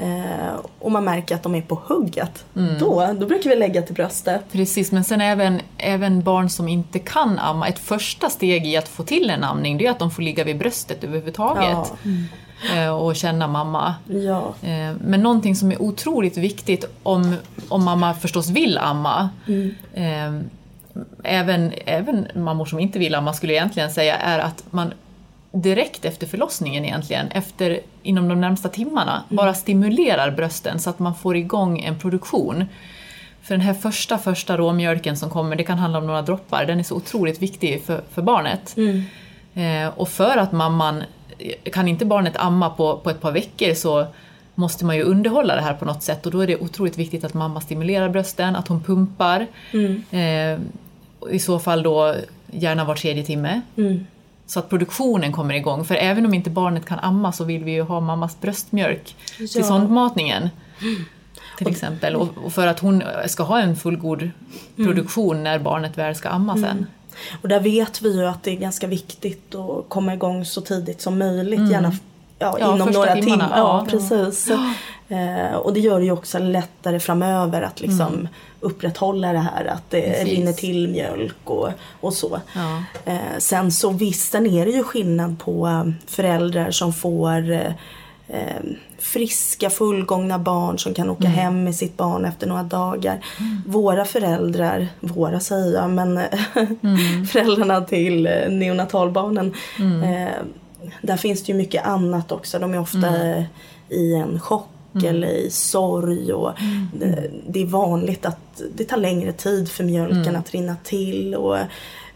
Eh, 0.00 0.56
och 0.78 0.92
man 0.92 1.04
märker 1.04 1.34
att 1.34 1.42
de 1.42 1.54
är 1.54 1.62
på 1.62 1.80
hugget. 1.86 2.44
Då, 2.80 3.14
då 3.20 3.26
brukar 3.26 3.50
vi 3.50 3.56
lägga 3.56 3.82
till 3.82 3.94
bröstet. 3.94 4.40
Precis, 4.52 4.92
men 4.92 5.04
sen 5.04 5.20
även, 5.20 5.60
även 5.78 6.22
barn 6.22 6.50
som 6.50 6.68
inte 6.68 6.98
kan 6.98 7.38
amma, 7.38 7.68
ett 7.68 7.78
första 7.78 8.30
steg 8.30 8.66
i 8.66 8.76
att 8.76 8.88
få 8.88 9.02
till 9.02 9.30
en 9.30 9.44
amning 9.44 9.78
det 9.78 9.86
är 9.86 9.90
att 9.90 9.98
de 9.98 10.10
får 10.10 10.22
ligga 10.22 10.44
vid 10.44 10.58
bröstet 10.58 11.04
överhuvudtaget 11.04 11.92
eh, 12.74 12.88
och 12.88 13.16
känna 13.16 13.46
mamma. 13.46 13.94
Ja. 14.06 14.54
Eh, 14.62 14.94
Men 15.00 15.22
någonting 15.22 15.56
som 15.56 15.72
är 15.72 15.82
otroligt 15.82 16.36
viktigt 16.36 16.84
om, 17.02 17.36
om 17.68 17.84
mamma 17.84 18.14
förstås 18.14 18.48
vill 18.48 18.78
amma, 18.78 19.30
eh, 19.94 20.34
även, 21.24 21.72
även 21.86 22.26
mammor 22.34 22.64
som 22.64 22.78
inte 22.80 22.98
vill 22.98 23.14
amma 23.14 23.32
skulle 23.32 23.52
jag 23.52 23.60
egentligen 23.60 23.90
säga, 23.90 24.16
är 24.16 24.38
att 24.38 24.64
man 24.70 24.92
direkt 25.52 26.04
efter 26.04 26.26
förlossningen 26.26 26.84
egentligen, 26.84 27.28
efter, 27.28 27.80
inom 28.02 28.28
de 28.28 28.40
närmsta 28.40 28.68
timmarna, 28.68 29.22
bara 29.28 29.54
stimulerar 29.54 30.30
brösten 30.30 30.78
så 30.80 30.90
att 30.90 30.98
man 30.98 31.14
får 31.14 31.36
igång 31.36 31.80
en 31.80 31.98
produktion. 31.98 32.64
För 33.42 33.54
den 33.54 33.60
här 33.60 33.74
första, 33.74 34.18
första 34.18 34.56
råmjölken 34.56 35.16
som 35.16 35.30
kommer, 35.30 35.56
det 35.56 35.64
kan 35.64 35.78
handla 35.78 35.98
om 35.98 36.06
några 36.06 36.22
droppar, 36.22 36.64
den 36.66 36.78
är 36.78 36.82
så 36.82 36.94
otroligt 36.94 37.42
viktig 37.42 37.82
för, 37.84 38.00
för 38.10 38.22
barnet. 38.22 38.74
Eh, 39.54 39.88
och 39.96 40.08
för 40.08 40.36
att 40.36 40.52
mamman, 40.52 41.02
kan 41.72 41.88
inte 41.88 42.04
barnet 42.04 42.36
amma 42.36 42.70
på, 42.70 42.96
på 42.98 43.10
ett 43.10 43.20
par 43.20 43.32
veckor 43.32 43.74
så 43.74 44.06
måste 44.54 44.84
man 44.84 44.96
ju 44.96 45.02
underhålla 45.02 45.54
det 45.54 45.60
här 45.62 45.74
på 45.74 45.84
något 45.84 46.02
sätt 46.02 46.26
och 46.26 46.32
då 46.32 46.40
är 46.40 46.46
det 46.46 46.56
otroligt 46.56 46.98
viktigt 46.98 47.24
att 47.24 47.34
mamma 47.34 47.60
stimulerar 47.60 48.08
brösten, 48.08 48.56
att 48.56 48.68
hon 48.68 48.82
pumpar. 48.82 49.46
Eh, 50.10 50.58
och 51.20 51.30
I 51.30 51.38
så 51.38 51.58
fall 51.58 51.82
då 51.82 52.14
gärna 52.50 52.84
var 52.84 52.94
tredje 52.94 53.24
timme. 53.24 53.60
Så 54.46 54.58
att 54.58 54.68
produktionen 54.68 55.32
kommer 55.32 55.54
igång, 55.54 55.84
för 55.84 55.94
även 55.94 56.26
om 56.26 56.34
inte 56.34 56.50
barnet 56.50 56.86
kan 56.86 56.98
amma 56.98 57.32
så 57.32 57.44
vill 57.44 57.64
vi 57.64 57.72
ju 57.72 57.82
ha 57.82 58.00
mammas 58.00 58.40
bröstmjölk 58.40 59.16
Ja. 59.38 59.46
till 59.46 59.64
sondmatningen. 59.64 60.48
Till 61.58 61.68
exempel, 61.68 62.16
och, 62.16 62.28
och 62.44 62.52
för 62.52 62.66
att 62.66 62.78
hon 62.80 63.02
ska 63.26 63.42
ha 63.42 63.60
en 63.60 63.76
fullgod 63.76 64.30
produktion 64.76 65.42
när 65.44 65.58
barnet 65.58 65.98
väl 65.98 66.14
ska 66.14 66.28
amma 66.28 66.54
sen. 66.54 66.86
Och 67.42 67.48
där 67.48 67.60
vet 67.60 68.02
vi 68.02 68.16
ju 68.16 68.26
att 68.26 68.42
det 68.42 68.50
är 68.50 68.56
ganska 68.56 68.86
viktigt 68.86 69.54
att 69.54 69.88
komma 69.88 70.14
igång 70.14 70.44
så 70.44 70.60
tidigt 70.60 71.00
som 71.00 71.18
möjligt. 71.18 71.70
Gärna 71.70 71.92
ja, 72.38 72.56
Ja, 72.60 72.74
inom 72.74 72.88
några 72.88 73.14
timmarna, 73.14 73.44
timmar. 73.44 73.58
Ja, 73.58 73.86
precis. 73.90 74.50
Eh, 75.08 75.56
och 75.56 75.72
det 75.72 75.80
gör 75.80 75.98
det 75.98 76.04
ju 76.04 76.12
också 76.12 76.38
lättare 76.38 77.00
framöver 77.00 77.62
att 77.62 77.80
liksom 77.80 78.28
upprätthålla 78.60 79.32
det 79.32 79.38
här 79.38 79.64
att 79.64 79.90
det 79.90 80.00
Precis. 80.00 80.24
rinner 80.28 80.52
till 80.52 80.88
mjölk 80.88 81.36
och, 81.44 81.68
och 82.00 82.12
så. 82.14 82.40
Eh, 83.04 83.16
sen 83.38 83.72
så 83.72 83.90
visst, 83.90 84.32
sen 84.32 84.46
är 84.46 84.66
det 84.66 84.72
ju 84.72 84.82
skillnad 84.82 85.38
på 85.38 85.66
eh, 85.66 85.84
föräldrar 86.06 86.70
som 86.70 86.92
får 86.92 87.50
eh, 87.50 87.72
eh, 88.28 88.62
friska 88.98 89.70
fullgångna 89.70 90.38
barn 90.38 90.78
som 90.78 90.94
kan 90.94 91.10
åka 91.10 91.28
hem 91.28 91.64
med 91.64 91.74
sitt 91.74 91.96
barn 91.96 92.24
efter 92.24 92.46
några 92.46 92.62
dagar. 92.62 93.20
Våra 93.66 94.04
föräldrar, 94.04 94.88
våra 95.00 95.40
säger 95.40 95.74
jag, 95.74 95.90
men 95.90 96.18
eh, 96.18 96.24
föräldrarna 97.30 97.80
till 97.80 98.26
eh, 98.26 98.48
neonatalbarnen. 98.50 99.54
Eh, 100.04 100.28
där 101.02 101.16
finns 101.16 101.42
det 101.42 101.52
ju 101.52 101.58
mycket 101.58 101.86
annat 101.86 102.32
också. 102.32 102.58
De 102.58 102.74
är 102.74 102.80
ofta 102.80 103.26
eh, 103.26 103.44
i 103.88 104.14
en 104.14 104.40
chock 104.40 104.68
eller 105.04 105.28
i 105.28 105.50
sorg. 105.50 106.32
Och 106.32 106.52
det, 106.94 107.30
det 107.48 107.62
är 107.62 107.66
vanligt 107.66 108.26
att 108.26 108.62
det 108.74 108.84
tar 108.84 108.96
längre 108.96 109.32
tid 109.32 109.70
för 109.70 109.84
mjölken 109.84 110.36
att 110.36 110.50
rinna 110.50 110.76
till. 110.84 111.34
Och, 111.34 111.58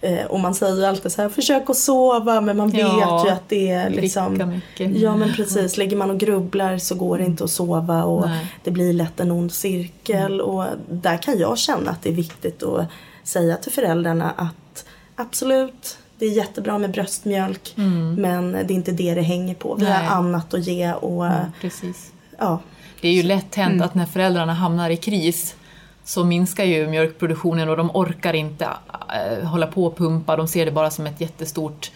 eh, 0.01 0.27
och 0.29 0.41
man 0.41 0.55
säger 0.55 0.89
alltid 0.89 1.13
så 1.13 1.23
här, 1.23 1.29
försök 1.29 1.71
att 1.71 1.77
sova 1.77 2.41
men 2.41 2.57
man 2.57 2.71
vet 2.71 2.81
Ja, 2.81 3.25
ju 3.27 3.31
att 3.31 3.49
det 3.49 3.71
är 3.71 3.91
liksom 3.91 4.33
mycket. 4.33 5.01
Ja 5.01 5.17
men 5.17 5.33
precis, 5.35 5.77
ligger 5.77 5.97
man 5.97 6.11
och 6.11 6.19
grubblar 6.19 6.79
så 6.79 6.95
går 6.95 7.19
det 7.19 7.25
inte 7.25 7.45
att 7.45 7.51
sova 7.51 8.05
och 8.05 8.29
Nej. 8.29 8.47
det 8.65 8.71
blir 8.71 8.93
lätt 8.93 9.21
en 9.21 9.31
ond 9.31 9.53
cirkel. 9.53 10.41
Och 10.41 10.65
där 10.91 11.17
kan 11.17 11.39
jag 11.39 11.59
känna 11.59 11.91
att 11.91 12.03
det 12.03 12.11
är 12.11 12.15
viktigt 12.15 12.63
att 12.63 12.87
säga 13.25 13.57
till 13.57 13.73
föräldrarna 13.73 14.31
att 14.31 14.85
absolut, 15.17 15.99
det 16.21 16.27
är 16.27 16.31
jättebra 16.31 16.79
med 16.79 16.91
bröstmjölk 16.91 17.73
men 18.17 18.53
det 18.53 18.59
är 18.59 18.73
inte 18.73 18.93
det 18.93 19.15
det 19.15 19.23
hänger 19.23 19.55
på. 19.55 19.75
Vi 19.75 19.85
Nej. 19.85 19.93
har 19.93 20.17
annat 20.17 20.55
att 20.55 20.67
ge 20.67 20.93
och 20.93 21.25
Precis. 21.61 22.13
ja. 22.39 22.61
Det 23.01 23.09
är 23.09 23.13
ju 23.13 23.23
lätt 23.23 23.55
hänt 23.55 23.83
att 23.83 23.95
när 23.95 24.07
föräldrarna 24.07 24.55
hamnar 24.55 24.91
i 24.91 24.97
kris 24.97 25.57
så 26.05 26.25
minskar 26.25 26.65
ju 26.65 26.87
mjölkproduktionen 26.87 27.69
och 27.69 27.77
de 27.77 27.91
orkar 27.95 28.35
inte 28.35 28.69
eh, 29.09 29.49
hålla 29.49 29.67
på 29.67 29.85
och 29.85 29.97
pumpa, 29.97 30.37
de 30.37 30.49
ser 30.49 30.65
det 30.65 30.73
bara 30.73 30.91
som 30.91 31.07
ett 31.07 31.21
jättestort 31.21 31.91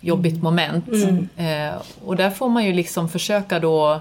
jobbigt 0.00 0.42
moment. 0.42 0.88
Eh, 1.36 1.82
och 2.04 2.16
där 2.16 2.30
får 2.30 2.48
man 2.48 2.64
ju 2.64 2.72
liksom 2.72 3.08
försöka 3.08 3.58
då 3.58 4.00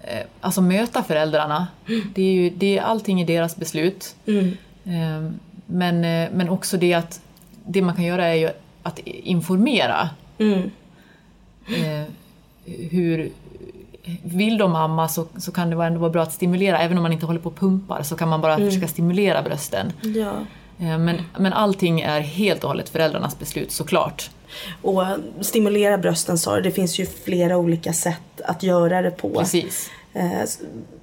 eh, 0.00 0.26
alltså 0.40 0.60
möta 0.60 1.02
föräldrarna. 1.02 1.66
Det 2.14 2.22
är 2.22 2.32
ju, 2.32 2.50
det 2.50 2.78
är 2.78 2.82
allting 2.82 3.20
i 3.20 3.24
deras 3.24 3.56
beslut. 3.56 4.16
Mm. 4.26 4.56
Eh, 4.84 5.32
men, 5.66 6.04
eh, 6.04 6.30
men 6.32 6.48
också 6.48 6.76
det 6.76 6.94
att 6.94 7.20
det 7.66 7.82
man 7.82 7.94
kan 7.94 8.04
göra 8.04 8.26
är 8.26 8.34
ju 8.34 8.50
att 8.82 8.98
informera. 9.04 10.10
Mm. 10.38 10.70
Eh, 11.66 12.04
hur, 12.64 13.30
vill 14.22 14.58
de 14.58 14.74
amma 14.74 15.08
så, 15.08 15.26
så 15.38 15.52
kan 15.52 15.70
det 15.70 15.84
ändå 15.84 16.00
vara 16.00 16.10
bra 16.10 16.22
att 16.22 16.32
stimulera, 16.32 16.78
även 16.78 16.96
om 16.96 17.02
man 17.02 17.12
inte 17.12 17.26
håller 17.26 17.40
på 17.40 17.48
och 17.48 17.56
pumpar 17.56 18.02
så 18.02 18.16
kan 18.16 18.28
man 18.28 18.40
bara 18.40 18.56
försöka 18.56 18.88
stimulera 18.88 19.42
brösten. 19.42 19.92
Ja. 20.02 20.32
Eh, 20.78 20.98
Men, 20.98 21.16
men 21.38 21.52
allting 21.52 22.00
är 22.00 22.20
helt 22.20 22.64
och 22.64 22.68
hållet 22.68 22.88
föräldrarnas 22.88 23.38
beslut 23.38 23.72
såklart. 23.72 24.30
Och 24.82 25.02
stimulera 25.40 25.98
brösten 25.98 26.38
sa 26.38 26.56
du, 26.56 26.62
det 26.62 26.70
finns 26.70 26.98
ju 26.98 27.06
flera 27.06 27.56
olika 27.56 27.92
sätt 27.92 28.40
att 28.44 28.62
göra 28.62 29.02
det 29.02 29.10
på. 29.10 29.38
Precis. 29.38 29.90
Eh, 30.12 30.42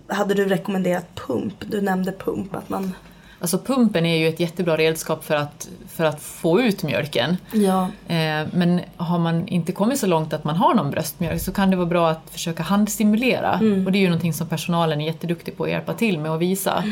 hade 0.08 0.34
du 0.34 0.46
rekommenderat 0.46 1.16
pump? 1.16 1.54
Du 1.60 1.82
nämnde 1.82 2.12
pump, 2.12 2.56
att 2.56 2.70
man... 2.70 2.94
Alltså 3.42 3.60
pumpen 3.60 4.06
är 4.06 4.18
ju 4.18 4.28
ett 4.28 4.40
jättebra 4.40 4.78
redskap 4.78 5.24
för 5.24 5.36
att, 5.36 5.70
för 5.90 6.04
att 6.06 6.22
få 6.22 6.62
ut 6.62 6.84
mjölken. 6.84 7.38
Ja. 7.54 7.82
Eh, 8.08 8.48
Men 8.54 8.80
har 8.98 9.20
man 9.20 9.48
inte 9.48 9.72
kommit 9.72 10.00
så 10.00 10.08
långt 10.08 10.34
att 10.34 10.44
man 10.44 10.56
har 10.56 10.74
någon 10.74 10.92
bröstmjölk 10.92 11.42
så 11.42 11.52
kan 11.52 11.70
det 11.70 11.76
vara 11.76 11.88
bra 11.88 12.10
att 12.10 12.30
försöka 12.32 12.64
handstimulera. 12.64 13.54
Och 13.86 13.92
det 13.92 13.98
är 13.98 14.02
ju 14.02 14.08
någonting 14.08 14.34
som 14.34 14.48
personalen 14.48 15.02
är 15.02 15.06
jätteduktig 15.06 15.58
på 15.58 15.64
att 15.64 15.70
hjälpa 15.70 15.94
till 15.94 16.20
med 16.20 16.32
att 16.32 16.40
visa. 16.42 16.84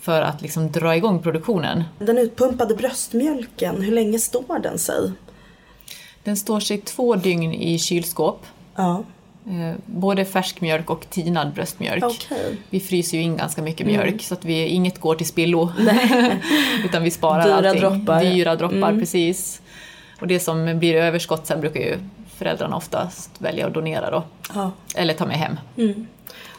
För 0.00 0.22
att 0.22 0.42
liksom 0.42 0.72
dra 0.72 0.96
igång 0.96 1.22
produktionen. 1.22 1.84
Den 1.98 2.18
utpumpade 2.18 2.74
bröstmjölken, 2.74 3.82
hur 3.82 3.92
länge 3.92 4.18
står 4.18 4.58
den 4.58 4.78
sig? 4.78 5.12
Den 6.24 6.36
står 6.36 6.60
sig 6.60 6.78
två 6.78 7.14
dygn 7.16 7.52
i 7.54 7.78
kylskåp. 7.78 8.46
Ja, 8.76 9.04
Både 9.86 10.24
färskmjölk 10.24 10.90
och 10.90 11.06
tinad 11.10 11.52
bröstmjölk. 11.54 12.04
okej. 12.04 12.56
Vi 12.70 12.80
fryser 12.80 13.16
ju 13.16 13.22
in 13.22 13.36
ganska 13.36 13.62
mycket 13.62 13.86
mjölk 13.86 14.22
så 14.22 14.34
att 14.34 14.44
vi, 14.44 14.66
inget 14.66 15.00
går 15.00 15.14
till 15.14 15.26
spillo. 15.26 15.72
Utan 16.84 17.02
vi 17.02 17.10
sparar 17.10 17.44
Dyra 17.44 17.56
allting. 17.56 17.80
droppar. 17.80 18.20
Dyra 18.24 18.56
droppar, 18.56 18.98
precis. 18.98 19.62
Och 20.20 20.26
det 20.26 20.40
som 20.40 20.78
blir 20.78 20.94
överskott 20.94 21.46
sen 21.46 21.60
brukar 21.60 21.80
ju 21.80 21.98
föräldrarna 22.36 22.76
oftast 22.76 23.30
välja 23.38 23.66
att 23.66 23.74
donera 23.74 24.10
då. 24.10 24.24
Ja. 24.54 24.70
Eller 24.94 25.14
ta 25.14 25.26
med 25.26 25.36
hem. 25.36 25.56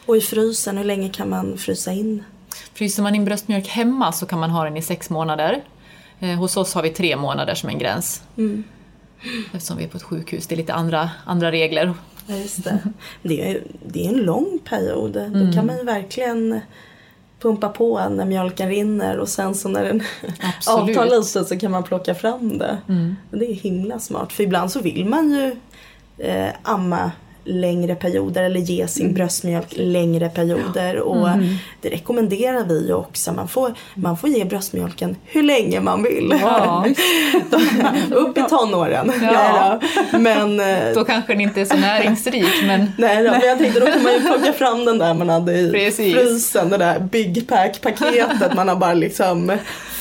Och 0.06 0.16
i 0.16 0.20
frysen, 0.20 0.76
hur 0.76 0.84
länge 0.84 1.08
kan 1.08 1.28
man 1.30 1.58
frysa 1.58 1.92
in? 1.92 2.24
Fryser 2.74 3.02
man 3.02 3.14
in 3.14 3.24
bröstmjölk 3.24 3.68
hemma 3.68 4.12
så 4.12 4.26
kan 4.26 4.38
man 4.40 4.50
ha 4.50 4.64
den 4.64 4.76
i 4.76 4.82
sex 4.82 5.10
månader. 5.10 5.62
Eh, 6.20 6.28
hos 6.30 6.56
oss 6.56 6.74
har 6.74 6.82
vi 6.82 6.90
tre 6.90 7.16
månader 7.16 7.54
som 7.54 7.68
en 7.68 7.78
gräns. 7.78 8.22
Eftersom 9.54 9.76
vi 9.76 9.84
är 9.84 9.88
på 9.88 9.96
ett 9.96 10.02
sjukhus, 10.02 10.46
det 10.46 10.54
är 10.54 10.56
lite 10.56 10.74
andra, 10.74 11.10
andra 11.26 11.52
regler. 11.52 11.94
Ja, 12.26 12.36
just 12.36 12.64
det. 12.64 12.78
Det 13.22 13.50
är, 13.50 13.62
det 13.86 14.04
är 14.04 14.08
en 14.08 14.20
lång 14.22 14.58
period. 14.64 15.12
Då 15.12 15.52
kan 15.52 15.66
man 15.66 15.76
ju 15.76 15.84
verkligen 15.84 16.60
pumpa 17.40 17.68
på 17.68 18.08
när 18.08 18.24
mjölken 18.24 18.68
rinner 18.68 19.18
och 19.18 19.28
sen 19.28 19.54
så 19.54 19.68
när 19.68 19.84
den 19.84 20.02
avtar 20.66 21.04
lite 21.04 21.44
så 21.44 21.58
kan 21.58 21.70
man 21.70 21.82
plocka 21.82 22.14
fram 22.14 22.58
det. 22.58 22.78
Det 23.30 23.50
är 23.50 23.54
himla 23.54 23.98
smart 23.98 24.32
för 24.32 24.42
ibland 24.42 24.70
så 24.72 24.80
vill 24.80 25.04
man 25.06 25.30
ju 25.30 25.56
eh, 26.26 26.48
amma 26.62 27.12
längre 27.46 27.94
perioder 27.94 28.42
eller 28.42 28.60
ge 28.60 28.88
sin 28.88 29.14
bröstmjölk 29.14 29.66
längre 29.76 30.28
perioder 30.28 30.98
och 30.98 31.28
det 31.80 31.88
rekommenderar 31.88 32.64
vi 32.64 32.92
också. 32.92 33.32
Man 33.32 33.48
får, 33.48 33.74
man 33.94 34.16
får 34.16 34.30
ge 34.30 34.44
bröstmjölken 34.44 35.16
hur 35.24 35.42
länge 35.42 35.80
man 35.80 36.02
vill. 36.02 36.38
Ja, 36.42 36.86
Upp 38.10 38.38
i 38.38 38.42
tonåren. 38.42 39.12
Ja. 39.22 39.80
Då. 40.12 40.18
Men 40.18 40.60
eh, 40.60 40.94
då 40.94 41.04
kanske 41.04 41.32
den 41.32 41.40
inte 41.40 41.60
är 41.60 41.64
så 41.64 41.76
näringsrik 41.76 42.62
men 42.66 42.92
Nej 42.98 43.24
då, 43.24 43.30
men 43.30 43.40
jag 43.40 43.58
tänkte 43.58 43.80
då 43.80 43.86
kan 43.86 44.02
man 44.02 44.12
ju 44.12 44.20
plocka 44.20 44.52
fram 44.52 44.84
den 44.84 44.98
där 44.98 45.14
man 45.14 45.28
hade 45.28 45.52
i 45.58 45.70
Precis. 45.72 46.14
frysen, 46.14 46.70
det 46.70 46.76
där 46.76 46.98
Big 47.00 47.48
Pack-paketet 47.48 48.54
man 48.56 48.68
har 48.68 48.76
bara 48.76 48.94
liksom 48.94 49.52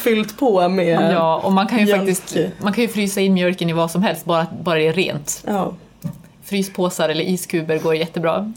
fyllt 0.04 0.38
på 0.38 0.70
med. 0.70 1.14
Ja, 1.14 1.41
och 1.43 1.52
man 1.52 1.68
kan 1.68 1.80
ju 1.80 1.86
Mjölk. 1.86 2.00
faktiskt 2.00 2.38
man 2.58 2.74
kan 2.74 2.82
ju 2.82 2.88
frysa 2.88 3.22
in 3.22 3.34
mjölken 3.34 3.70
i 3.70 3.74
vad 3.74 3.91
som 3.91 4.04
helst, 4.04 4.26
bara, 4.26 4.48
bara 4.64 4.76
det 4.80 4.88
är 4.88 4.93
rent. 4.93 5.43
Ja. 5.48 5.74
Fryspåsar 6.46 7.10
eller 7.10 7.24
iskuber 7.24 7.80
går 7.80 7.96
jättebra. 7.96 8.52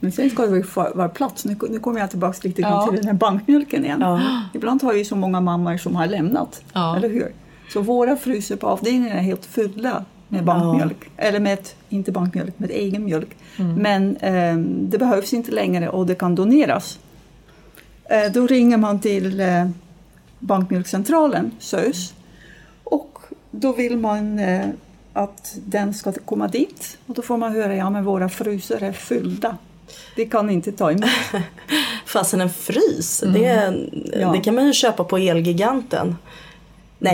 Men 0.00 0.12
sen 0.12 0.30
ska 0.30 0.62
få- 0.62 0.92
vara 0.94 1.08
plats. 1.08 1.44
Nu, 1.44 1.56
nu 1.70 1.78
kommer 1.78 2.00
jag 2.00 2.10
tillbaka 2.10 2.38
lite 2.42 2.60
Ja. 2.62 2.86
till 2.86 2.96
den 2.96 3.06
här 3.06 3.14
bankmjölken 3.14 3.84
igen. 3.84 3.98
Ja. 4.00 4.20
Ibland 4.54 4.82
har 4.82 4.92
vi 4.92 4.98
ju 4.98 5.04
så 5.04 5.16
många 5.16 5.40
mammor 5.40 5.76
som 5.76 5.96
har 5.96 6.06
lämnat, 6.06 6.62
Ja. 6.72 6.96
eller 6.96 7.08
hur? 7.08 7.32
Så 7.72 7.80
våra 7.80 8.16
fryser 8.16 8.56
på 8.56 8.66
avdelningen 8.66 9.16
är 9.18 9.20
helt 9.22 9.44
fulla 9.44 10.04
med 10.28 10.44
bankmjölk. 10.44 11.10
Eller 11.16 11.40
med, 11.40 11.58
inte 11.88 12.12
bankmjölk, 12.12 12.58
med 12.58 12.70
egen 12.70 13.04
mjölk. 13.04 13.28
Men 13.76 14.16
ehm, 14.20 14.90
det 14.90 14.98
behövs 14.98 15.32
inte 15.34 15.50
längre 15.52 15.88
och 15.88 16.06
det 16.06 16.14
kan 16.14 16.34
doneras. 16.34 16.98
Eh, 18.04 18.32
då 18.32 18.46
ringer 18.46 18.76
man 18.76 19.00
till 19.00 19.40
eh, 19.40 19.68
Bankmjölkcentralen, 20.38 21.50
SÖS. 21.58 22.14
Och 22.84 23.18
då 23.50 23.72
vill 23.72 23.96
man 23.98 24.38
eh, 24.38 24.66
att 25.16 25.54
den 25.66 25.94
ska 25.94 26.12
komma 26.12 26.48
dit. 26.48 26.98
Och 27.06 27.14
då 27.14 27.22
får 27.22 27.36
man 27.36 27.52
höra, 27.52 27.76
ja 27.76 27.90
men 27.90 28.04
våra 28.04 28.28
frysar 28.28 28.82
är 28.82 28.92
fyllda. 28.92 29.56
Vi 30.16 30.26
kan 30.26 30.50
inte 30.50 30.72
ta 30.72 30.90
emot. 30.90 31.10
Fastän 32.06 32.40
en 32.40 32.50
frys, 32.50 33.24
det, 33.34 33.72
Ja. 34.20 34.32
det 34.32 34.40
kan 34.40 34.54
man 34.54 34.66
ju 34.66 34.72
köpa 34.72 35.04
på 35.04 35.16
Elgiganten. 35.18 36.16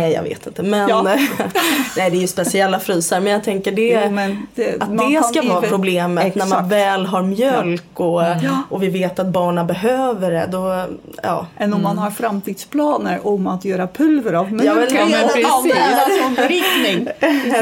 Nej 0.01 0.13
jag 0.13 0.23
vet 0.23 0.47
inte 0.47 0.63
men 0.63 0.89
Ja. 0.89 1.03
nej 1.97 2.11
det 2.11 2.17
är 2.17 2.21
ju 2.21 2.27
speciella 2.27 2.81
frysar 2.81 3.21
men 3.21 3.33
jag 3.33 3.45
tänker 3.45 3.73
det 3.73 4.01
Jo, 4.05 4.11
men 4.11 4.47
det- 4.55 4.83
att 4.83 4.99
det 4.99 5.25
ska 5.25 5.43
vara 5.55 5.61
problemet 5.63 6.35
när 6.35 6.47
man 6.47 6.59
Exakt. 6.59 6.73
väl 6.73 7.07
har 7.07 7.23
mjölk 7.23 8.01
och, 8.01 8.23
Ja. 8.23 8.63
och 8.69 8.83
vi 8.83 8.89
vet 8.89 9.19
att 9.19 9.27
barnen 9.27 9.67
behöver 9.67 10.31
det 10.31 10.49
då, 10.51 10.85
ja. 11.23 11.47
Än 11.59 11.75
om 11.75 11.83
man 11.83 11.99
har 11.99 12.11
framtidsplaner 12.11 13.27
om 13.27 13.47
att 13.47 13.65
göra 13.65 13.87
pulver 13.87 14.33
av 14.33 14.53
mjölk 14.53 14.67
Ja, 14.69 14.75
men 14.75 14.87
redan 14.87 15.53
använda 15.53 16.07
där. 16.07 16.23
som 16.23 16.35
berikning. 16.35 17.09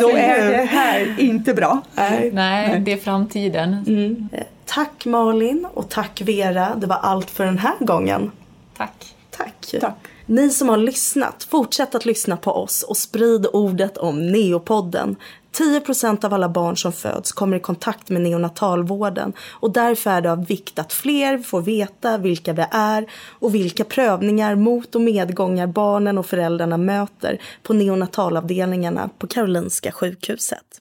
Då 0.00 0.08
är 0.16 0.50
det 0.50 0.64
här 0.64 1.14
inte 1.18 1.54
bra. 1.54 1.80
Nej. 1.94 2.30
Nej, 2.32 2.80
det 2.80 2.92
är 2.92 2.96
framtiden. 2.96 4.28
Eh, 4.32 4.40
Tack 4.66 5.04
Malin 5.06 5.66
och 5.74 5.88
tack 5.88 6.20
Vera, 6.24 6.68
det 6.76 6.86
var 6.86 6.96
allt 7.02 7.30
för 7.30 7.44
den 7.44 7.58
här 7.58 7.72
gången. 7.80 8.30
Tack. 8.76 9.14
Tack. 9.36 9.80
Tack. 9.80 9.94
Ni 10.30 10.50
som 10.50 10.68
har 10.68 10.76
lyssnat, 10.76 11.46
fortsätt 11.50 11.94
att 11.94 12.04
lyssna 12.04 12.36
på 12.36 12.52
oss 12.52 12.82
och 12.82 12.96
sprid 12.96 13.46
ordet 13.52 13.98
om 13.98 14.26
Neopodden. 14.26 15.16
10% 15.58 16.24
av 16.24 16.34
alla 16.34 16.48
barn 16.48 16.76
som 16.76 16.92
föds 16.92 17.32
kommer 17.32 17.56
i 17.56 17.60
kontakt 17.60 18.08
med 18.08 18.22
neonatalvården 18.22 19.32
och 19.50 19.72
därför 19.72 20.10
är 20.10 20.20
det 20.20 20.32
av 20.32 20.46
vikt 20.46 20.78
att 20.78 20.92
fler 20.92 21.38
får 21.38 21.62
veta 21.62 22.18
vilka 22.18 22.52
vi 22.52 22.64
är 22.70 23.06
och 23.28 23.54
vilka 23.54 23.84
prövningar, 23.84 24.54
mot 24.54 24.94
och 24.94 25.00
medgångar 25.00 25.66
barnen 25.66 26.18
och 26.18 26.26
föräldrarna 26.26 26.76
möter 26.76 27.42
på 27.62 27.72
neonatalavdelningarna 27.72 29.10
på 29.18 29.26
Karolinska 29.26 29.92
sjukhuset. 29.92 30.80